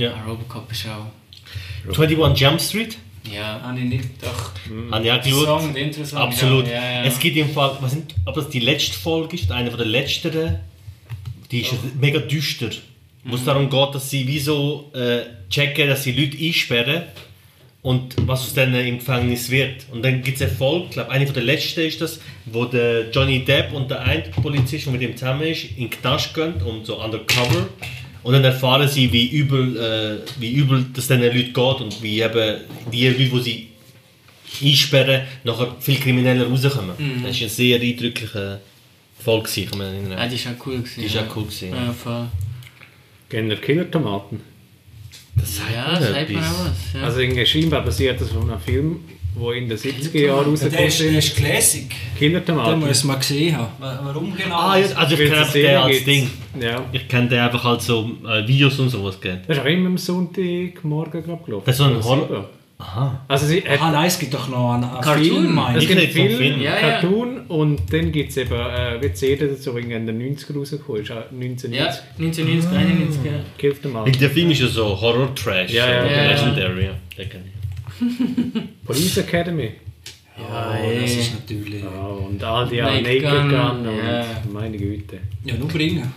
[0.02, 0.14] Ja.
[0.16, 2.00] Ah, Robocop ist auch.
[2.00, 2.98] 21 Jump Street?
[3.32, 3.62] Ja.
[3.62, 4.52] Habe ich nicht, doch.
[4.92, 5.46] Habe ich auch geschaut.
[5.46, 6.20] Song, Intro-Song.
[6.20, 6.68] Absolut.
[6.68, 7.04] Ja, ja, ja.
[7.04, 9.88] Es gibt im Fall, was sind, ob das die letzte Folge ist, eine von der
[9.88, 10.60] letzteren,
[11.52, 12.72] die ist mega düster.
[13.24, 15.22] Wo es darum geht, dass sie wie so äh,
[15.52, 17.04] checken, dass sie Leute einsperren
[17.84, 19.86] und was aus denen im Gefängnis wird.
[19.92, 22.66] Und dann gibt es eine Folge, ich glaube, eine von der letzten ist das, wo
[22.66, 26.34] der Johnny Depp und der eine Polizist, der mit ihm zusammen ist, in den Knast
[26.34, 27.68] gehen und so undercover.
[28.24, 32.22] Und dann erfahren sie, wie übel, äh, wie übel das diesen Leuten geht und wie
[32.22, 32.58] eben
[32.92, 33.68] die Leute, die sie
[34.70, 36.92] einsperren, nachher viel krimineller rauskommen.
[37.24, 38.60] Das war eine sehr eindrückliche
[39.18, 40.30] Folge, gewesen, kann man Ja, erinnern.
[40.30, 40.78] die ist auch cool.
[40.78, 41.22] Gewesen, Die ist ja.
[41.28, 41.44] auch cool.
[41.44, 41.70] Gewesen.
[41.74, 42.28] Ja, voll.
[43.30, 44.40] Kenner Killer-Tomaten.
[45.36, 46.94] Das sagt Ja, mir sagt man auch was.
[46.94, 47.04] Ja.
[47.04, 49.00] Also irgendwie scheinbar basiert das von einem Film,
[49.40, 51.36] der in den 70er Jahren Der rausgekommen ist, der ist.
[51.38, 51.90] Classic.
[51.90, 52.80] Den Killer-Tomaten.
[52.80, 53.68] muss man gesehen haben.
[53.80, 54.56] Wa- Warum genau?
[54.56, 56.30] Ah, ja, also ich kenne es den als Ding.
[56.60, 56.84] Ja.
[56.92, 59.18] Ich kenne den einfach als so äh, Videos und sowas.
[59.22, 61.64] Das ist auch immer am Sonntagmorgen glaub, gelaufen.
[61.66, 62.50] Das ist so ein Horror-.
[62.78, 63.24] Aha.
[63.28, 65.24] Also sie hat Ah nein, es gibt doch noch einen, einen Cartoon.
[65.24, 65.98] Film, meine es Ich ich.
[66.00, 66.62] gibt Film, Film.
[66.62, 66.80] Ja, ja.
[67.00, 71.12] Cartoon und dann gibt es eben, äh, wie CD dazu in den 90er rausgekommen ist,
[71.12, 71.72] auch 1990.
[71.78, 71.86] Ja,
[72.18, 73.20] 1990, 91.
[73.24, 73.32] Ja.
[73.60, 74.12] Killer-Tomaten.
[74.20, 75.72] Der Film ist ja so Horror-Trash.
[75.72, 76.32] Ja, ja, so ja.
[76.32, 76.86] Legendary.
[76.86, 76.92] Ja.
[77.20, 77.61] Den kenn ich.
[78.86, 79.72] Police Academy.
[80.38, 81.84] Ja, das ist natürlich...
[81.84, 84.26] Ja, und all die Naked Naked Gun, Gun und ja.
[84.52, 85.20] meine Güte.
[85.44, 86.12] Ja, nur bringen.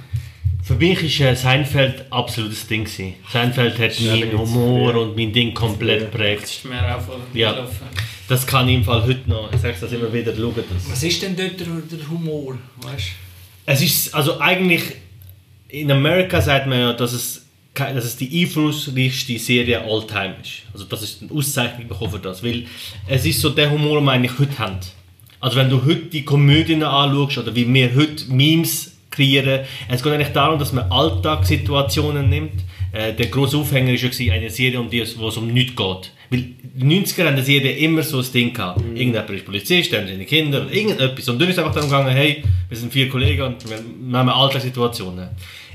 [0.62, 2.84] Für mich war äh, Seinfeld absolutes Ding.
[2.84, 3.14] Gewesen.
[3.30, 6.44] Seinfeld hat Ja, meinen Humor und mein Ding komplett geprägt.
[6.44, 7.52] Das ist mir auch voll Ja.
[7.52, 7.86] gelaufen.
[8.28, 9.52] Das kann ich im Fall heute noch.
[9.52, 10.90] Ich sage das immer wieder, schaut das.
[10.90, 12.56] Was ist denn dort der, der Humor?
[12.80, 13.10] Weißt
[13.66, 14.82] Es ist, also eigentlich,
[15.68, 17.43] in Amerika sagt man ja, dass es,
[17.74, 20.62] dass es die einflussreichste Serie all time ist.
[20.72, 22.66] Also das ist eine Auszeichnung bekommen für das, weil
[23.08, 24.78] es ist so der Humor, den wir eigentlich heute haben.
[25.40, 30.12] Also wenn du heute die Komödien anschaust oder wie wir heute Memes kreieren, es geht
[30.12, 32.62] eigentlich darum, dass man Alltagssituationen nimmt.
[32.92, 35.76] Äh, der grosse Aufhänger war ja eine Serie, um die es, wo es um nichts
[35.76, 36.12] geht.
[36.30, 38.80] Weil die 90er haben die Serie immer so ein Ding gehabt.
[38.80, 41.28] Irgendjemand ist Polizist, dann sind die Kinder irgendetwas.
[41.28, 44.18] Und dann ist es einfach darum gegangen, hey, wir sind vier Kollegen und wir wir
[44.18, 45.28] haben Alltagssituationen.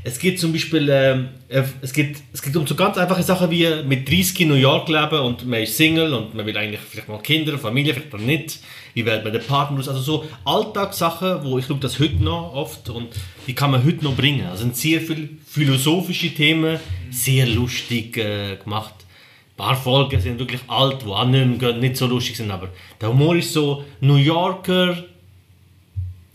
[0.10, 3.51] Es gibt zum Beispiel, ähm, äh, es gibt, es geht um so ganz einfache Sachen
[3.51, 6.82] wie mit 30 in New York leben und man ist Single und man will eigentlich
[6.82, 8.57] vielleicht mal Kinder, Familie, vielleicht auch nicht.
[8.95, 9.88] Wie wählt man den Partner aus?
[9.88, 13.10] Also so Alltagssachen, wo ich schaue das heute noch oft und
[13.45, 14.47] die kann man heute noch bringen.
[14.47, 16.80] Also sind sehr viele philosophische Themen,
[17.12, 18.95] sehr lustig äh, gemacht.
[18.97, 23.10] Ein paar Folgen sind wirklich alt, die auch nicht, nicht so lustig sind, aber der
[23.10, 25.03] Humor ist so New Yorker,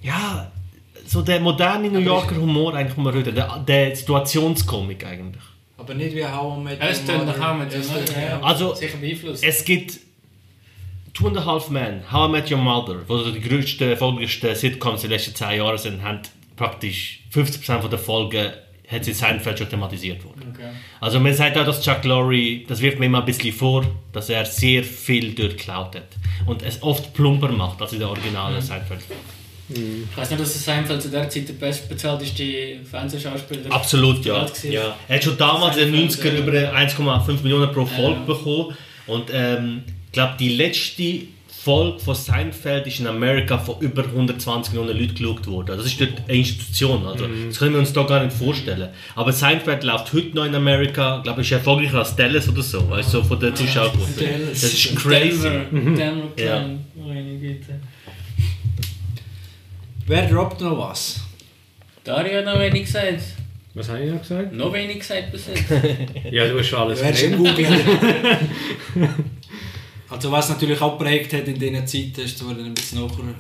[0.01, 0.53] ja,
[1.07, 5.43] so der moderne New Yorker Humor eigentlich, muss man reden, der, der Situationskomik eigentlich.
[5.77, 7.39] Aber nicht wie How I Met es Your tönt Mother.
[7.39, 8.41] nach Hammer, das Ja, ist ja.
[8.41, 9.45] Also, sicher beeinflusst.
[9.45, 9.99] es gibt
[11.13, 14.55] Two and a Half Men, How I Met Your Mother, wo so die größten, erfolgreichsten
[14.55, 16.21] Sitcoms in den letzten zehn Jahren sind, haben
[16.57, 18.53] praktisch 50% von der Folgen
[18.87, 20.53] hat in Seinfeld schon thematisiert worden.
[20.55, 20.69] Okay.
[21.01, 24.29] Also man sagt auch, dass Chuck Lorre, das wirft mir immer ein bisschen vor, dass
[24.29, 26.09] er sehr viel dort geklaut hat.
[26.47, 28.61] Und es oft plumper macht als in der originalen
[29.75, 30.07] Seinfeld.
[30.11, 32.45] Ich weiß nicht, dass es Seinfeld zu der Zeit der bestbezahlteste
[32.91, 34.47] Fernsehschauspieler Absolut, ja.
[34.71, 34.97] Ja.
[35.09, 38.25] Er hat schon damals in den 90ern Seinfeld, über 1,5 Millionen pro Folge Ja.
[38.27, 38.77] bekommen.
[39.07, 41.21] Und ähm, ich glaube, die letzte
[41.63, 45.79] Folge von Seinfeld ist in Amerika von über 120 Millionen Leuten geschaut worden.
[45.79, 47.07] Das ist dort eine Institution.
[47.07, 48.91] Also, Das können wir uns da gar nicht vorstellen.
[49.15, 52.89] Aber Seinfeld läuft heute noch in Amerika, ich glaube ist erfolgreicher als Dallas oder so,
[52.91, 54.13] weißt du, so von der Zuschauerquote.
[54.25, 54.61] Dallas.
[54.61, 55.43] Das ist crazy.
[55.43, 56.45] Denver, Denver Ja.
[56.59, 56.85] Clan.
[56.97, 57.81] Meine Güte.
[60.07, 61.21] Wer droppt noch was?
[62.05, 63.21] Dario hat noch wenig gesagt.
[63.73, 64.53] Was habe ich noch gesagt?
[64.53, 65.65] Noch wenig gesagt bis jetzt.
[66.31, 67.23] Ja, du hast schon alles genannt.
[67.23, 68.39] im Google.
[70.11, 73.35] also was natürlich auch geprägt hat in dieser Zeit, ist zwar dann ein bisschen nachher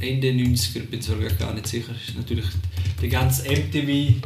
[0.00, 2.44] Ende 90er, bin sogar gar nicht sicher, ist natürlich
[3.00, 4.16] die ganze MTV,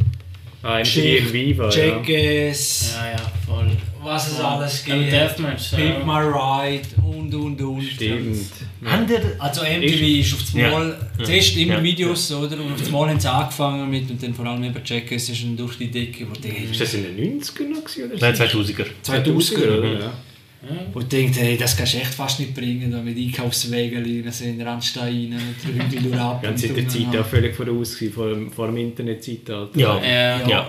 [0.62, 1.86] Ah, MTV Viva, ja.
[1.86, 3.70] Jackass, Ja, ja, voll.
[4.02, 5.70] was es alles gibt, Deathmatch.
[5.74, 6.04] Pimp Ja.
[6.04, 7.82] My Ride und und und.
[7.82, 8.36] Stimmt.
[9.08, 10.70] Der, Also MTV ist auf das Ja.
[10.70, 11.82] Mal, zuerst immer Ja.
[11.82, 12.56] Videos, oder?
[12.60, 15.42] Und auf das Mal haben sie angefangen mit, und dann vor allem eben Jackass ist
[15.42, 17.84] dann durch die Decke, wo die Ist das in den 90ern noch?
[17.84, 18.42] gewesen, Oder Nein, so?
[18.44, 18.86] 2000er.
[19.02, 19.92] 2000er, oder?
[20.00, 20.12] Ja.
[20.92, 24.44] Wo ich denke, hey, das kannst du echt fast nicht bringen, da mit Einkaufswegen so
[24.44, 26.44] in den Randstein rein, und die Hügel durchab.
[26.44, 29.78] Ja, und seit der Zeit auch völlig voraus vor dem, vor dem Internetzeitalter.
[29.78, 30.02] Ja.
[30.02, 30.48] Ja.
[30.48, 30.68] Ja.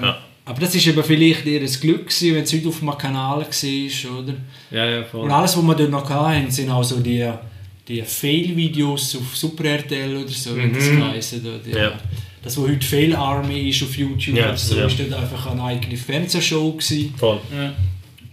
[0.00, 0.18] ja.
[0.44, 3.40] Aber das ist eben vielleicht eher ein Glück gewesen, wenn es heute auf einem Kanal
[3.40, 4.34] war, oder?
[4.70, 5.20] Ja, ja, voll.
[5.20, 7.30] Und alles, was wir dort noch hatten, sind auch so die,
[7.86, 11.40] die Fail-Videos auf Super RTL oder so, wie das geheißen.
[11.40, 11.92] oder Ja.
[12.42, 14.86] Das, was heute Fail Army ist auf YouTube, Ja, oder so, ja.
[14.86, 17.14] ist dort einfach eine eigene Fernsehshow gewesen.
[17.16, 17.38] Voll.
[17.54, 17.72] Ja.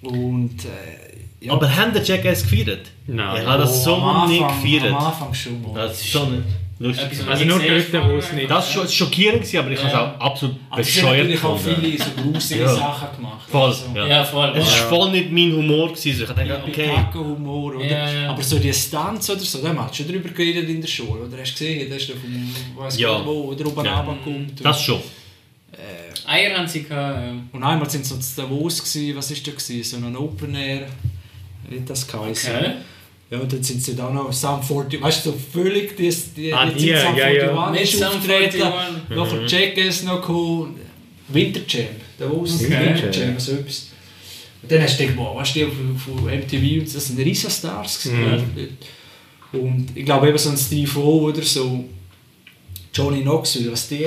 [0.02, 2.88] Und äh, ja, Aber haben der Jackass gefeiert?
[3.08, 3.42] Nein.
[3.42, 4.86] Ich habe das so am nicht Anfang, gefeiert.
[4.94, 5.74] Am Anfang schon mal.
[5.76, 6.44] Das ist schon
[6.80, 7.06] lustig.
[7.12, 8.36] Also was nur ich dort, wo es habe.
[8.38, 10.16] nicht- Das war schockierend, gewesen, aber ich habe es Ja.
[10.16, 11.82] auch absolut Aber bescheuert auch gefunden.
[11.82, 12.76] viele so gruselige Ja.
[12.76, 13.50] Sachen gemacht.
[13.50, 14.08] Voll, Also, ja.
[14.08, 14.50] Ja, voll.
[14.56, 14.84] Es war Ja.
[14.90, 15.88] voll nicht mein Humor.
[15.90, 16.10] Gewesen.
[16.22, 16.90] Ich dachte, okay.
[17.14, 17.86] Humor, oder?
[17.86, 18.30] Ja, ja.
[18.32, 21.22] Aber so die Stunts oder so, da haben wir schon drüber geredet in der Schule,
[21.26, 21.38] oder?
[21.40, 23.26] Hast du gesehen, das ist doch vom, weiss Ja.
[23.26, 24.00] wo, oder oben Ja.
[24.02, 24.64] runterkommt.
[24.66, 25.02] Das schon.
[26.28, 27.34] Eier haben sie gehabt, ja.
[27.54, 29.84] Und einmal sind sie noch zu Davos, gewesen, was ist da gewesen?
[29.84, 30.88] So ein Open Air,
[31.70, 32.54] wie das geheißen?
[32.56, 32.72] Okay.
[33.30, 36.54] Ja, und dann sind sie da noch Sum 40, weißt du, so völlig die, die,
[36.54, 37.68] Ah, die die, Zeit Sum ja, ja.
[37.68, 39.18] 41 Mit ist auftreten, 41.
[39.18, 40.76] nachher Jackass noch gekommen,
[41.30, 42.70] Winterchamp, Davos, Okay.
[42.72, 43.88] Winterchamp, so etwas.
[44.62, 48.04] Und dann hast du gedacht, wow, weißt du, von, von MTV, und das sind Riesenstars
[48.04, 48.78] gewesen.
[49.54, 51.86] Und ich glaube eben so ein Steve O oder so,
[52.94, 54.06] Johnny Knoxville, was die,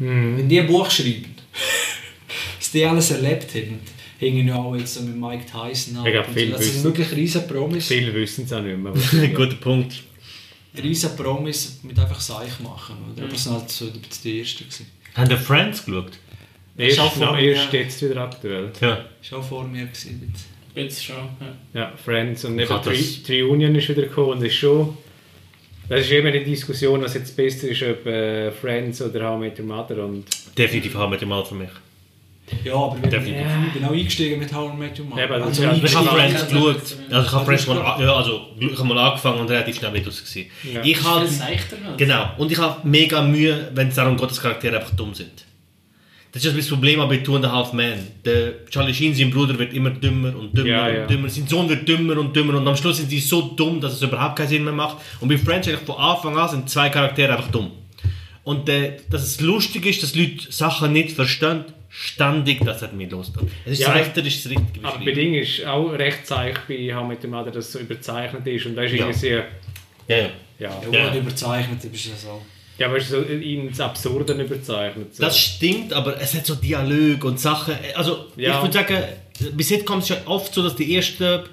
[0.00, 0.34] Mhm.
[0.38, 1.33] wenn die ein Buch schreiben,
[2.58, 3.80] was die alles erlebt haben,
[4.18, 6.06] hängen ja auch jetzt mit Mike Tyson ab.
[6.06, 6.52] Ich glaub, und viel so.
[6.52, 7.86] Das sind wissen- wirklich riesen Promis.
[7.88, 8.92] Viele wissen es auch nicht mehr.
[9.34, 10.02] Guter Punkt.
[10.82, 12.96] riesen Promis mit einfach Seich machen.
[13.12, 13.24] Oder?
[13.24, 13.86] Aber es waren halt so
[14.24, 14.64] die ersten.
[14.64, 14.86] Gewesen.
[15.14, 16.12] Haben die Friends geschaut?
[16.76, 17.52] Erst, auch vor noch, mir.
[17.54, 18.72] erst jetzt wieder aktuell.
[18.80, 19.04] Ja.
[19.30, 19.86] War auch vor mir.
[19.86, 20.32] Gewesen.
[20.74, 21.14] Jetzt schon.
[21.72, 21.80] Ja.
[21.80, 24.96] Ja, Friends und eben Tri Triunion ist wieder gekommen und ist schon...
[25.88, 29.40] Das ist eben eine Diskussion, was jetzt besser ist, ob äh, Friends oder How I
[29.40, 30.24] Met Your Mother und...
[30.56, 31.68] Definitiv haben wir die mal für mich.
[32.62, 33.46] Ja, aber Definitiv.
[33.68, 35.24] ich bin auch eingestiegen mit How I Met Your Mother.
[35.24, 36.76] Eben, das also ist ja- Ich habe Ja, Friends ja, geschaut.
[37.10, 37.16] ja.
[37.16, 40.04] Also ich habe Friends mal, ja, also, ich habe mal angefangen und relativ schnell wieder
[40.04, 40.46] gewesen.
[40.72, 40.80] Ja.
[40.82, 41.30] Ich halt.
[41.96, 42.30] Genau.
[42.38, 45.44] Und ich habe mega Mühe, wenn es darum geht, dass Charaktere einfach dumm sind.
[46.34, 48.08] Das ist das Problem bei Two and a Half Men.
[48.24, 51.06] Der Charlie Sheen, sein Bruder, wird immer dümmer und dümmer Ja, und ja.
[51.06, 51.28] dümmer.
[51.30, 54.02] Sein Sohn wird dümmer und dümmer und am Schluss sind sie so dumm, dass es
[54.02, 54.96] überhaupt keinen Sinn mehr macht.
[55.20, 57.70] Und bei Friends eigentlich von Anfang an sind zwei Charaktere einfach dumm.
[58.42, 63.08] Und äh, dass es lustig ist, dass Leute Sachen nicht verstehen, ständig, das hat mich
[63.10, 63.32] los.
[63.64, 65.04] Es ist Ja, leichter, ist das richtige Aber beschrieben.
[65.16, 68.66] Bedingung ist auch recht zeich bei How Met Your Mother, dass es so überzeichnet ist
[68.66, 68.96] und da ist Ja.
[68.98, 69.44] irgendwie sehr...
[70.08, 70.28] Ja, ja.
[70.58, 71.14] Ja, Ja, Ja.
[71.14, 72.42] überzeichnet, das ist das auch.
[72.78, 75.14] Ja aber es ist so ins Absurde überzeichnet.
[75.14, 75.22] So.
[75.22, 77.74] Das stimmt, aber es hat so Dialog und Sachen.
[77.94, 78.56] Also, Ja.
[78.56, 79.02] ich würde sagen,
[79.52, 81.44] bis jetzt kommt es ja oft so, dass die erste.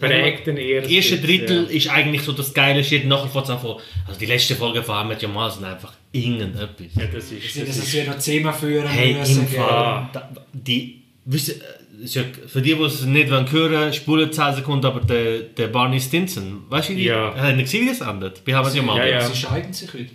[0.00, 1.70] Prägt den ersten, erste Drittel ja.
[1.76, 3.06] ist eigentlich so das geile Shit.
[3.06, 3.76] Nachher fängt es an von.
[4.06, 6.68] Also, die letzte Folge von Ahmed Jamal sind einfach irgendetwas.
[6.94, 7.56] Ja, das ist...
[7.56, 9.40] Das das ist wir noch zehnmal führen Hey, müssen.
[9.40, 9.48] im?
[9.48, 10.08] Fall.
[10.12, 11.02] Da, die.
[11.24, 11.58] Wisst ihr, äh,
[12.04, 16.00] ja für die, die es nicht hören wollen, spulen 10 Sekunden, aber der, der Barney
[16.00, 17.34] Stinson, weißt du, wie die, Ja.
[17.34, 18.44] Hat er nicht gesehen, wie das endet?
[18.44, 18.98] Bei Ahmed Jamal.
[18.98, 19.20] Ja, ja.
[19.22, 20.10] Sie scheiden sich wieder.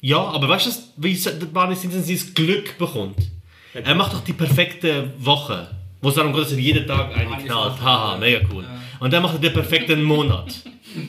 [0.00, 3.16] Ja, aber weißt du, wie der Barney Stinson sein Glück bekommt?
[3.74, 5.70] Er macht doch die perfekte Woche,
[6.00, 7.80] wo es darum geht, dass er jeden Tag eine Eine knallt.
[7.80, 8.18] Haha, ja.
[8.18, 8.64] mega cool.
[8.98, 10.54] Und dann macht er den perfekten Monat.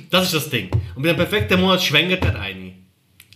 [0.10, 0.70] Das ist das Ding.
[0.96, 2.74] Und mit dem perfekten Monat schwängert er eine.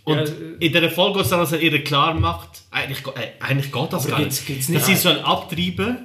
[0.03, 0.25] Und Ja,
[0.59, 3.71] in der Folge geht es dann, dass er ihr klar macht, eigentlich, ge- äh, eigentlich
[3.71, 4.59] geht das Aber gar gibt's- nicht.
[4.61, 5.97] dass nicht- sie soll abtreiben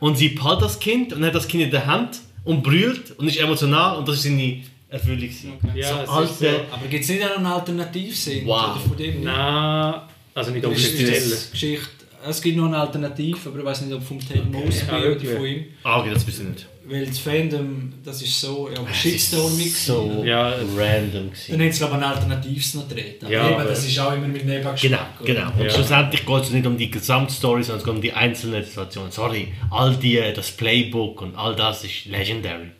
[0.00, 3.28] und sie packt das Kind und hat das Kind in der Hand und brüllt und
[3.28, 5.20] ist emotional und das ist seine Erfüllung.
[5.20, 5.52] gewesen.
[5.74, 8.46] Ja, so alte, Aber gibt es nicht auch eine Alternativsinn?
[8.46, 8.80] Wow.
[8.86, 10.00] Von dem Nein,
[10.34, 11.38] also nicht offiziell.
[11.50, 11.88] Geschichte.
[12.26, 15.20] Es gibt noch eine Alternative, aber ich weiß nicht, ob vom Ted Mosby Ah, oder
[15.20, 15.64] von ihm.
[15.82, 16.66] Ah, okay, das wissen wir nicht.
[16.86, 19.74] Weil das Fandom, das ist so, ja, Es ist Shitstormig.
[19.74, 20.50] so Ja.
[20.76, 21.60] random Dann gewesen.
[21.60, 23.22] haben sie glaube ich ein Alternatives noch gedreht.
[23.28, 25.20] Ja, Eben, aber- das ist auch immer mit Genau, Nebengeschmack.
[25.20, 25.34] oder?
[25.34, 25.50] genau.
[25.58, 25.70] Und Ja.
[25.70, 29.10] schlussendlich geht es nicht um die Gesamtstory, sondern es geht um die einzelnen Situationen.
[29.10, 32.70] Sorry, all die, das Playbook und all das ist legendary.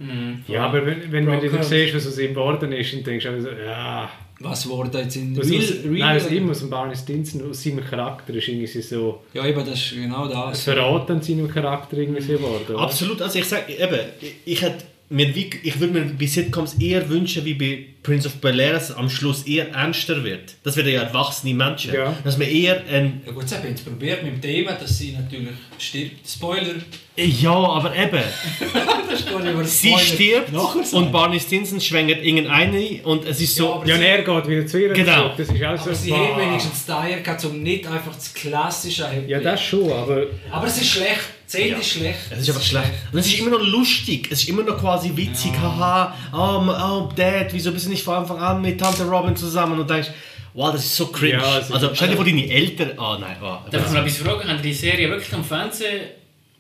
[0.49, 3.25] Ja, aber wenn, wenn, wenn du dann siehst, was aus ihm geworden ist, dann denkst
[3.25, 4.11] du auch so, ja...
[4.41, 7.51] Was wurde jetzt in Was Real, aus, Real nein, aus ihm, aus dem Barney Stinson,
[7.51, 9.21] aus seinem Charakter ist irgendwie so...
[9.33, 10.65] Ja, eben, das ist genau Das das.
[10.65, 12.77] Verrat an seinem Charakter irgendwie so geworden.
[12.77, 14.85] Absolut, also ich sage eben, ich, ich hätte
[15.15, 18.91] mir, wie, ich würde mir bei Sitcoms eher wünschen, wie bei Prince of Bel-Air, dass
[18.91, 20.55] es am Schluss eher ernster wird.
[20.63, 21.95] Das werden ja erwachsene Menschen.
[21.95, 22.15] Ja.
[22.25, 23.23] Dass man eher ein...
[23.25, 26.29] Ja gut, sie haben jetzt probiert mit dem Thema, dass sie natürlich stirbt.
[26.29, 26.75] Spoiler.
[27.17, 28.23] Ja, aber eben,
[29.09, 30.53] Das ist gar nicht über sie stirbt
[30.93, 33.83] und Barney Stinson schwängert irgendeine und es ist Ja, so...
[33.87, 35.29] Ja, und er geht wieder zu ihr Genau.
[35.37, 39.07] Das ist auch so Aber sie haben wenigstens Dyer gehabt, um nicht einfach das klassische
[39.29, 41.34] Ja, das schon, aber Aber es ist schlecht.
[41.55, 42.19] Die Szene ist schlecht.
[42.31, 42.91] Es ist einfach schlecht.
[43.13, 44.29] Und es ist immer noch lustig.
[44.31, 45.53] Es ist immer noch quasi witzig.
[45.61, 49.79] Haha, oh, oh, Dad, wieso bist du nicht von Anfang an mit Tante Robin zusammen?
[49.81, 50.11] Und denkst,
[50.55, 51.35] wow, das ist so cringe.
[51.43, 52.93] Ja, ist- also stell dir vor, deine Eltern...
[52.99, 53.57] Oh nein, oh.
[53.71, 54.49] Darf ich mal etwas fragen?
[54.49, 56.03] Haben die die Serie wirklich am Fernsehen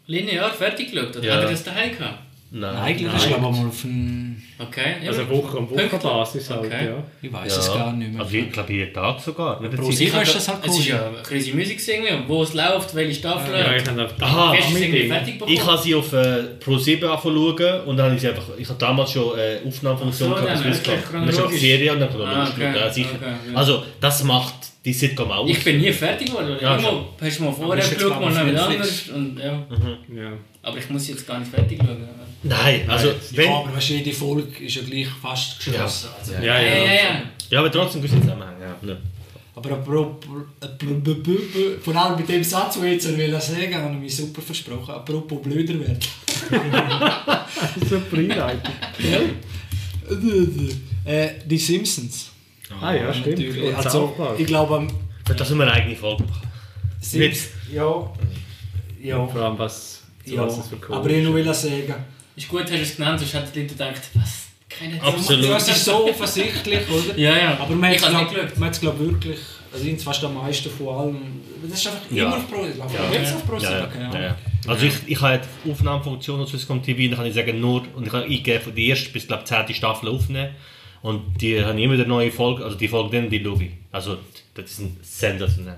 [0.06, 1.16] linear fertig geschaut?
[1.16, 1.34] Oder Ja.
[1.34, 2.18] habt ihr das daheim gehabt?
[2.56, 2.76] Nein.
[2.76, 4.40] Eigentlich ist glaube ich mal auf ein...
[4.60, 4.94] Okay.
[5.02, 5.08] ja.
[5.08, 6.86] also Woche am Wochenbasis halt, Okay.
[6.86, 7.02] ja.
[7.20, 8.22] Ich weiß es gar nicht mehr.
[8.22, 9.60] Also ich glaube jeden Tag sogar.
[9.60, 10.86] Pro sieben ist das halt Es ist cool.
[10.86, 13.58] ja crazy Musik irgendwie, und wo es läuft, welche Staffel.
[13.58, 14.54] Ja, ich habe Aha?
[15.48, 18.68] Ich habe sie auf äh, Pro 7 angefangen und dann habe ich sie einfach, ich
[18.68, 21.06] habe damals schon äh, Aufnahmefunktion so, gehabt, das wirklich gehabt.
[21.08, 21.60] Und dann ist chronologisch.
[21.60, 23.08] Serie und dann Ah, chronologisch okay, ja, sicher.
[23.20, 23.58] okay, ja.
[23.58, 24.54] Also das macht
[24.84, 25.50] die Sitcom aus.
[25.50, 26.56] Ich bin nie fertig geworden.
[26.60, 29.08] Ja, Ja, immer, hast du mal vorher geschaut, mal noch anders.
[29.08, 29.66] Und, ja.
[30.14, 30.32] Ja.
[30.62, 32.06] Aber ich muss jetzt gar nicht fertig schauen.
[32.42, 33.46] Nein, also wenn...
[33.46, 36.10] Ja, aber weißt, jede Folge ist ja gleich fast geschlossen.
[36.18, 36.92] Also, Ja, Ja, ja, ja.
[36.92, 37.22] ja.
[37.50, 38.60] Ja, aber trotzdem gewisse Zusammenhänge.
[38.60, 38.76] Ja.
[38.82, 38.98] Ne.
[39.56, 39.82] Aber
[41.80, 44.94] vor allem mit dem Satz, den ich jetzt will sagen habe ich mich super versprochen.
[44.94, 45.98] Apropos blöder werden.
[47.88, 48.74] Super Einleitung.
[51.04, 52.33] äh, die Simpsons.
[52.80, 53.38] Ah ja, stimmt.
[53.38, 53.62] Natürlich.
[53.62, 54.40] Und Also, South Park.
[54.40, 54.86] ich glaube,
[55.26, 56.48] das müssen wir eine eigene Folge machen.
[57.00, 58.10] Sims, ja,
[59.02, 60.46] ja, Vor allem, was, zu ja.
[60.46, 61.24] was es für Code Aber ich ist.
[61.24, 61.94] noch will sagen,
[62.36, 64.44] Ist gut, hast du es genannt, sonst hätten die Leute gedacht, was?
[64.68, 65.00] Keine.
[65.02, 65.44] Absolut.
[65.44, 67.16] ja, es ist so offensichtlich, oder?
[67.18, 67.58] Ja, ja.
[67.60, 68.58] Aber man ich hat es, nicht glaub, geschaut.
[68.58, 69.38] man hat's, glaub, wirklich,
[69.72, 71.18] also ich fast am meisten von allem,
[71.68, 72.24] das ist einfach Ja.
[72.24, 73.12] immer auf Pro, ich glaube, Ja.
[73.20, 73.88] jetzt auf Pro Ja,
[74.20, 74.36] ja.
[74.66, 78.06] Also ich, ich habe die Aufnahmefunktion auf Swisscom TV, dann kann ich sagen nur, und
[78.06, 80.54] ich habe eingegeben, von der ersten bis glaube zehnte Staffel aufnehmen.
[81.04, 83.72] Und die haben immer eine neue Folge, also die Folge dann, die schaue ich.
[83.92, 84.16] Also
[84.54, 85.76] das ist ein sensationell.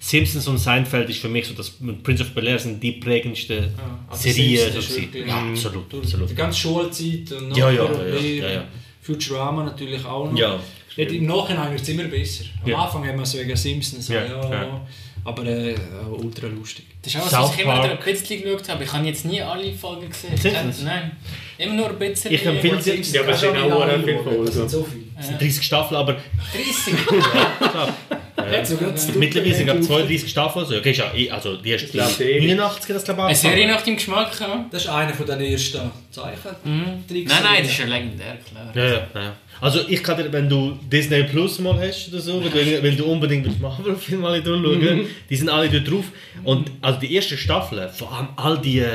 [0.00, 1.68] Simpsons und Seinfeld ist für mich so, das
[2.02, 3.68] Prince of Bel-Air sind die prägendsten
[4.08, 4.72] Also Serien.
[4.72, 6.30] Simpsons So ja, absolut, absolut.
[6.30, 8.64] Die ganze Schulzeit und Ja, ja, ja, ja, ja.
[9.02, 10.38] Futurama natürlich auch noch.
[10.38, 10.58] Ja.
[10.96, 12.44] Im Nachhinein wird es immer besser.
[12.64, 12.78] Am Ja.
[12.78, 14.62] Anfang haben wir so wegen Simpsons, so, Ja, ja, ja.
[14.62, 14.86] ja.
[15.24, 15.74] Aber äh,
[16.10, 16.84] ultra lustig.
[17.02, 18.84] Das ist auch was, was ich immer wieder ein bisschen geschaut habe.
[18.84, 20.36] Ich habe jetzt nie alle Folgen gesehen.
[20.36, 20.82] Simpsons?
[20.82, 21.16] Äh, Nein.
[21.58, 22.32] Immer nur ein bisschen.
[22.32, 24.46] Ich empfehle Simpsons Ja, aber es sind auch viele Folgen.
[24.46, 25.04] Das sind so viele.
[25.18, 26.16] Es sind 30 Staffeln, aber
[26.52, 26.94] 30.
[28.31, 30.64] Jetzt das mittlerweile sind es 32 Staffeln.
[30.64, 33.66] Also, okay, ja, eh- also die erste glaub, die- 89 das glaube ich Eine Serie
[33.68, 34.66] nach deinem Geschmack, ja?
[34.70, 36.38] Das ist einer von den ersten Zeichen.
[36.64, 38.72] Nein, nein, das ist ja legendär, klar.
[38.74, 39.32] Ja, ja, ja.
[39.60, 43.04] Also ich kann dir, wenn du Disney Plus mal hast oder so, wenn, wenn du
[43.04, 46.04] unbedingt willst Marvel-Film mal durchschauen, die sind alle dort drauf.
[46.42, 48.90] Und also die erste Staffel, vor allem all die äh,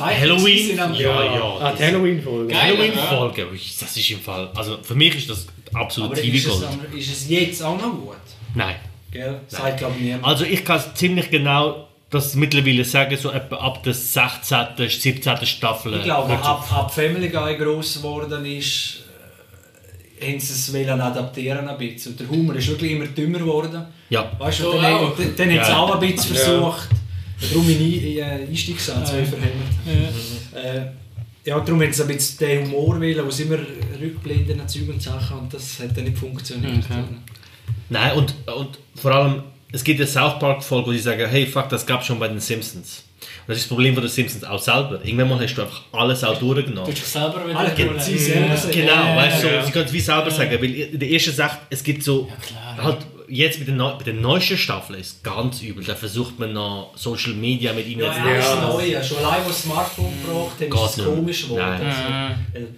[0.00, 2.54] Halloween, sind am- ja, ja, Ah, die das- Halloween-Folge.
[2.62, 3.46] Halloween-Folge,
[3.80, 6.62] das ist im Fall, also für mich ist das absolut Aber ist es,
[6.96, 8.16] ist es jetzt auch noch gut?
[8.54, 8.76] Nein.
[9.16, 9.40] Gell?
[9.48, 10.24] Sagt glaube ich niemand.
[10.24, 15.44] Also ich kann ziemlich genau das mittlerweile sagen, so etwa ab der 16., 17.
[15.44, 15.94] Staffel.
[15.96, 19.00] Ich glaube, ab, ab Family Guy gross geworden ist,
[20.20, 22.12] äh, haben sie es wollen adaptieren ein bisschen.
[22.12, 23.84] Und der Humor ist wirklich immer dümmer geworden.
[24.08, 24.30] Ja.
[24.38, 25.16] Weißt du, So dann, auch.
[25.16, 25.76] dann, dann haben sie Ja.
[25.78, 26.88] auch ein bisschen versucht.
[27.50, 29.24] Darum mein Ei- äh, Einstiegssatz, ja.
[29.24, 30.14] verhämmert.
[30.54, 30.86] Äh,
[31.48, 33.58] ja, darum haben sie ein bisschen den Humor wollen, wo sie immer
[34.00, 36.84] Rückblenden und Zeug und Sachen und das hat dann nicht funktioniert.
[36.88, 37.02] Okay.
[37.88, 39.42] Nein, und, und vor allem,
[39.72, 42.40] es gibt eine South Park-Folge, wo sie sagen, hey, fuck, das gab schon bei den
[42.40, 43.04] Simpsons.
[43.46, 45.00] Und das ist das Problem von den Simpsons auch selber.
[45.04, 46.90] Irgendwann mal hast du einfach alles auch Du durchgenommen.
[46.90, 48.00] hast dich selber wieder Alle holen.
[48.00, 48.72] sie selber sagen.
[48.74, 49.60] Genau, Ja, weißt du, ja.
[49.60, 52.28] so, sie können es wie selber sagen, weil in der ersten sagt, es gibt so,
[52.46, 52.76] klar.
[52.84, 52.98] halt
[53.28, 56.52] jetzt mit der, neu, bei der neuesten Staffel ist es ganz übel, da versucht man
[56.52, 58.68] noch Social Media mit ihnen Ja, zu alles Ja.
[58.68, 59.04] Neue.
[59.04, 62.76] Schon allein, das Smartphone gebracht haben, ist es komisch geworden.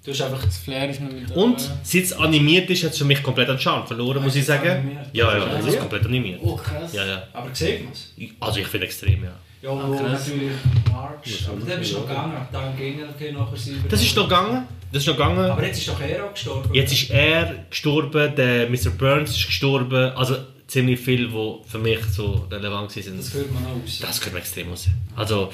[0.00, 0.04] Nein.
[0.04, 2.98] Du hast einfach Das Flair ist noch wieder Und seit es animiert ist, hat es
[2.98, 4.70] für mich komplett an Charme verloren, muss ich ist es sagen.
[4.70, 5.06] animiert?
[5.12, 6.40] Ja, ja, es ist komplett animiert.
[6.42, 6.92] Oh, krass.
[6.92, 7.22] Ja, ja.
[7.32, 8.12] Aber sieht man es?
[8.40, 9.32] Also ich finde extrem, ja.
[9.62, 10.28] Ja, krass.
[10.28, 10.52] natürlich
[10.90, 11.48] March.
[11.48, 12.36] Aber der ist noch gegangen.
[12.50, 13.88] Dann ging er nachher selber.
[13.90, 14.66] Das ist noch gegangen.
[14.90, 15.50] Das ist noch gegangen.
[15.50, 16.74] Aber jetzt ist doch er auch gestorben.
[16.74, 18.90] Jetzt ist er gestorben, der Mr.
[18.96, 20.12] Burns ist gestorben.
[20.16, 23.18] Also ziemlich viel, die für mich so relevant sind.
[23.18, 23.98] Das hört man auch aus.
[24.00, 24.88] Das könnte man extrem aus.
[25.14, 25.52] Also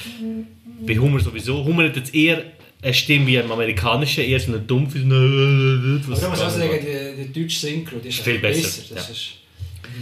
[0.86, 1.64] bei Humor sowieso.
[1.64, 2.44] Humor hat jetzt eher
[2.82, 4.98] eine Stimme wie im amerikanischen, eher so eine dumpfe.
[4.98, 8.82] Aber da muss ich auch sagen, die, die deutsche Synchro die ist Viel einfach besser,
[8.94, 9.12] Das ja.
[9.12, 9.28] ist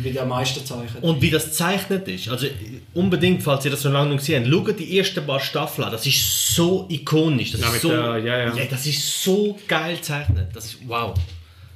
[0.02, 0.96] wie die am meisten Zeichen.
[1.02, 2.48] Und wie das gezeichnet ist, also
[2.94, 5.92] unbedingt, falls ihr das noch lange nicht gesehen habt, schaut die ersten paar Staffeln an,
[5.92, 8.64] das ist so ikonisch, das Ja, ist so, der- ja, ja.
[8.68, 11.14] das ist so geil gezeichnet, das ist wow.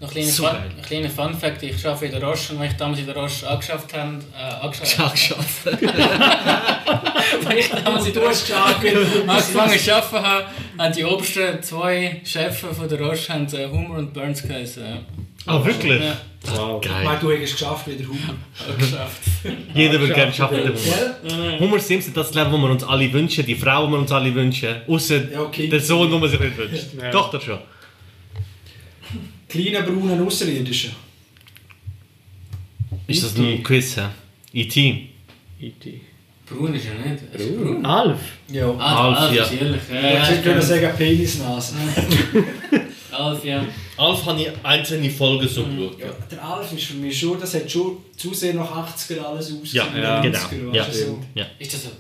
[0.00, 2.60] Noch ein kleiner, So Fun, ein kleiner Fun Fact, ich arbeite in der Roche und
[2.60, 5.66] wenn ich damals in der Roche angeschafft habe, äh, angeschafft, Ja, geschafft.
[7.58, 9.00] ich damals gesagt, wenn du
[9.32, 10.44] angefangen zu arbeiten habe,
[10.78, 14.84] haben die obersten zwei Chefs von der Roche haben, äh, Hummer und Burns geheißen.
[14.84, 14.98] Ja.
[15.46, 16.00] Ah, wirklich?
[16.02, 16.16] Ja,
[16.54, 16.80] Wow.
[16.82, 17.04] Ich Geil.
[17.04, 18.34] meine, du hast es geschafft wie der Humor.
[18.78, 19.20] geschafft.
[19.74, 20.56] Jeder würde gerne schaffen.
[20.56, 21.58] mit dem Humor.
[21.60, 24.32] Homer Simpson, das Leben, das wir uns alle wünschen, die Frau, die wir uns alle
[24.34, 25.68] wünschen, außer Ja, okay.
[25.68, 26.84] der Sohn, den man sich nicht wünscht.
[27.02, 27.10] Ja.
[27.10, 27.58] Doch, schon.
[29.48, 30.90] Kleiner brauner Außerirdischer.
[33.06, 33.96] Ist das ein Quiz?
[33.96, 34.02] hä?
[34.52, 35.08] E.T.
[35.60, 36.00] E.T.
[36.48, 37.22] Brun ist er nicht.
[37.34, 37.84] Ist er Brun?
[37.84, 38.20] Alf.
[38.50, 38.70] Ja.
[38.78, 39.44] Ah, Alf, Alf, ja.
[39.44, 39.80] ist ehrlich.
[39.90, 41.74] Ja, Ich ja, hätte ich können kenn- sagen Penisnase.
[43.12, 43.64] Alf, ja.
[43.96, 45.98] Alf habe ich einzelne Folgen so geschaut.
[46.00, 49.52] Ja, der Alf ist für mich schon, das hat schon zu sehr nach 80er alles
[49.52, 49.86] ausgesehen.
[49.96, 50.72] Ja, ja, 90er, genau.
[50.74, 50.90] Ja.
[50.92, 51.18] so.
[51.34, 51.46] Ja.
[51.58, 51.92] Ist das eine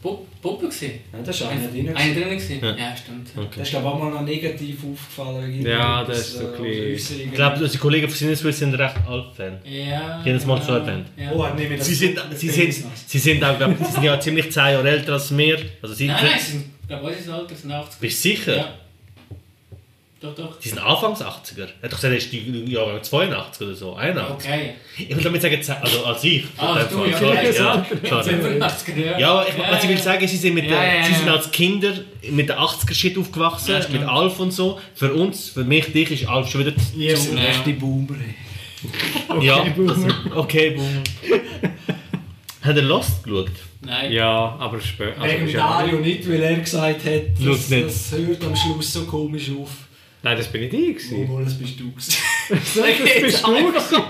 [0.00, 0.92] Puppe, Puppe gewesen?
[1.12, 1.88] Ja, das ist einer drin.
[1.96, 2.60] Einer drin gewesen?
[2.62, 2.76] Ja.
[2.76, 3.28] Ja, stimmt.
[3.36, 3.46] Okay.
[3.56, 5.66] Das ist glaube ich auch mal noch negativ aufgefallen.
[5.66, 7.28] Ja, das ist so äh, ein bisschen- Äußerungen.
[7.28, 9.58] Ich glaube, unsere Kollegen von Sinneswiss sind recht Alf-Fan.
[9.64, 10.22] Ja.
[10.24, 11.06] Jedes Mal so erwähnt.
[11.16, 11.32] Ja.
[11.32, 11.44] Oh,
[11.76, 12.74] das Sie sind, sie sind,
[13.06, 15.58] sie sind auch, glaub, sie sind ja ziemlich 10 Jahre älter als wir.
[15.82, 18.00] Also sie, Nein, nein, sie sind, glaube ich, unser Alter sind 80.
[18.00, 18.56] Bist du sicher?
[18.56, 18.74] Ja.
[20.20, 20.58] Doch, doch.
[20.58, 21.60] Die sind Anfangs 80er.
[21.60, 23.94] Er hat doch gesagt, er ist die Jahrgang 82 oder so.
[23.94, 24.50] 81.
[24.50, 24.70] Okay.
[24.98, 26.42] Ich will damit sagen, 10 also als ich.
[26.42, 27.10] Dem du, Fall.
[27.10, 28.24] ja, Sorry, ja, ja, sorry.
[28.24, 29.18] 85 ja.
[29.18, 31.34] Ja, ich, was ich will sagen, sie sind, mit Ja, der, ja, sie sind ja.
[31.34, 31.92] als Kinder
[32.30, 34.80] mit der 80er-Shit aufgewachsen, Ja, mit Alf und so.
[34.96, 37.44] Für uns, für mich, dich ist Alf schon wieder Wir sind Ja.
[37.44, 38.16] echte Boomer.
[38.18, 39.40] ey.
[39.44, 41.02] Ja, also, okay, boom.
[42.62, 43.50] Hat er Lost geschaut?
[43.82, 44.10] Nein.
[44.12, 45.14] Ja, aber spät.
[45.18, 49.04] Also, Wegen ja Dario nicht, weil er gesagt hat, das, das hört am Schluss so
[49.04, 49.70] komisch auf.
[50.22, 51.22] Nein, das bin ich die gewesen.
[51.22, 52.14] Obwohl, das bist du gewesen.
[52.48, 54.04] das bist du gewesen.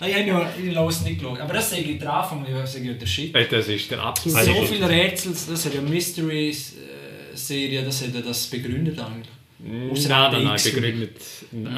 [0.00, 1.40] Nein, ich habe ja ich habe es nicht geschaut.
[1.40, 3.34] Aber das sage ich der Anfang, das sage ich der Shit.
[3.34, 4.44] Ey, Das ist der absolute...
[4.44, 9.28] So viele Rätsel, das hat ja Mystery-Serie, das hat ja das begründet eigentlich.
[9.92, 11.16] Ausser Nein, nein, nein, begründet.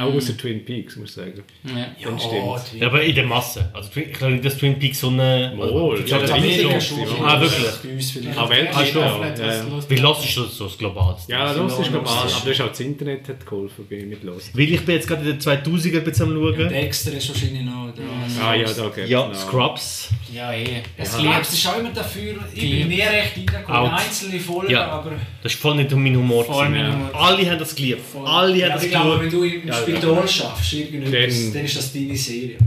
[0.01, 1.43] Auch außer Twin Peaks, muss ich sagen.
[1.65, 2.11] Ja.
[2.11, 2.81] Ja, stimmt.
[2.81, 3.69] Ja, aber in der Masse.
[3.75, 5.53] Also, ich glaube nicht, dass Twin Peaks so eine.
[5.57, 7.01] Wohl, Also, ja, schon.
[7.01, 7.07] Ja.
[7.23, 7.67] Ah, wirklich?
[7.83, 8.39] Bei uns vielleicht.
[8.39, 9.67] Ah, weltweit ja.
[9.89, 11.31] Wie Lost ist das so das Globalste?
[11.33, 14.23] Ja, das ist Lost ist- aber das ist auch das Internet hat geholfen bei mit
[14.25, 14.57] Lost.
[14.57, 16.69] Weil ich bin jetzt gerade in den 2000er ein bisschen am schauen.
[16.71, 18.07] Dexter ist wahrscheinlich noch dran.
[18.43, 19.35] Ah ja, da geht's Ja, noch.
[19.35, 20.09] Scrubs.
[20.33, 20.83] Ja, eh.
[20.97, 21.41] Es Ja.
[21.41, 22.89] es ist auch immer dafür, ich bin Geliebt.
[22.89, 24.89] nie recht reingekommen, einzelne Folgen, Ja.
[24.89, 25.13] aber
[25.43, 26.45] Das ist voll nicht um meinen Humor.
[26.45, 26.83] Voll gewesen.
[26.89, 27.15] mein Humor.
[27.15, 28.01] Alle haben das geliebt.
[28.25, 31.65] Alle haben ja, das ich glaube, wenn du im Ja, Spital schaffst, irgendetwas, Dann- dann
[31.65, 32.59] ist das deine Serie.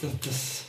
[0.00, 0.64] Das, das,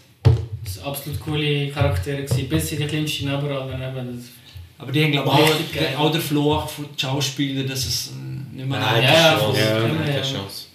[0.63, 4.29] Das waren absolut coole Charaktere, gewesen, bis sie die kleinsten aber eben.
[4.77, 5.29] Aber die haben glaube
[5.71, 8.11] ich auch, auch der Fluch von den Schauspielern, dass es
[8.51, 9.59] nicht mehr Nein, Ja, keine ja, Chance.
[9.59, 10.21] ja, Keine ja.
[10.21, 10.65] Chance.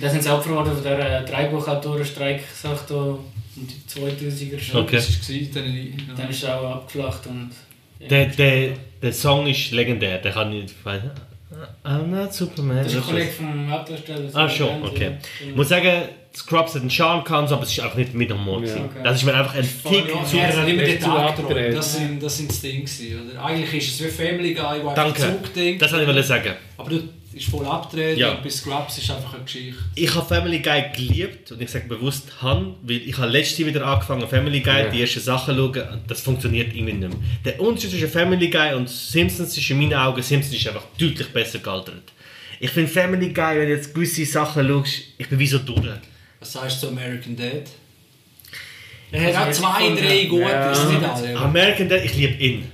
[0.00, 3.24] Da sind sie Opfer geworden von der äh, Dreibuchautorenstreik-Sache da und
[3.56, 4.82] die 2000er schon.
[4.82, 4.96] Okay.
[4.96, 5.50] Das ist gewesen,
[6.06, 7.50] dann, Dann ist er auch abgeflacht und...
[8.08, 8.70] Der, der,
[9.02, 10.18] der Song ist legendär.
[10.18, 10.74] Der kann nicht.
[11.84, 12.78] I'm not Superman.
[12.78, 14.30] Das ist ein Kollege vom Hauptdarsteller.
[14.32, 15.16] Ah, schon, okay.
[15.46, 18.62] Ich muss sagen, Scrubs hat einen Charme gehabt, aber es ist auch nicht mit Humor.
[18.64, 18.74] Ja.
[18.74, 18.88] gewesen.
[19.02, 20.40] Das ist mir einfach ein Tick Ja, zu.
[20.40, 21.38] hat immer zu den Tag getrollt.
[21.40, 21.76] abgedreht.
[21.76, 22.86] Das sind, das sind das Ding
[23.34, 23.44] oder?
[23.44, 25.82] Eigentlich ist es wie Family Guy, wo einfach zurückdenkt.
[25.82, 26.52] Das wollte ich sagen.
[26.78, 28.32] Aber du ist voll abgedreht Ja.
[28.32, 29.76] und bei Scrubs ist einfach eine Geschichte.
[29.94, 33.68] Ich habe Family Guy geliebt und ich sage bewusst Han, weil ich habe letztes Jahr
[33.68, 34.88] wieder angefangen Family Guy, Ja.
[34.90, 37.18] die ersten Sachen zu schauen und das funktioniert irgendwie nicht mehr.
[37.44, 41.28] Der Unterschied zwischen Family Guy und Simpsons ist in meinen Augen, Simpsons ist einfach deutlich
[41.28, 42.02] besser gealtert.
[42.58, 45.86] Ich finde Family Guy, wenn du jetzt gewisse Sachen schaust, ich bin wie so durch.
[46.40, 47.62] Was sagst du zu American Dad?
[49.12, 50.70] Er hat auch zwei, drei gute, ja.
[50.72, 51.36] ist nicht alle.
[51.36, 52.64] American Dad, ich liebe ihn.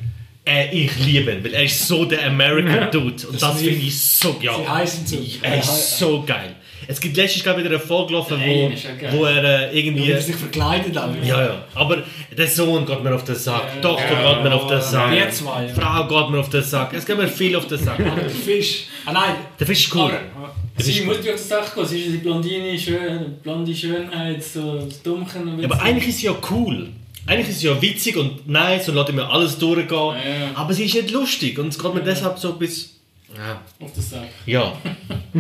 [0.48, 3.26] Äh, ich liebe ihn, weil er ist so der American Dude.
[3.26, 4.54] Und Das das, finde ich so ja.
[4.56, 5.16] Sie heißen so.
[5.42, 6.54] Er ist so geil.
[6.88, 9.12] Es gibt letztens gerade wieder eine Folge gelaufen, Der wo, ja geil.
[9.12, 10.10] wo er äh, Wie irgendwie.
[10.12, 11.10] er sich verkleidet hat.
[11.24, 11.64] Ja, ja.
[11.74, 12.04] Aber
[12.36, 13.74] der Sohn geht mir auf den Sack, Ja.
[13.74, 15.64] die Tochter geht mir auf den Sack, Wir zwei.
[15.66, 16.92] die Frau geht mir auf den Sack.
[16.94, 17.96] Es geht mir viel auf den Sack.
[17.98, 18.84] Der Fisch.
[19.04, 19.34] Ah nein.
[19.58, 20.12] Der Fisch ist cool.
[20.36, 21.86] Aber, Das Sie ist muss ja auf die Sache gehen.
[21.88, 25.48] Sie ist die Blondine, schön, blonde Schönheit, so das Dummchen.
[25.48, 26.88] und Ja, aber eigentlich ist sie ja cool.
[27.26, 29.88] Eigentlich ist sie ja witzig und nice und lässt mir alles durchgehen.
[29.98, 30.50] Ja.
[30.54, 33.00] Aber sie ist nicht lustig und es geht mir deshalb so bis.
[33.36, 33.60] Ja.
[33.84, 34.28] Auf der Sache.
[34.46, 34.72] Ja.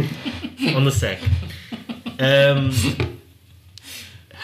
[0.76, 1.18] On the sack.
[2.18, 2.70] Ähm.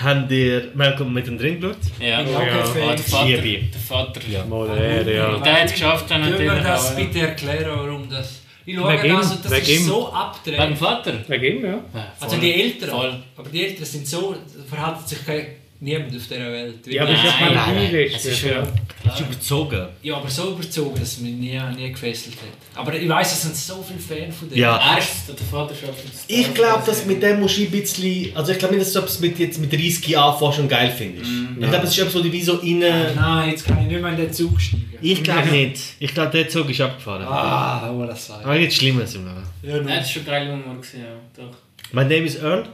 [0.02, 1.77] Habt ihr Malcolm mittendrin geschaut?
[2.01, 2.36] Ja, Ich ja.
[2.39, 3.36] auch kein Ah, der Vater.
[3.43, 4.20] Der Vater.
[4.28, 4.44] Ja.
[4.47, 5.28] Mal er, ja.
[5.35, 7.05] Und der hat es geschafft, dann Können wir das auch, ja.
[7.05, 8.40] bitte erklären, warum das...
[8.64, 9.85] Ich Wegen schaue ihm, also, das wegen ist ihm.
[9.86, 10.60] so Wegen abgedreht.
[10.60, 11.14] dem Vater?
[11.28, 11.70] Wegen ihm, ja.
[11.70, 12.40] Ja, Also voll.
[12.44, 13.23] die Eltern, Voll.
[13.36, 14.35] aber die Eltern sind so,
[14.69, 15.47] verhalten sich kein,
[15.83, 16.87] niemand auf dieser Welt.
[16.87, 18.13] Ja, aber das ist ja Nein, nein, Englisch.
[18.17, 18.67] es ist ja.
[19.05, 19.87] Das ist überzogen.
[20.03, 22.79] Ja, aber so überzogen, dass es mich nie, nie gefesselt hat.
[22.81, 24.59] Aber ich weiss, es sind so viele Fans von dem.
[24.59, 24.77] Ja.
[24.93, 26.25] Er ist der Vater schafft es.
[26.29, 28.35] Ich glaube, dass mit dem musst du ein bisschen.
[28.37, 30.95] Also, ich glaube nicht, dass du etwas mit, jetzt mit 30 Jahren fast schon geil
[30.97, 31.29] findest.
[31.61, 32.79] Ich glaube, es ist etwas, wo du wie so rein.
[33.17, 34.89] Nein, jetzt kann ich nicht mehr in den Zug steigen.
[35.01, 35.81] Ich glaube nicht.
[35.99, 37.25] Ich glaube, der Zug ist abgefahren.
[37.27, 38.45] Ah, wo das sagt.
[38.45, 39.43] Aber nichts Schlimmes im Leben.
[39.65, 39.89] Ja, Er nun.
[39.89, 41.43] ist schon geil Humor gewesen, ja.
[41.45, 41.57] Doch.
[41.93, 42.65] My name is Earl.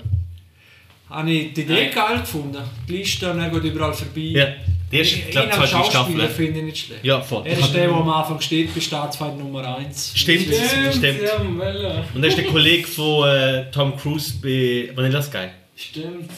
[1.11, 2.59] Habe ich die Idee geil gefunden.
[2.89, 4.21] Die Liste, er geht überall vorbei.
[4.21, 4.47] Ja.
[4.91, 6.29] Die erste, ich als zweite Schauspieler Staffel.
[6.47, 7.05] finde ich nicht schlecht.
[7.05, 7.43] Ja, voll.
[7.47, 10.13] Er ist der, der am Anfang steht bei Staatsfeind Nummer 1.
[10.15, 10.47] Stimmt,
[10.93, 11.23] stimmt.
[11.23, 12.05] Ja, Mella.
[12.15, 15.49] Und er ist der Kollege von äh, Tom Cruise bei Vanilla Sky.
[15.77, 16.31] Stimmt.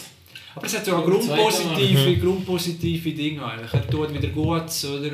[0.55, 3.73] Aber es hat so grundpositive, grundpositive Dinge eigentlich.
[3.73, 5.13] Er tut wieder Gutes, oder?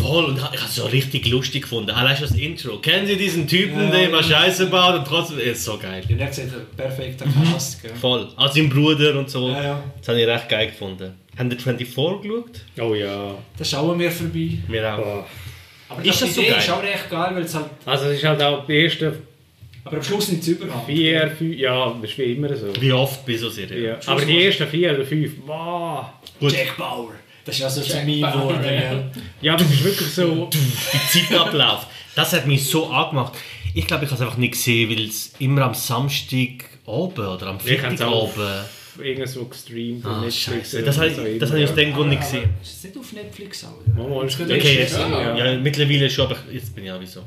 [0.00, 1.90] Voll, und ich habe es so richtig lustig gefunden.
[1.90, 2.78] Allein schon das Intro.
[2.78, 3.90] Kennen Sie diesen Typen, Ja.
[3.90, 5.38] der immer Scheiße baut und trotzdem.
[5.38, 6.02] Ist so geil.
[6.08, 7.82] Und er hat gesagt, perfekter Cast.
[7.82, 7.90] Gell?
[8.00, 8.28] Voll.
[8.36, 9.48] Als sein Bruder und so.
[9.50, 9.82] Ja, ja.
[9.98, 11.14] Das habe ich recht geil gefunden.
[11.38, 11.88] Haben die 24
[12.22, 12.60] geschaut?
[12.80, 13.34] Oh ja.
[13.56, 14.58] Da schauen wir vorbei.
[14.66, 14.98] Wir auch.
[14.98, 15.24] Oh.
[15.90, 16.58] Aber Ist die das so Idee geil?
[16.58, 17.66] ist auch recht geil, weil es halt.
[17.86, 19.12] Also es ist halt auch die ersten
[19.84, 20.86] Aber am Schluss nicht überhand.
[20.86, 22.66] vier, fünf, ja, das ist wie immer so.
[22.80, 23.84] Wie oft bei so Serien.
[23.84, 23.98] Ja.
[24.06, 26.06] Aber die ersten vier oder fünf, wow.
[26.40, 26.52] Gut.
[26.52, 27.12] Jack Bauer.
[27.48, 29.10] Das ist ja so zu Bauer, geworden.
[29.40, 29.54] ja.
[29.54, 31.86] aber es ist wirklich so, Die Zeitablauf.
[32.14, 33.32] Das hat mich so angemacht.
[33.74, 37.46] Ich glaube, ich habe es einfach nicht gesehen, weil es immer am Samstag oben oder
[37.46, 38.50] am Freitag oben.
[39.02, 40.82] irgend so gestreamt Ah, Netflix Scheiße.
[40.82, 42.50] Das habe oder so ich, das habe ich aus dem Grund nicht gesehen.
[42.60, 44.26] Ist es nicht auf Netflix auch?
[44.26, 44.98] Geht Okay, jetzt.
[44.98, 45.36] Ja.
[45.36, 45.58] ja.
[45.58, 47.22] mittlerweile schon, aber jetzt bin ich auch wieso.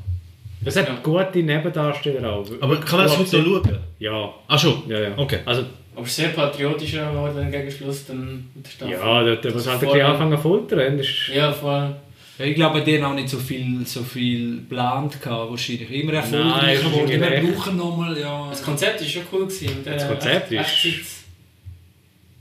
[0.64, 2.46] Es hat gute Nebendarsteller auch.
[2.60, 3.78] Aber kann man das heute noch schauen?
[3.98, 4.82] Ja, Ah schon?
[4.88, 5.08] ja, ja.
[5.16, 5.40] Okay.
[5.44, 8.92] Also, Aber sehr patriotisch geworden gegen Schluss dann mit der Staffel.
[8.92, 9.92] ja, da, da muss halt ein Voll.
[9.92, 11.00] bisschen anfangen zu foltern.
[11.34, 11.96] Ja, voll.
[12.38, 15.90] Ja, ich glaube, die haben auch nicht so viel, so viel geplant gehabt, wahrscheinlich.
[15.90, 17.08] Immer Nein, geworden.
[17.08, 18.48] Wir irgendwie brauchen nochmal, ja...
[18.50, 19.40] Das Konzept war schon cool.
[19.46, 19.76] Gewesen.
[19.84, 21.21] Das Konzept ist-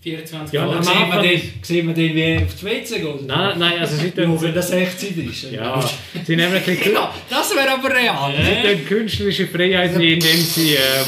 [0.01, 3.27] 24 Ja, am Sehen wir, den, sehen wir den wie auf die WC geht?
[3.27, 5.51] nein, nein, also sie tun, Nur wenn das Echtzeit ist.
[5.51, 5.79] ja,
[6.25, 8.33] sie nehmen ein bisschen, Ja, das wäre aber real.
[8.43, 11.05] sie tun künstlerische Freiheit ein, indem sie, ähm,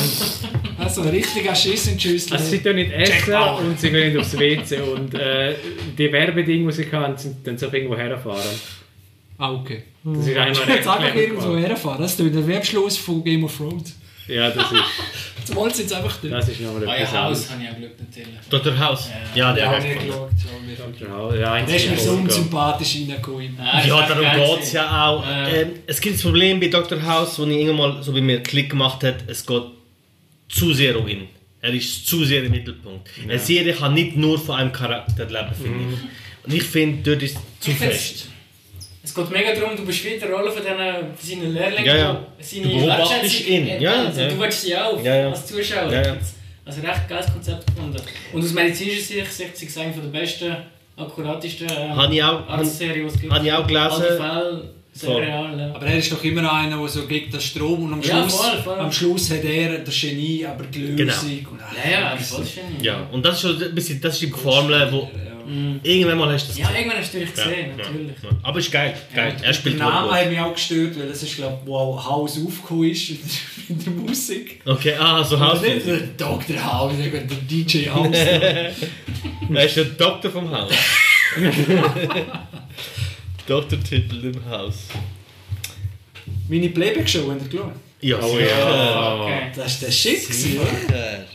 [0.78, 2.34] Also ein richtiger Schiss in die Schüssel.
[2.34, 5.56] also sie tun nicht essen und sie gehen nicht aufs WC und äh,
[5.98, 8.42] die Werbedinge, die sie haben, sind dann so irgendwo herfahren.
[9.38, 9.84] ah, okay.
[10.04, 12.02] Das ist einmal Jetzt einfach irgendwo herfahren.
[12.02, 13.96] Das ist der Abschluss von Game of Thrones.
[14.28, 14.82] Ja, das ist,
[15.46, 16.34] Jetzt wollen sie jetzt einfach dort.
[16.34, 17.50] das ist nochmal etwas Haus anderes.
[17.52, 18.40] habe ich auch Glück natürlich.
[18.50, 18.80] Dr.
[18.80, 19.10] House?
[19.36, 20.36] Ja, der Ja, hat nicht gefunden.
[20.98, 21.40] geschaut.
[21.40, 23.58] Ja, Der ist mir so unsympathisch reingekommen.
[23.60, 24.24] Ah, Ja, darum
[24.56, 25.26] geht es ja auch.
[25.26, 25.48] Ja.
[25.50, 27.02] Ähm, es gibt das Problem bei Dr.
[27.06, 29.64] House, wo ich irgendwann mal so bei mir Klick gemacht hat, es geht
[30.50, 31.28] zu sehr um ihn.
[31.62, 33.10] Er ist zu sehr im Mittelpunkt.
[33.24, 35.94] Eine Serie kann nicht nur von einem Charakter leben, finde Mhm.
[35.94, 36.46] ich.
[36.46, 38.28] Und ich finde, dort ist es zu Ich find's- fest.
[39.16, 41.86] Es geht mega darum, du bist wieder Rolle von, diesen, von seinen Lehrlingen.
[41.86, 42.26] Ja, ja.
[42.40, 43.54] Seine Du beobachtest Wertschätzung.
[43.54, 43.82] ihn.
[43.82, 44.28] Ja, also, ja.
[44.28, 45.30] Du willst sie auch Ja, ja.
[45.30, 45.92] als Zuschauer.
[45.94, 46.18] Ja, ja.
[46.66, 48.02] Also recht geiles Konzept gefunden.
[48.34, 50.56] Und aus medizinischer Sicht Sicht es eine von der besten,
[50.98, 53.32] akkuratesten ähm, Habe ich auch- Arztserien, die es gibt.
[53.34, 54.02] habe ich auch gelesen.
[54.02, 55.22] Fälle Voll.
[55.24, 55.60] real.
[55.60, 55.76] Ja.
[55.76, 58.36] Aber er ist doch immer einer, der so gegen den Strom und am Ja, Schluss,
[58.36, 58.80] voll, voll.
[58.80, 60.96] am Schluss hat er der Genie, aber die Lösung.
[60.98, 61.14] Genau.
[61.52, 62.64] Und, Ja, ja, das ist schön.
[62.84, 65.10] Ja, und das ist schon ein bisschen, das ist die Formel, wo
[65.84, 66.80] irgendwann mal hast du das Ja, gesehen.
[66.82, 68.12] irgendwann hast du dich gesehen, natürlich.
[68.24, 68.30] Ja.
[68.44, 69.36] Aber ist geil, geil.
[69.42, 72.06] Er spielt der Name hat mich auch gestört, weil das ist, glaube ich, wo auch
[72.10, 73.10] Haus aufgekommen ist
[73.70, 74.62] mit der Musik.
[74.66, 75.62] Okay, ah, so Haus.
[75.62, 76.64] Also nicht der Dr.
[76.74, 78.18] House, der DJ House.
[79.54, 80.72] Er ist der Doktor vom Haus.
[83.48, 84.86] Doktortitel im Haus.
[86.48, 87.74] Meine Playback-Show, habt ihr geschaut?
[88.02, 89.22] Ja, Oh ja.
[89.22, 89.52] Okay.
[89.56, 91.26] Das ist der Shit, oder?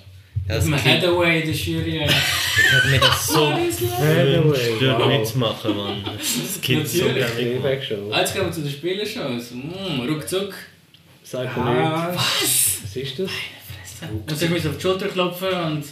[0.48, 2.08] Ja, das Man Kind Hathaway, der Jury.
[2.08, 5.06] hat mir das so Hathaway, stört wow.
[5.08, 6.04] mitzumachen, Mann.
[6.16, 8.10] Das Kind so gerne mitmachen.
[8.16, 9.50] Jetzt kommen wir zu den Spielenshows.
[9.52, 10.54] Mm, ruckzuck.
[11.22, 12.18] Sag Ah, mir nicht.
[12.18, 12.80] Was?
[12.84, 13.30] Was ist das?
[14.30, 15.84] Muss ich mich auf die Schulter klopfen und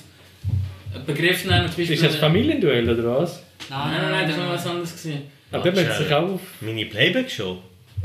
[0.94, 1.66] einen Begriff nennen.
[1.68, 3.42] Zum Beispiel Ist das Familienduell oder was?
[3.68, 5.08] Nein, nein, nein, das war was anderes.
[5.52, 6.40] Aber da möchte sich auch auf.
[6.62, 7.58] Meine Playback-Show?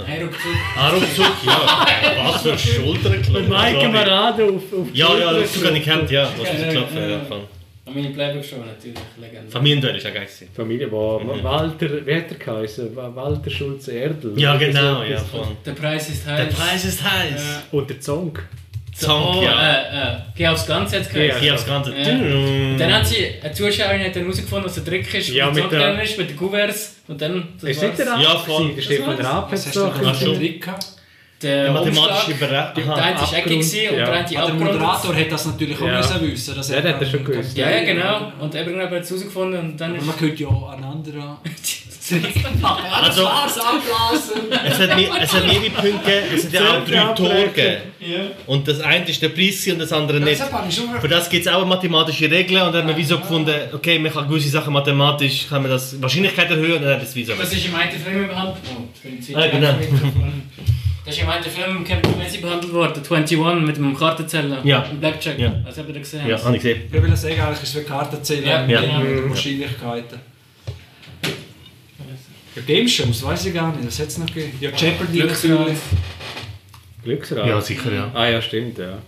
[0.07, 0.51] Nein, ruckzuck.
[0.77, 1.87] Ah, Ruckzuck, ja.
[2.25, 3.49] Was für Schulterklopfen.
[3.49, 6.29] Maike Marado auf, auf Ja, ja, Ruckzuck habe ich kennt, ja.
[6.37, 7.21] Was Ja, für ja, Klopfen, ja.
[7.93, 9.51] meine Playback-Show natürlich, Legende.
[9.51, 10.27] Familienduell ist auch geil.
[10.55, 12.95] Familie, wo Walter, wie hat er geheißen?
[12.95, 14.33] Wa- Walter Schulze Erdl.
[14.39, 15.47] Ja, genau, ja, voll.
[15.65, 16.37] Der Preis ist heiß.
[16.47, 17.43] Der Preis ist heiß.
[17.71, 17.77] Ja.
[17.77, 18.37] Und der Song.
[19.05, 19.71] Song, oh, ja.
[19.71, 21.29] äh, äh, geh aufs Ganze jetzt gehört.
[21.33, 21.37] Ja.
[21.39, 21.91] Hier aufs Ganze.
[21.97, 22.77] Ja.
[22.77, 25.71] Dann hat sie, eine Zuschauerin hat dann herausgefunden, was der Trick ist, Ja, der mit
[25.71, 26.95] der- ist, mit den Kuverts.
[27.07, 28.15] Und dann, das Ist nicht der war's.
[28.19, 28.23] Raab?
[28.23, 28.71] Ja, voll.
[28.75, 29.25] Der Stefan war's.
[29.25, 29.95] Raab hat doch.
[30.21, 30.85] einen Trick gehabt?
[31.41, 32.73] Der, Der mathematische Bereich.
[32.75, 34.05] der eine war eckig und Ja.
[34.05, 34.53] der eine Ah, der.
[34.53, 35.97] Moderator hat das natürlich auch Ja.
[35.97, 36.55] müssen wissen.
[36.55, 37.57] Dass Ja, der hat das schon gewusst.
[37.57, 38.31] Ja, ja, genau.
[38.39, 40.05] Und irgendwann hat er es herausgefunden und dann Aber ist...
[40.05, 41.23] man könnte ja einen anderen.
[42.11, 43.29] Also-.
[44.65, 47.81] Es hat, nie, es hat nie Punkte es hat ja auch drei Tore gegeben.
[48.47, 50.41] Und das eine ist der Preis und das andere nicht.
[50.99, 53.99] Für das gibt es auch mathematische Regeln und dann haben wir wie so gefunden, okay,
[53.99, 57.23] man kann gewisse Sachen mathematisch, kann man das Wahrscheinlichkeit erhöhen und dann hat es wie
[57.23, 57.33] so.
[57.33, 59.35] Das ist im einen Film behandelt worden.
[59.35, 59.75] Ah, genau.
[61.03, 64.59] Das ist im einen Film mit Captain Messi behandelt worden, 21 mit dem Kartenzähler.
[64.63, 64.83] Ja.
[64.83, 65.39] Im Blackjack.
[65.39, 65.49] Ja.
[65.65, 66.27] Das habt ihr gesehen.
[66.27, 66.81] Ja, habe ich gesehen.
[66.91, 68.99] Ich will sagen, eigentlich ist es wie Kartenzähler Ja, mit ja.
[68.99, 70.30] mit Wahrscheinlichkeiten.
[72.55, 73.87] Ja, Game Shows, weiß ich gar nicht.
[73.87, 74.51] Was hat es noch gegeben?
[74.59, 75.51] Ja, Jeopardy Glücksrad.
[75.59, 75.77] natürlich.
[77.03, 77.47] Glücksrad.
[77.47, 78.11] Ja, sicher, ja.
[78.13, 78.99] Ah ja, stimmt, ja.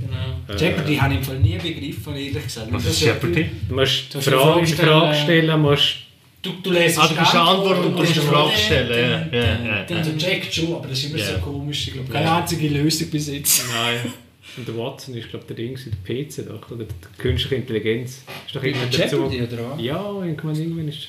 [0.00, 0.54] Genau.
[0.54, 2.66] Äh, Jeopardy habe ich im Fall nie begriffen, ehrlich gesagt.
[2.70, 3.46] Was Das ist Jeopardy?
[3.68, 5.60] Du musst Du die Frage, Frage stellen.
[5.60, 5.96] Musst
[6.42, 9.28] Du, du lesest Ah, du eine Antwort und du musst eine Frage stellen.
[9.32, 9.96] Ja, ja, ja.
[9.96, 11.88] Also checkt schon, aber das ist immer so komisch.
[11.88, 13.64] Ich glaube, keine einzige Lösung bis jetzt.
[13.72, 14.12] Nein.
[14.58, 18.22] Und der Watson ist, glaube ich, der Ding, der PC doch, oder die künstliche Intelligenz.
[18.46, 19.16] Ist doch dem dazu.
[19.16, 19.78] Jeopardy, oder?
[19.80, 21.08] Ja, irgendwann, irgendwann ist.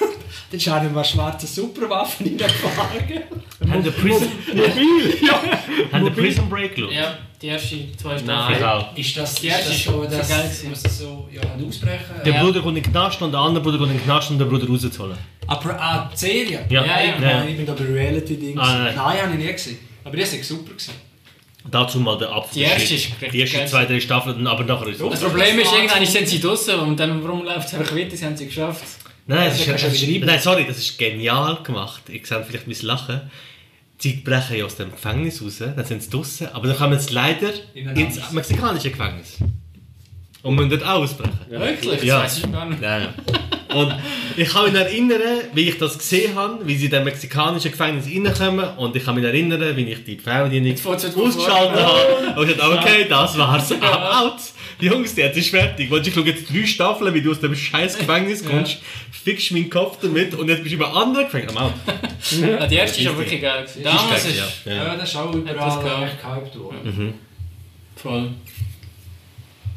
[0.50, 3.24] Dann ist einer mal schwarze Superwaffen in der Frage.
[3.68, 4.28] Haben der Prison,
[5.92, 6.92] haben der Prison Break geschaut?
[6.92, 8.62] Ja, die ersten zwei Staffeln.
[8.64, 8.96] auch.
[8.96, 10.70] Ist das, Die ist erste das ist so, so dass geil gewesen.
[10.70, 12.04] muss das so ja, ausbrechen?
[12.24, 12.42] Der Ja.
[12.44, 14.48] Bruder kommt in den Knast und der andere Bruder kommt in den Knast, um den
[14.48, 15.16] Bruder rauszuholen.
[15.48, 16.64] Aber ah, die Serie?
[16.68, 16.84] Ja.
[16.84, 17.14] Ja, ja.
[17.14, 18.60] Ich, meine, ich bin da bei Reality-Dings.
[18.60, 18.94] Ah, nein.
[18.96, 19.78] nein, habe ich nie gesehen.
[20.04, 20.70] Aber die war super.
[20.70, 20.92] Gewesen.
[21.68, 22.54] Dazu mal der Apfel.
[22.54, 23.66] Die erste ist Die erste geil.
[23.68, 25.10] zwei, drei Staffeln, aber nachher ist es.
[25.10, 28.16] Das Problem ist, irgendwann sind sie draußen und dann, warum läuft es einfach weiter?
[28.16, 28.84] Sie haben sie geschafft.
[29.26, 32.02] Nein, das Ja, ist, du das ist, nein, sorry, das ist genial gemacht.
[32.08, 33.20] Ich sehe vielleicht mein Lachen.
[33.98, 37.14] Sie brechen ja aus dem Gefängnis raus, dann sind sie draußen, aber dann kommen sie
[37.14, 39.38] leider In ins mexikanische Gefängnis.
[40.42, 41.38] Und müssen dort auch ausbrechen.
[41.48, 42.02] Wirklich?
[42.04, 42.22] Ja.
[42.22, 42.82] Das weiß ich gar nicht.
[42.82, 43.14] Ja, ja.
[43.74, 43.94] Und
[44.36, 45.20] ich kann mich erinnern,
[45.54, 49.16] wie ich das gesehen habe, wie sie in das mexikanische Gefängnis reinkommen und ich kann
[49.16, 54.22] mich erinnern, wie ich die Fernbedienung ausgeschaltet habe und ich dachte, okay, das war's, I'm
[54.22, 54.38] out.
[54.80, 55.90] Jungs, jetzt ist fertig.
[55.90, 58.78] Und ich schaue jetzt drei Staffeln, wie du aus dem scheiß Gefängnis kommst,
[59.10, 61.54] fixst meinen Kopf damit und jetzt bist du über andere Gefängnis.
[61.54, 61.72] I'm out.
[62.60, 63.62] Ja, die erste ist aber wirklich geil.
[63.62, 63.82] gewesen.
[63.82, 64.72] Damals ist ja.
[64.74, 65.54] Ja, das ist auch überall
[65.84, 66.02] geil.
[66.08, 67.14] echt gehypt worden.
[67.96, 68.30] voll.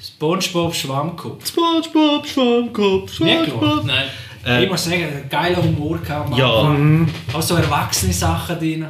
[0.02, 1.46] Spongebob Schwammkopf.
[1.48, 3.86] Spongebob, Schwammkopf, geschaut?
[3.86, 4.08] Nein.
[4.46, 6.32] Äh, ich muss sagen, geilen Humor gehabt.
[6.32, 6.60] am Ja.
[6.62, 7.10] Anfang.
[7.34, 8.86] Auch so erwachsene Sachen drin.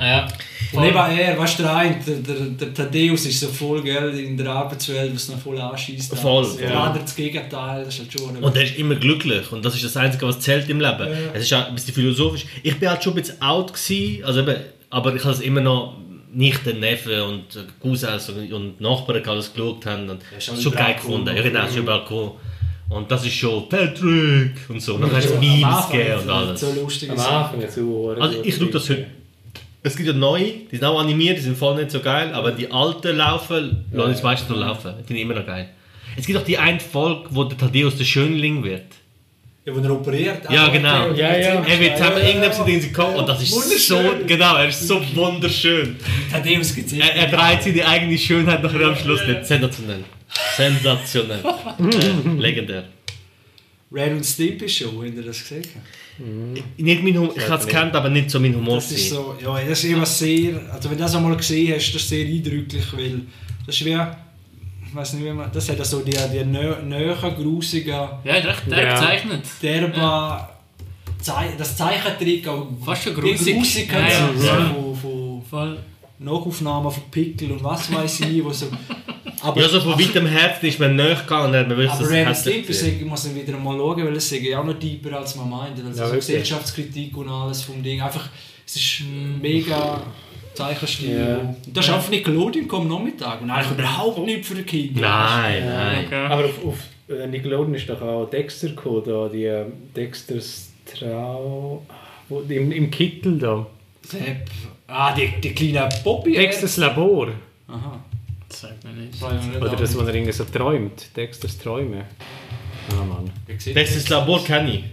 [0.00, 0.28] Ja.
[0.72, 4.16] Und eben er, weißt du, der, eine, der, der, der Thaddeus ist so voll gell,
[4.18, 6.16] in der Arbeitswelt, was noch voll anschießt.
[6.16, 6.84] Voll, Der ja.
[6.84, 8.36] andere das Gegenteil, das ist halt schon.
[8.36, 11.08] Und er ist immer glücklich und das ist das Einzige, was zählt im Leben.
[11.34, 12.46] Es ist ja ein bisschen philosophisch.
[12.62, 14.56] Ich bin halt schon ein bisschen out gewesen, also eben,
[14.90, 15.96] aber ich habe es immer noch
[16.32, 17.42] nicht den Neffen und
[17.80, 20.94] Cousins und- Nachbarn gehabt, die es geschaut haben und ist ja, auch schon überall geil
[20.94, 21.36] gefunden.
[21.36, 22.30] Ja genau, es ist überall cool.
[22.90, 24.94] Und das ist schon Patrick und so.
[24.94, 26.60] Und dann hast du Memes gegeben und alles.
[26.60, 27.18] So lustige Am.
[27.18, 28.14] Anfang so.
[28.18, 29.06] Also ich schaue das heute.
[29.82, 32.52] Es gibt ja neue, die sind auch animiert, die sind voll nicht so geil, aber
[32.52, 34.92] die alten laufen, lassen es meistens noch laufen.
[35.08, 35.70] Die ich immer noch geil.
[36.16, 38.84] Es gibt auch die eine Folge, wo der Thaddeus der Schönling wird.
[39.64, 40.42] Ja, wo er operiert.
[40.50, 41.12] Ja, genau.
[41.12, 41.62] Ja, ja.
[41.64, 44.26] Er wird zusammen irgendetwas in den Kopf und das ist so, Wunderschön.
[44.26, 45.96] genau, er ist so wunderschön.
[46.30, 49.46] Thaddeus gibt es Er, er dreht sich die eigene Schönheit nachher am Schluss nicht.
[49.46, 50.04] Sensationell.
[50.56, 51.40] Sensationell.
[51.78, 52.84] äh, legendär.
[53.92, 55.64] Ren und Stimpy Show, habt ihr das gesehen?
[56.76, 58.76] Nicht mein Humor, ich habe es kennt, aber nicht so mein Humor.
[58.76, 61.92] Das ist so, ja, das ist immer sehr, also wenn du das einmal gesehen hast,
[61.94, 63.22] das ist sehr eindrücklich, weil
[63.66, 63.90] das ist wie,
[64.86, 68.18] ich weiß nicht wie man, das hat ja so die, die nö, näher, grusigen, Ja,
[68.24, 68.94] recht derb Ja.
[68.94, 69.42] gezeichnet.
[69.62, 69.92] derben,
[71.22, 73.54] Zei das Zeichentrick auch Fast schon wie grusig.
[73.56, 74.44] grusig Ja, kann ja.
[74.46, 74.74] Ja.
[74.74, 75.78] so von, von Voll.
[76.20, 78.66] Nachaufnahmen von Pickel und was weiß ich, wo so,
[79.42, 81.90] aber, Ja, so von weitem Herzen ist man näher gegangen und hat man wirklich
[82.22, 83.00] aber Stimpy, gesehen.
[83.00, 85.48] ich muss ihn wieder mal schauen, weil es ist ja auch noch deeper als man
[85.48, 86.14] meint, also Ja, so.
[86.14, 88.28] Gesellschaftskritik und alles vom Ding, einfach,
[88.66, 89.02] es ist
[89.40, 90.02] mega
[90.52, 91.18] Zeichenstil.
[91.18, 91.36] Ja.
[91.38, 95.00] Und das ist auf Nickelodeon am Nachmittag und eigentlich überhaupt nicht für die Kinder.
[95.00, 96.04] Nein, nein.
[96.06, 96.26] Okay.
[96.26, 96.78] Aber auf, auf
[97.08, 99.64] äh, Nickelodeon ist doch auch Dexter gekommen, da, die äh,
[99.96, 101.82] Dexters Trau...
[102.28, 103.66] Wo, im, Im Kittel da.
[104.10, 104.48] Sepp.
[104.86, 106.32] Ah, die, die kleine Poppy.
[106.34, 107.28] Dexters Labor.
[107.68, 108.00] Aha.
[108.48, 109.22] Das sagt mir nicht.
[109.22, 111.16] Oder das, wo er irgendwie so träumt.
[111.16, 112.04] Dexters Träume.
[112.90, 113.30] Ah, Mann.
[113.46, 114.84] Das ist das Labor kenne ich.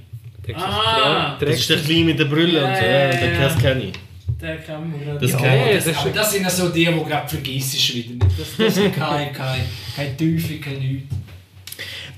[0.48, 1.52] Dexters Ah, Träume.
[1.52, 2.84] Das ist der Kleine mit der Brille und so.
[2.86, 3.94] Ja, das kenne ich.
[4.40, 5.76] Der kann man Das Ja, ich.
[5.78, 8.24] das, das aber ist- das sind ja so die, die gerade vergisst wieder.
[8.38, 9.64] Das, das sind keine, keine,
[9.96, 11.16] keine Teufel, keine nichts.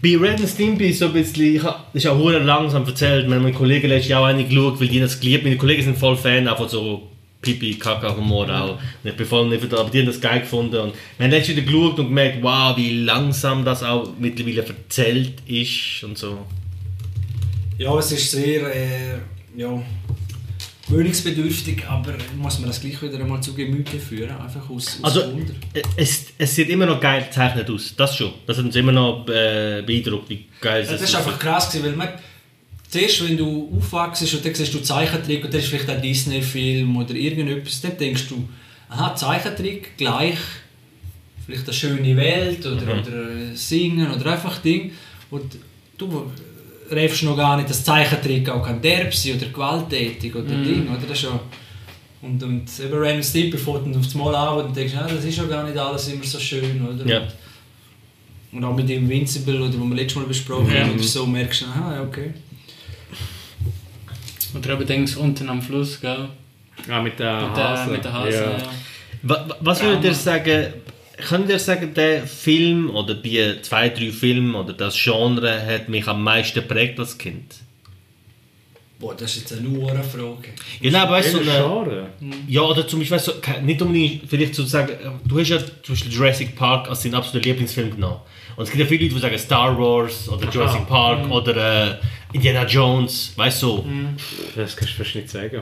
[0.02, 3.28] Bei Red and Stimpy ist so ein bisschen, ich hab, das ist auch langsam erzählt,
[3.28, 6.16] mein Kollege letztes Jahr auch eine geschaut, weil die das geliebt Meine Kollegen sind voll
[6.16, 7.10] Fan auch von so
[7.42, 8.72] Pipi, Kaka, Humor auch.
[9.04, 10.78] Und ich bin voll nicht aber die haben das geil gefunden.
[10.78, 15.34] Und wir haben letztes wieder geschaut und gemerkt, wow, wie langsam das auch mittlerweile erzählt
[15.48, 16.46] ist und so.
[17.78, 19.20] Ja, es ist sehr äh,
[19.56, 19.82] ja,
[20.90, 25.32] gewöhnungsbedürftig, aber muss man das gleich wieder einmal zu Gemüte führen, einfach aus, aus Also,
[25.34, 25.54] Wunder.
[25.96, 28.34] es, es sieht immer noch geil gezeichnet aus, das schon.
[28.48, 31.10] Das hat uns immer noch äh, beeindruckt, wie geil es Ja, das ist.
[31.10, 32.10] ist einfach krass, gewesen, weil man,
[32.90, 36.98] zuerst, wenn du aufwachst und dann siehst du Zeichentrick und dann ist vielleicht ein Disney-Film
[36.98, 38.48] oder irgendetwas, dann denkst du,
[38.90, 40.38] aha, Zeichentrick gleich
[41.46, 44.92] vielleicht eine schöne Welt oder, oder äh, Singen oder einfach Ding
[45.32, 45.56] und
[45.98, 46.32] du
[46.92, 51.06] räfst noch gar nicht, dass Zeichentrick auch kann derb sein oder gewalttätig oder Ding, oder?
[51.08, 51.40] Das ist ja,
[52.22, 55.38] und, und eben Random Stimpy fährt dann aufs Mal an und denkst, ah, das ist
[55.38, 57.06] ja gar nicht alles immer so schön, oder?
[57.06, 57.22] Ja.
[58.52, 60.82] Und auch mit dem Invincible, oder, wo wir letztes Mal besprochen Ja.
[60.82, 62.34] haben, oder so, merkst du, aha, ja, okay.
[64.58, 66.28] Oder eben denkst unten am Fluss, gell?
[66.90, 67.92] Ah, mit der Mit der, Hase.
[67.92, 68.58] mit der Hase, ja.
[69.24, 70.74] Wa- wa- Was würdet ihr sagen,
[71.28, 76.08] könnt ihr sagen, der Film oder die zwei, drei Filme oder das Genre hat mich
[76.08, 77.56] am meisten geprägt als Kind?
[79.00, 80.50] Boah, das ist jetzt eine nur eine Frage.
[80.82, 82.08] Ja, nein, aber weißt du, so eine, Genre?
[82.48, 84.92] ja, oder zum Beispiel, weißt du, nicht unbedingt, vielleicht sozusagen,
[85.24, 88.20] du hast ja zum Beispiel Jurassic Park als deinen absoluten Lieblingsfilm genommen.
[88.58, 91.96] Und es gibt ja viele Leute, die sagen Star Wars oder Jurassic Park oder äh,
[92.34, 93.86] Indiana Jones, weißt du.
[94.54, 95.62] Das kannst du fast nicht sagen.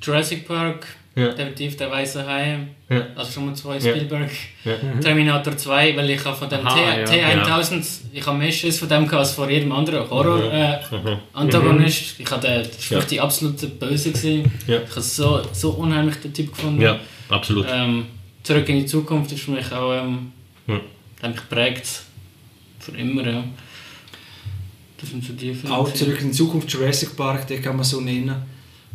[0.00, 0.86] Jurassic Park,
[1.18, 1.28] Ja.
[1.32, 2.58] definitiv der Weiße Hai,
[2.90, 3.06] Ja.
[3.16, 3.90] also schon mal zwei Ja.
[3.94, 4.30] Spielberg.
[4.64, 4.74] Ja.
[5.00, 7.30] Terminator 2, weil ich habe von dem Aha, T- ja.
[7.42, 12.20] T1000, ich habe mehr Schiss von dem gehabt als vor jedem anderen Horror-Antagonist.
[12.20, 13.04] Ich habe den, das war Ja.
[13.06, 14.10] die absolute Böse.
[14.12, 14.52] Gewesen.
[14.66, 14.80] Ja.
[14.82, 16.82] Ich habe so, so unheimlich den Typ gefunden.
[16.82, 16.98] Ja,
[17.30, 17.66] absolut.
[17.70, 18.06] Ähm,
[18.42, 20.30] Zurück in die Zukunft ist für mich auch, ähm,
[20.68, 20.80] Ja.
[21.22, 21.86] hat mich geprägt.
[22.78, 23.42] Für immer, ja.
[25.00, 25.74] Das sind so die Filme.
[25.76, 28.34] Auch zurück in die Zukunft, Jurassic Park, den kann man so nennen.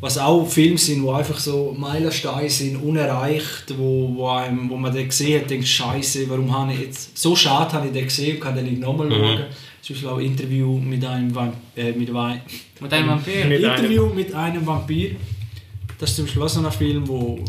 [0.02, 4.92] Was auch Filme sind, die einfach so Meilensteine sind, unerreicht, wo, wo, einem, wo man
[4.94, 7.18] den gesehen hat, denkt, Scheiße, warum habe ich jetzt.
[7.18, 9.14] So schade habe ich den gesehen und kann den nicht nochmal Mhm.
[9.14, 9.46] schauen.
[9.84, 12.42] Zum Beispiel auch ein Interview mit einem Vamp äh, mit Wein.
[12.80, 13.46] Mit einem Vampir.
[13.46, 15.12] Mit einem- Interview mit einem Vampir.
[16.00, 17.40] Das ist zum Beispiel auch so ein Film, wo.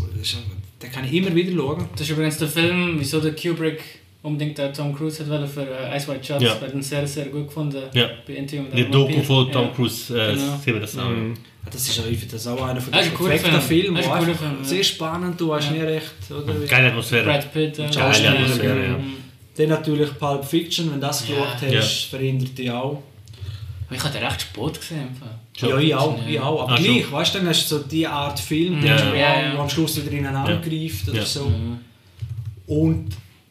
[0.82, 1.84] Den kann ich immer wieder schauen.
[1.92, 3.80] Das ist übrigens der Film, wieso der Kubrick
[4.22, 6.42] unbedingt den Tom Cruise hat wollen für äh, Ice White Shot.
[6.42, 6.56] Ja.
[6.60, 6.68] Ja.
[6.68, 7.82] den sehr, sehr gut gefunden.
[7.94, 8.10] Ja.
[8.26, 9.24] Bei Interview mit Die einem Doku Vampir.
[9.24, 9.68] von Tom Ja.
[9.74, 10.56] Cruise äh, Genau.
[10.62, 11.08] sehen wir das auch.
[11.08, 11.34] Mhm.
[11.64, 13.62] Ja, Das ist, auch- ich finde das auch einer von den perfekten Film.
[13.62, 14.64] Filmen, Das ist ein Film, ja.
[14.64, 15.72] sehr spannend, du weißt Ja.
[15.72, 16.12] nie recht.
[16.30, 16.54] Oder?
[16.66, 17.24] Geile Atmosphäre.
[17.24, 17.78] Brad Pitt.
[17.78, 18.28] Äh, Geile.
[18.30, 18.98] Atmosphäre, ja.
[18.98, 19.14] Mhm.
[19.56, 21.34] Dann natürlich Pulp Fiction, wenn du das Ja.
[21.36, 23.02] geschaut hast, verhindert dich auch.
[23.90, 25.08] Ich habe den recht spät gesehen.
[25.58, 26.24] Ja, ich auch, Ja.
[26.28, 26.62] ich auch.
[26.62, 26.86] Aber Ah, schon.
[26.86, 28.82] gleich, weißt du, dann hast du so die Art Film, Mhm.
[28.82, 29.58] der Ja, ja, ja.
[29.60, 31.26] am Schluss wieder ineinander greift oder Ja.
[31.26, 31.44] so.
[31.44, 31.78] Mhm.
[32.66, 33.10] Und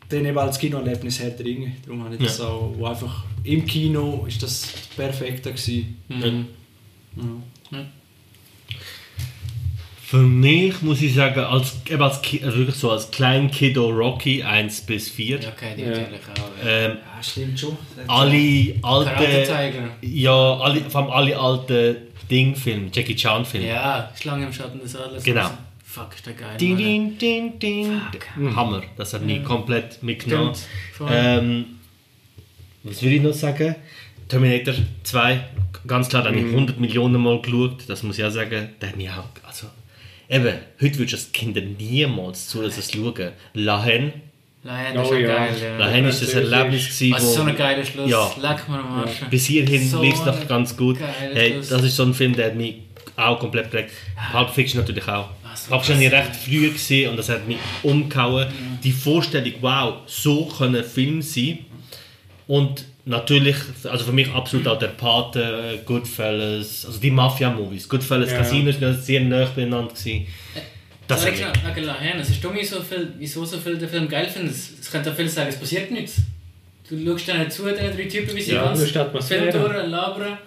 [0.09, 1.73] dann eben als Kinoerlebnis Herr der Ringe.
[1.85, 2.45] Darum habe ich das Ja.
[2.45, 4.67] auch, wo einfach im Kino ist das
[4.97, 5.97] perfekt gewesen.
[6.09, 6.47] Mhm.
[10.11, 14.81] Für mich muss ich sagen, als, eben als, also wirklich so als Kleinkiddo Rocky 1
[14.81, 15.39] bis 4.
[15.39, 15.87] Ja, okay, die Ja.
[15.91, 16.65] natürlich auch.
[16.67, 17.77] Ähm, Ja, stimmt schon.
[18.07, 19.89] alle Karate alte, Tiger.
[20.01, 21.95] ja, alle, vor allem alle alten
[22.29, 23.67] Ding-Filme, Jackie Chan-Filme.
[23.69, 25.23] Ja, Schlange im Schatten des Adlers.
[25.23, 25.49] Genau.
[25.85, 26.57] Fuck, ist der geil.
[26.59, 28.01] Ding, ding, ding, ding.
[28.11, 28.55] Fuck.
[28.57, 29.43] Hammer, das hat mich Ja.
[29.43, 30.51] komplett mitgenommen.
[31.09, 31.65] Ähm,
[32.83, 33.75] was würde ich noch sagen?
[34.27, 34.73] Terminator
[35.03, 35.39] 2,
[35.87, 38.69] ganz klar, da habe ich 100 Millionen Mal geschaut, das muss ich auch sagen.
[38.81, 39.67] Der hat mich auch, also,
[40.31, 43.31] eben, heute würdest du das Kinder niemals zu, dass es schauen.
[43.53, 44.13] Lahen,
[44.63, 45.27] das ist Oh, ja ja.
[45.35, 45.55] geil.
[45.61, 45.77] Ja.
[45.77, 48.09] Lahen ist das Erlebnis gewesen, Was so ein geiler Schluss.
[48.09, 48.31] Ja.
[48.41, 49.21] Leck mir am Arsch.
[49.29, 50.97] bis hierhin So lief es noch ganz gut.
[51.33, 52.75] Hey, das ist so ein Film, der hat mich
[53.15, 53.91] auch komplett prägt.
[54.31, 55.29] Pulp Fiction natürlich auch.
[55.43, 56.27] Ah, Pulp Fiction habe ich krass.
[56.27, 58.47] recht früh gesehen und das hat mich umgehauen.
[58.83, 61.59] Die Vorstellung, wow, so kann ein Film sein.
[62.47, 65.41] Und natürlich, also für mich absolut auch der Pate,
[65.81, 67.87] äh, Goodfellas, also die Mafia-Movies.
[67.89, 68.37] Goodfellas, Ja.
[68.37, 70.27] Casino ist sehr nah beieinander gewesen.
[71.07, 74.79] Das Lahen, es ist dumm, wieso, viel, wieso so viel den Film geil findest.
[74.79, 76.17] Es könnte auch viel sagen, es passiert nichts.
[76.89, 78.93] Du schaust dann zu, den drei Typen, wie sie Ja, ganz ist.
[79.27, 80.37] Film durch, labern.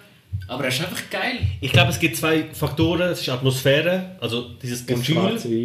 [0.47, 1.39] Aber es ist einfach geil.
[1.61, 3.09] ich glaube, es gibt zwei Faktoren.
[3.09, 5.17] Es ist Atmosphäre, also dieses Gefühl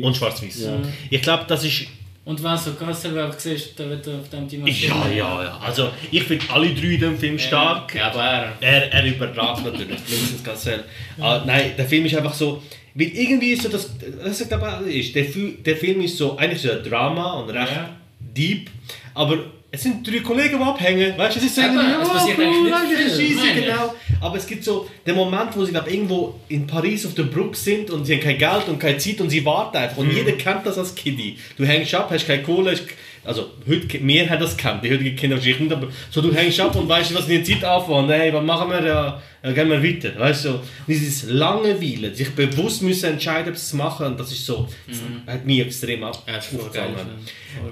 [0.03, 0.61] und Schwarz-Weiß.
[0.63, 0.79] Ja.
[1.11, 1.87] Ich glaube, das ist
[2.31, 5.59] Und wenn du so Kasselwerk siehst, dann wird er auf dem Team Ja, ja, ja.
[5.59, 7.93] Also ich finde alle drei in dem Film stark.
[7.93, 8.53] Ja, aber er.
[8.61, 10.85] Er, er überragt natürlich, mindestens ganz schnell.
[11.21, 12.63] Ah, nein, der Film ist einfach so,
[12.95, 13.91] weil irgendwie ist so das,
[14.23, 17.73] das ist, aber ist, der, der Film ist so, eigentlich so ein Drama und recht
[17.73, 17.91] Ja.
[18.21, 18.71] deep,
[19.13, 19.39] aber
[19.73, 23.19] es sind drei Kollegen, die abhängen, weißt du, so Eben, irgendwie, es passiert cool, eigentlich
[23.19, 23.65] nicht ich.
[23.65, 23.95] genau.
[24.21, 27.57] Aber es gibt so den Moment, wo sie glaub, irgendwo in Paris auf der Brücke
[27.57, 29.99] sind und sie haben kein Geld und keine Zeit und sie warten einfach.
[29.99, 31.39] Und jeder kennt das als Kiddie.
[31.57, 32.85] Du hängst ab, hast keine Kohle, hast,
[33.25, 36.75] also heute, wir haben das gekannt, die heutigen Kinder nicht, aber so du hängst ab
[36.75, 39.83] und weißt, was in der Zeit anfangen, hey, was machen wir, ja, ja, gehen wir
[39.83, 40.51] weiter, weißt du.
[40.51, 44.99] Und dieses Langeweile, sich bewusst müssen entscheiden, was zu machen, und das ist so, das
[45.27, 46.97] hat mich extrem ab, Ja, aufgegangen.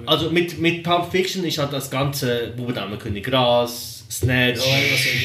[0.05, 4.67] Also mit, mit Pulp Fiction ist halt das ganze Bubendamen Gras, Snatch,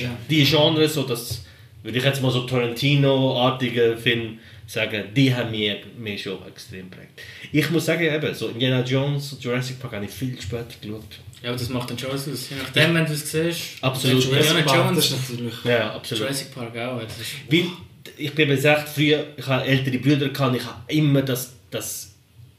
[0.01, 0.09] ja.
[0.29, 1.43] die Genres, so das
[1.83, 7.21] würde ich jetzt mal so Tarantino-artige Film sagen, die haben mir, mir schon extrem geprägt.
[7.51, 11.19] Ich muss sagen, eben, so Indiana Jones und Jurassic Park habe ich viel später geschaut.
[11.41, 12.49] Ja, aber das macht dann schon was aus.
[12.49, 13.83] Je nachdem, wenn du es siehst.
[13.83, 14.23] Absolut.
[14.23, 14.95] Indiana Jurassic Park, Jones.
[14.95, 15.65] das ist natürlich...
[15.65, 16.21] Ja, absolut.
[16.21, 17.01] Jurassic Park auch.
[17.01, 17.65] Das ist, Weil
[18.17, 22.13] ich bin mir echt früher, ich habe ältere Brüder gehabt, ich habe immer das, das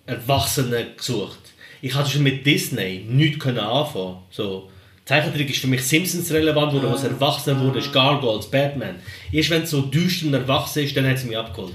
[0.07, 1.39] Erwachsene gesucht.
[1.81, 4.19] Ich hatte schon mit Disney nichts können anfangen.
[4.31, 4.71] So,
[5.05, 8.97] Zeichentrick ist für mich Simpsons relevant, wo was Erwachsener wurde, ist Gargoyles, Batman.
[9.31, 11.75] Erst wenn es so düster und erwachsen ist, dann hat es mich abgeholt.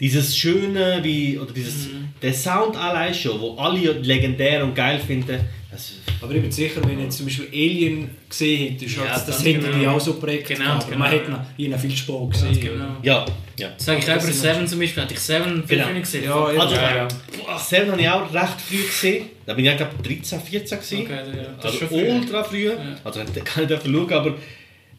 [0.00, 1.88] Dieses Schöne, wie, oder dieses,
[2.22, 5.40] der Sound allein schon, wo alle legendär und geil finden,
[5.70, 5.92] das,
[6.22, 9.44] Aber ich bin sicher, wenn ich jetzt zum Beispiel Alien gesehen hätte, Ja, das, das
[9.44, 9.78] hätte genau.
[9.78, 10.48] die auch so prägt.
[10.48, 10.86] Genau, gehabt.
[10.86, 10.98] genau.
[10.98, 12.60] Man hätte ihn- viel Ganz gesehen.
[12.60, 12.96] genau.
[13.02, 13.26] ja,
[13.58, 13.68] ja.
[13.76, 15.02] Das sage ich auch über Seven zum Beispiel.
[15.02, 15.88] Hatte ich Seven viel Genau.
[15.90, 16.24] früher gesehen.
[16.24, 16.60] Ja, ja.
[16.60, 17.58] Also, Ja, ja.
[17.58, 19.24] Seven habe ich auch recht früh gesehen.
[19.44, 21.00] Da bin ich, glaube 13, 14 gewesen.
[21.02, 22.10] Okay, ja, das Also ist schon früh.
[22.10, 22.70] ultra früh.
[23.04, 24.34] Also ich kann nicht schauen, aber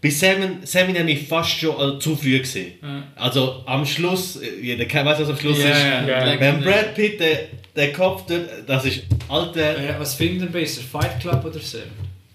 [0.02, 2.74] Bei Seven, Seven habe ich fast schon also, zu früh gesehen.
[3.16, 5.84] Also am Schluss, äh, jeder kennt- weiß, was am Schluss Ja, ist.
[6.08, 6.40] ja, ja.
[6.40, 7.38] Wenn Brad Pitt den,
[7.76, 9.78] den Kopf tut, das ist alter.
[9.78, 11.92] Äh, was findet ihr besser, Fight Club oder Seven?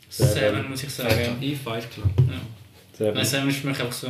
[0.09, 1.21] Seven, muss ich sagen.
[1.21, 1.37] Ja.
[1.41, 2.07] Ich Fight Club.
[2.97, 4.09] Sehr Nein, Seven ist für mich einfach so...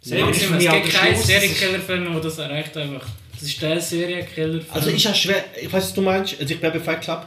[0.00, 1.16] Seven ist für es mich auch gibt der keinen.
[1.22, 3.06] Serienkillerfilm, der das erreicht einfach.
[3.32, 4.64] Das ist der Serienkillerfilm.
[4.70, 7.26] Also ich habe schwer, ich weiß, was du meinst, also ich bleibe bei Fight Club.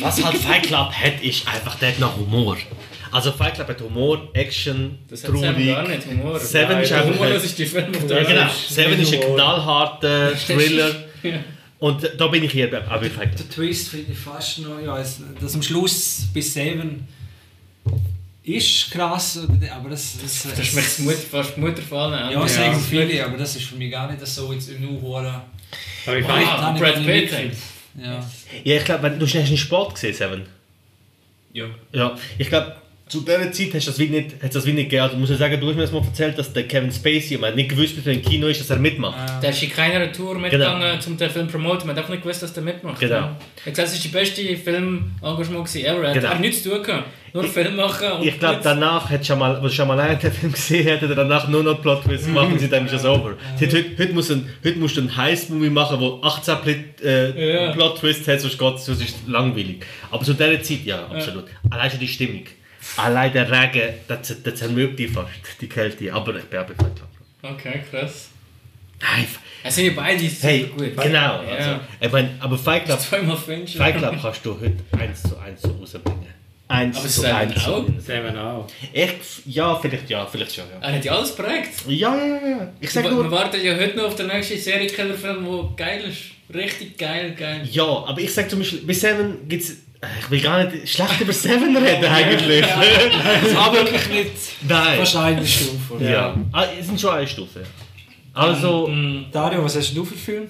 [0.00, 2.56] Was halt Fight Club hat, ist einfach, der hat noch Humor.
[3.12, 5.66] Also Fight Club hat Humor, Action, Das hat Seven Traurig.
[5.66, 6.38] gar nicht, Humor.
[6.38, 7.14] Seven ist Der einfach...
[7.14, 8.48] Humorlos ist die Film auf Ja, der genau.
[8.68, 9.34] Seven ist ein Humor.
[9.36, 10.94] knallharter Thriller.
[11.22, 11.32] Ja.
[11.80, 12.68] Und da bin ich hier
[13.12, 13.36] Fight Club.
[13.36, 17.06] Der Twist finde ich fast noch, ja, es- das am Schluss bis Seven
[18.44, 19.38] ist krass,
[19.72, 20.16] aber das...
[20.20, 22.32] Das, Das ist mir das Mut, fast die Mutter von allen.
[22.32, 25.42] Ja, sagen viele, aber das ist für mich gar nicht so jetzt nur hure.
[26.06, 26.42] Aber ich weiß,
[26.74, 27.32] ich Brad Pitt.
[28.00, 28.24] Ja.
[28.64, 30.46] Ja, ich glaube, du hast nicht Sport gesehen, Seven.
[31.52, 31.66] Ja.
[31.92, 32.76] Ja, ich glaube,
[33.10, 35.14] zu dieser Zeit hast du das wie nicht, hast du das wie nicht gehabt.
[35.14, 37.48] Du musst ja sagen, du hast mir das mal erzählt, dass der Kevin Spacey, man
[37.50, 39.42] hat nicht gewusst, dass er im Kino ist, dass er mitmacht.
[39.42, 41.88] Der ist in keiner Tour mitgegangen, um den Film zu promoten.
[41.88, 43.00] Man hat einfach nicht gewusst, dass der mitmacht.
[43.00, 43.14] Genau.
[43.16, 43.36] Ja.
[43.64, 46.02] Er hat gesagt, es war die beste Filmengagement ever.
[46.02, 46.26] Er hat Genau.
[46.28, 47.04] einfach nichts zu tun gehabt.
[47.32, 50.32] Nur Film machen und Ich glaube, danach, hat schon mal, als schon mal einen den
[50.32, 52.92] Film gesehen hat, hat er danach nur noch Plot Twist gemacht und sie dann ist
[52.92, 53.30] es over.
[53.30, 57.66] Hat Heute, heute, muss ein, heute musst du einen Heist-Movie machen, wo 18 Plot, äh,
[57.66, 57.72] Ja.
[57.72, 59.84] Plot Twist hat, sonst sonst ist es langweilig.
[60.10, 61.44] Aber zu dieser Zeit, ja, absolut.
[61.70, 62.42] Allein schon die Stimmung.
[62.96, 65.30] Allein der Regen, das, das zermürbt die fast,
[65.60, 66.12] die Kälte.
[66.12, 67.08] Aber ich bin auch Club.
[67.42, 68.28] Okay, krass.
[69.00, 69.26] Nein,
[69.62, 70.96] Es sind ja beide super hey, gut.
[70.96, 71.42] genau.
[71.42, 71.56] Ja.
[71.56, 73.00] Also, ich mein, aber Fight Club.
[73.00, 76.26] Fight Club kannst du heute 1 zu 1 so rausbringen.
[76.68, 77.86] 1 Aber zu Seven 1 so auch?
[77.98, 78.66] Seven auch.
[78.92, 79.16] Echt?
[79.46, 80.86] Ja, vielleicht ja, vielleicht schon, ja.
[80.86, 81.70] Er hat ja alles geprägt.
[81.88, 82.72] Ja, ja, ja.
[82.78, 83.30] Ich sag Wir nur...
[83.30, 86.39] warten ja heute noch auf den nächsten Serienkillerfilm, der geil ist.
[86.54, 87.68] Richtig geil, geil.
[87.70, 89.76] Ja, aber ich sag zum Beispiel, bei Seven gibt's...
[90.20, 92.64] Ich will gar nicht schlecht über Seven reden eigentlich.
[93.56, 94.32] aber Wirklich nicht
[94.66, 94.98] Nein.
[94.98, 96.02] fast eine Stufe.
[96.02, 96.34] Ja.
[96.52, 97.62] Ah, es sind schon eine Stufe.
[98.32, 98.90] Also...
[99.30, 100.48] Dario, was hast du für Film?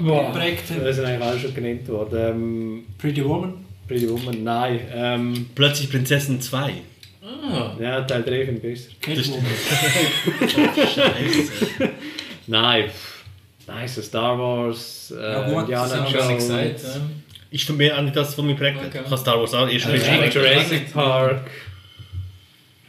[0.00, 2.18] Boah, Geprägt das sind eigentlich alle schon genannt worden.
[2.18, 3.54] Ähm, Pretty Woman?
[3.88, 4.80] Pretty Woman, nein.
[4.94, 6.72] Ähm, Plötzlich Prinzessin 2.
[7.22, 8.90] Ah, ja, Teil 3 finde ich besser.
[9.00, 9.44] Catwoman.
[10.46, 10.98] Pff,
[12.46, 12.84] Nein,
[13.86, 16.80] so Star Wars, äh, Ja, gut, Indiana das haben wir gar nicht gesagt.
[16.82, 17.00] ja.
[17.50, 18.76] Ist für mich nicht das, was mich prägt.
[18.78, 19.00] Okay.
[19.04, 20.34] Ich habe Star Wars auch erst Ja, richtig.
[20.34, 20.42] ja.
[20.42, 21.50] Jurassic Park.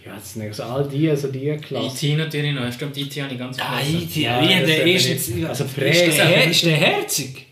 [0.05, 2.05] Ja, das sind also all die, also die Klasse.
[2.07, 2.15] E.T.
[2.15, 2.71] natürlich noch.
[2.71, 3.21] Stimmt, E.T.
[3.21, 4.03] habe ich ganz Ah, vergessen.
[4.03, 4.21] E.T.
[4.21, 5.29] Ja, Ja, das der ist jetzt...
[5.35, 5.91] nicht- also ist, der,
[6.27, 7.45] her- ist der herzig?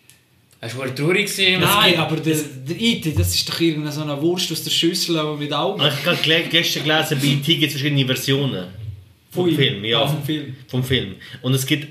[0.62, 1.28] Er war traurig.
[1.28, 1.60] gewesen.
[1.62, 2.36] Nein, aber der,
[2.68, 5.82] der E.T., das ist doch irgendeine so eine Wurst aus der Schüssel, aber mit Augen.
[5.82, 7.56] Ah, Ich habe gestern gelesen, bei E.T.
[7.56, 8.68] gibt es verschiedene Versionen.
[9.32, 9.54] Vom.
[9.54, 10.02] Film, ja.
[10.02, 10.56] Ah, vom Film.
[10.68, 11.16] Vom Film.
[11.42, 11.88] Und es gibt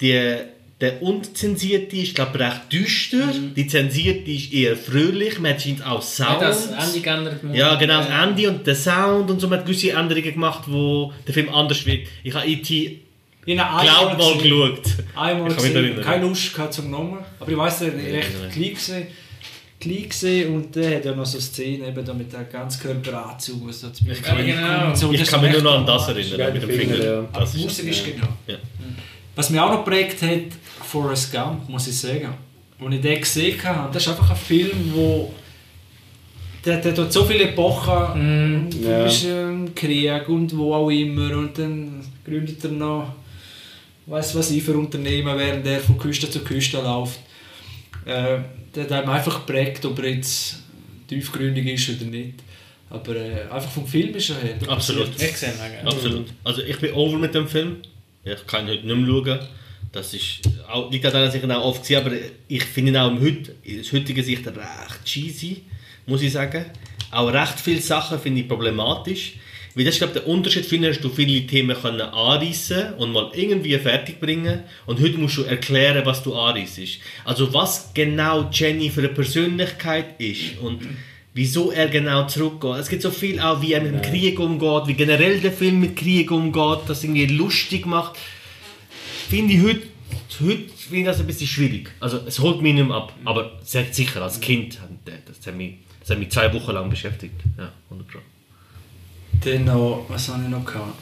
[0.00, 0.34] die,
[0.80, 3.34] der unzensierte ist, glaube ich, recht düster.
[3.54, 5.38] Die zensierte ist eher fröhlich.
[5.38, 6.40] Man hat scheint auch Sound.
[6.40, 7.40] das Ende geändert?
[7.52, 9.48] Ja, genau, das Ende und der Sound und so.
[9.48, 12.08] Man hat gewisse Änderungen gemacht, wo der Film anders wirkt.
[12.24, 13.00] Ich habe E.T.
[13.46, 14.82] Ich glaub mal geschaut.
[15.16, 17.18] Einmal Ich gesehen, keine Lust gehabt zum Genommen.
[17.38, 19.06] Aber ich weiss, der war recht klein gesehen.
[19.80, 23.80] Klein gesehen und der hat ja noch so Szenen eben da mit der Ganzkörperanzug, was
[23.80, 24.94] da zu mir kann genau.
[24.94, 26.94] so, Ich kann ist mich nur noch an das erinnern, mit dem Finger.
[26.96, 27.28] Filme, ja.
[27.32, 28.28] Das Musik ist genau.
[28.46, 28.56] Ja.
[29.34, 30.52] Was mich auch noch geprägt hat,
[30.90, 32.34] Forrest Gump, muss ich sagen.
[32.80, 35.32] Als ich den gesehen habe, das ist einfach ein Film, wo
[36.64, 41.36] der, der hat so viele Epochen, Mm, du bist im Krieg und wo auch immer
[41.36, 43.14] und dann gründet er noch
[44.10, 47.20] weiß was ich für Unternehmen, während er von Küste zu Küste läuft.
[48.04, 48.38] Äh,
[48.74, 50.58] der hat einfach geprägt, ob er jetzt
[51.08, 52.34] tiefgründig ist oder nicht.
[52.88, 54.56] Aber äh, einfach vom Film ist er her.
[54.68, 55.10] Absolut.
[55.16, 55.88] Ich gesehen, ja.
[55.88, 56.26] Absolut.
[56.42, 57.76] Also ich bin over mit dem Film.
[58.24, 59.48] Ich kann ihn heute nicht mehr schauen.
[59.92, 62.12] Das ist, auch, liegt daran, dass ich ihn auch oft sehe, aber
[62.46, 63.50] ich finde ihn auch im Heut,
[63.80, 65.62] aus heutiger Sicht recht cheesy,
[66.06, 66.66] muss ich sagen.
[67.10, 69.34] Auch recht viele Sachen finde ich problematisch.
[69.74, 70.66] Weil das ist, glaube ich, der Unterschied.
[70.66, 74.64] Früher hast du viele Themen können anreissen und mal irgendwie fertig bringen.
[74.86, 76.98] Und heute musst du erklären, was du anreissest.
[77.24, 80.80] Also was genau Jenny für eine Persönlichkeit ist und
[81.34, 82.80] wieso er genau zurückgeht.
[82.80, 85.80] Es gibt so viel auch, wie er mit dem Krieg umgeht, wie generell der Film
[85.80, 88.18] mit Krieg umgeht, das irgendwie lustig macht.
[89.30, 89.82] Finde ich heute,
[90.40, 91.92] heute finde das ein bisschen schwierig.
[92.00, 93.14] Also es holt mich nicht mehr ab.
[93.24, 97.40] Aber sehr sicher, als Kind, das hat mich, das hat mich zwei Wochen lang beschäftigt.
[97.56, 98.18] Ja, 100 Pro.
[99.44, 100.98] Dann noch, was habe ich noch gehabt?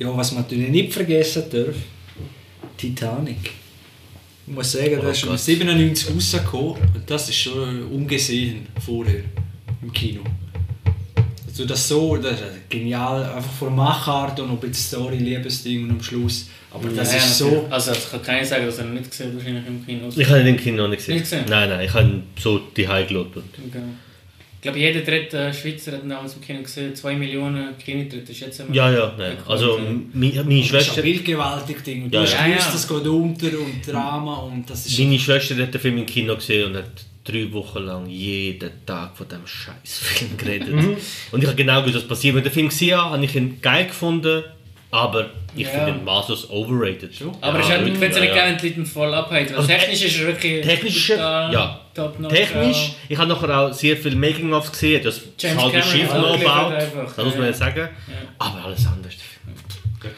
[0.00, 1.76] Ja, was man natürlich nicht vergessen darf,
[2.76, 3.52] Titanic.
[4.48, 5.38] Ich muss sagen, Oh das ist Gott.
[5.38, 9.22] 97 rausgekommen und das ist schon ungesehen vorher
[9.80, 10.22] im Kino.
[11.56, 15.16] Also das so, das ist genial, einfach von der Machart und noch ein bisschen Story,
[15.16, 16.50] Liebesding und am Schluss.
[16.70, 17.66] Aber das Ja, ist so...
[17.70, 20.08] Also, ich kann keiner sagen, dass er ihn nicht gesehen hat, wahrscheinlich im Kino.
[20.14, 21.14] Ich habe den Kino noch nicht gesehen.
[21.14, 21.44] Nicht gesehen?
[21.48, 23.34] Nein, nein, ich habe ihn so die High geschaut.
[23.36, 23.80] Und Okay.
[24.60, 26.94] glaube, jeder dritte Schweizer hat ihn damals im Kino gesehen.
[26.94, 28.74] 2 Millionen Kinotritte ist jetzt immer.
[28.74, 29.38] Ja, ja, nein.
[29.48, 29.78] Also,
[30.12, 30.96] meine, meine Das ist Schwester...
[30.98, 32.04] ein bildgewaltig Ding.
[32.04, 32.46] Und du Ja, hast ja.
[32.48, 34.98] gewusst, das geht unter und Drama und das ist...
[34.98, 36.90] Meine Schwester hat den Film im Kino gesehen und hat
[37.26, 40.68] drei Wochen lang jeden Tag von diesem scheiß Film geredet.
[41.32, 42.34] Und ich habe genau gewusst, was passiert.
[42.34, 44.44] Wenn ich den Film gesehen habe, habe ich ihn geil gefunden,
[44.90, 45.70] aber ich Ja.
[45.70, 47.10] finde ihn maßlos overrated.
[47.40, 49.50] Aber ich ja, finde es nicht gerne, die Leute voll abhalten.
[49.54, 50.64] weil Also technisch ist er wirklich.
[50.64, 51.80] Technisch, brutal, ja.
[51.94, 52.94] top-notch, Technisch, ja.
[53.08, 55.20] ich habe nachher auch sehr viel Making-ofs gesehen, das
[55.56, 57.50] halbe Schiff noch abgeliefert baut, einfach, das muss man ja.
[57.50, 57.88] ja sagen.
[58.38, 59.12] Aber alles andere.
[59.12, 59.65] Der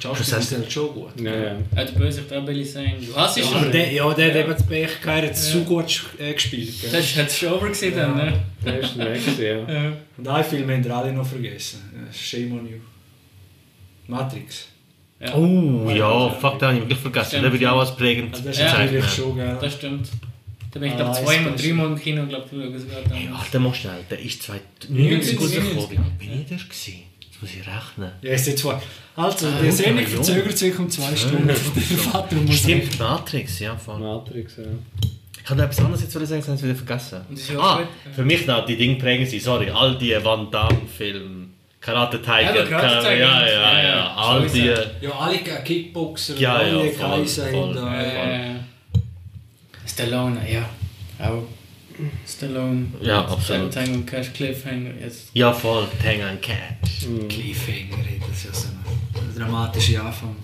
[0.01, 1.21] Schauspieler ist dann schon gut.
[1.21, 1.45] Ja, ja.
[1.77, 2.45] Ja, der Bösewicht auch.
[2.45, 3.73] Du hast ihn Aber schon.
[3.73, 6.73] der, ja, der hat eben das Pech gehabt, hat es so gut äh, gespielt.
[6.81, 6.91] Gell?
[6.93, 8.41] Das hat schon over gesehen dann, ne?
[8.65, 9.59] Der ist der nächste, ja.
[9.73, 9.93] Ja.
[10.17, 11.81] Und einen Film haben wir alle noch vergessen.
[12.11, 12.77] Äh, Shame on you.
[14.07, 14.69] Matrix.
[15.21, 15.35] Ja.
[15.35, 17.43] Oh ja, fuck, den habe ich wirklich vergessen.
[17.43, 18.79] Den würde ich auch als prägend Also das ist Ja.
[18.79, 19.59] natürlich schon geil.
[19.61, 20.09] Das stimmt.
[20.71, 23.35] Da bin ich Ah, glaube ist zweimal, dreimal im Kino, glaube ich, sogar Hey, dann.
[23.35, 25.77] Alter, mach schnell, der ist 2090 99, rausgekommen.
[25.77, 25.99] 99.
[26.21, 27.03] Wie bin ich das gewesen?
[27.41, 28.11] Muss ich rechnen.
[28.23, 28.81] Ja, es sind zwei.
[29.15, 31.47] Also, Ah, die Sendung verzögert sich um zwei Stunden.
[31.47, 33.99] Der Vater muss Stimmt, Matrix, ja, voll.
[34.01, 34.65] Matrix, ja.
[35.43, 37.21] Ich habe noch etwas anderes jetzt sagen, das habe ich wieder vergessen.
[37.59, 37.81] Ah,
[38.15, 41.47] für mich noch die Dinge prägen sie, sorry, all die Van Damme-Filme,
[41.81, 43.53] Karate Tiger, Ja, Karate Tiger, ja, ja,
[43.83, 44.75] ja, ja, all die.
[45.01, 47.75] Ja, alle Kickboxer Ja, alle ja, voll, Kaiser voll.
[47.75, 48.03] da.
[48.03, 48.55] Äh,
[49.87, 50.69] Stallone, ja.
[51.25, 51.45] Auch.
[52.27, 52.87] Stallone.
[53.03, 53.73] Ja, absolut.
[53.73, 54.91] Tango und Cash Cliffhanger.
[55.01, 55.31] Jetzt.
[55.35, 57.07] ja voll, Tang and Catch.
[57.29, 60.37] Cliffhanger, ey, das ist ja so ein dramatischer Anfang.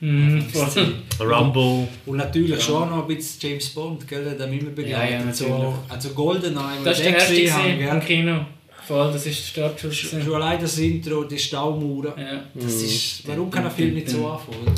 [0.00, 0.94] Mhm, voll.
[1.20, 4.24] Rumble, Und natürlich schon auch noch ein bisschen James Bond, gell?
[4.24, 5.20] Der hat mich immer begleitet.
[5.20, 8.00] Ja, ja, so, also Goldeneye, Das wir der erste gesehen im?
[8.00, 8.46] Kino.
[8.86, 9.96] Voll, das ist der Startschuss.
[9.96, 12.12] Schon schon allein das Intro, die Staumauern.
[12.16, 12.44] Ja.
[12.54, 14.76] Das ist, warum kann ein Film nicht so anfangen?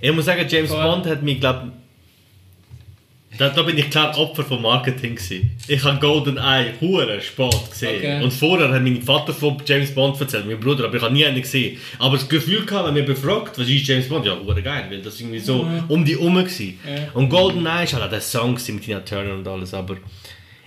[0.00, 0.82] Ich muss sagen, James Voll.
[0.82, 1.72] Bond hat mich, glaube
[3.38, 5.50] da, da bin ich klar Opfer vom Marketing gewesen.
[5.68, 7.96] Ich habe GoldenEye hure spät gesehen.
[7.98, 8.22] Okay.
[8.22, 11.24] Und vorher hat mein Vater von James Bond erzählt, mein Bruder, aber ich habe nie
[11.24, 11.78] einen gesehen.
[11.98, 14.26] Aber das Gefühl gehabt, wenn mir befragt, was ist James Bond?
[14.26, 16.78] Ja, hure geil, weil das irgendwie so um die Umme gewesen.
[16.86, 17.08] Ja.
[17.14, 19.96] Und GoldenEye ist halt auch der Song mit Tina Turner und alles, aber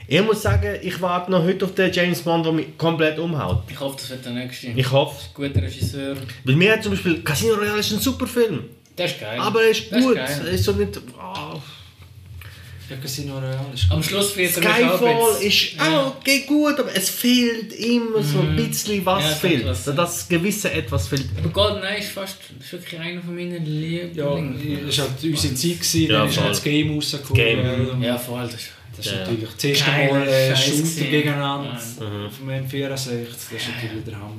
[0.07, 3.63] ich muss sagen, ich warte noch heute auf den James Bond, der mich komplett umhaut.
[3.69, 4.67] Ich hoffe, das wird der nächste.
[4.67, 6.17] Ich hoffe Guter Regisseur.
[6.43, 8.61] Weil mir hat zum Beispiel Casino Royale ist ein super Film.
[8.97, 9.39] Der ist geil.
[9.39, 10.15] Aber er ist Der gut.
[10.15, 10.41] geil.
[10.45, 10.99] er ist so nicht.
[11.17, 11.55] ah.
[12.91, 16.01] Ja, Casino Royale ist Am Schluss wird er auch Skyfall ist Ja.
[16.01, 19.65] auch geht gut, aber es fehlt immer so ein bisschen was Ja, fehlt.
[19.65, 19.85] was.
[19.85, 21.25] Das gewisse etwas fehlt.
[21.37, 23.53] Aber GoldenEye ist fast ist wirklich einer von meinen
[24.13, 24.85] Ja, Lieblingen.
[24.87, 27.33] das war halt unsere Zeit, gewesen, Ja, dann ist halt das Game rausgekommen.
[27.43, 28.03] Game.
[28.03, 28.41] Ja, voll.
[28.43, 29.19] Das ist Das ist Ja.
[29.19, 32.29] natürlich das erste Mal äh, Shooter gegeneinander Mhm.
[32.29, 32.89] vom M64.
[32.89, 33.07] Das
[33.61, 34.35] ist natürlich der Hammer.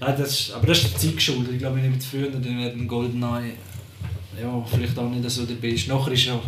[0.00, 1.52] Nein, das ist, aber das ist der Zeit geschuldet.
[1.54, 3.52] Ich glaube, wenn ich mit früher dann wäre ein Goldeneye
[4.40, 5.88] ja, vielleicht auch nicht so dabei ist.
[5.88, 6.38] Nachher ist ja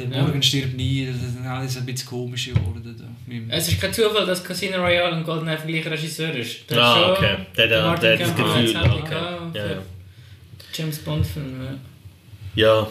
[0.00, 0.22] der Ja.
[0.24, 2.96] Morgen stirbt nie, das ist alles ein bisschen komisch geworden.
[2.98, 3.56] Da.
[3.56, 6.68] Es ist kein Zufall, dass Casino Royale und GoldenEye der gleiche Regisseur ist.
[6.70, 7.36] Der Ah, schon okay.
[7.56, 9.14] Der- der- der hat das Gefühl, Handling okay.
[9.54, 9.78] Ja, ja.
[10.72, 11.60] James Bond Film.
[12.54, 12.72] Ja.
[12.72, 12.88] Ja.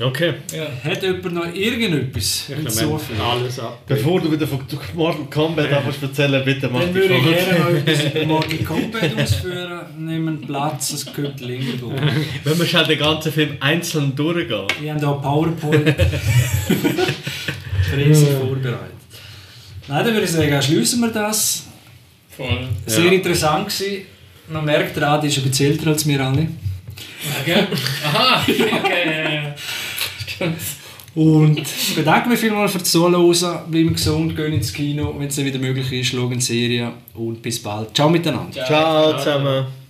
[0.00, 0.34] Okay.
[0.52, 0.66] Ja.
[0.90, 3.20] Hat jemand noch irgendetwas Ich hinzufügen?
[3.20, 3.80] alles ab.
[3.86, 4.58] Bevor du wieder von
[4.94, 8.26] Mortal Kombat anfängst zu erzählen, bitte mach Dann die würde ich gerne noch etwas über
[8.26, 9.80] Mortal Kombat ausführen.
[9.98, 12.10] Nehmen Platz, es könnte länger gehen.
[12.42, 14.66] Wenn wir schnell den ganzen Film einzeln durchgehen.
[14.80, 15.94] Wir haben hier PowerPoint
[17.96, 18.90] riesig vorbereitet.
[19.86, 21.66] Nein, dann würde ich sagen, schließen wir das.
[22.30, 22.66] Voll.
[22.86, 24.06] Sehr interessant gewesen.
[24.48, 26.48] Man merkt, der Adi ist ein bisschen älter als wir alle.
[27.40, 27.64] Okay.
[28.04, 29.52] Aha, okay.
[31.14, 33.70] Und ich bedanke mich vielmals fürs Zuhören.
[33.70, 37.94] Bleiben gesund, gehen ins Kino, wenn es wieder möglich ist, schauen Serien und bis bald.
[37.94, 38.64] Ciao miteinander.
[38.64, 39.83] Ciao zusammen.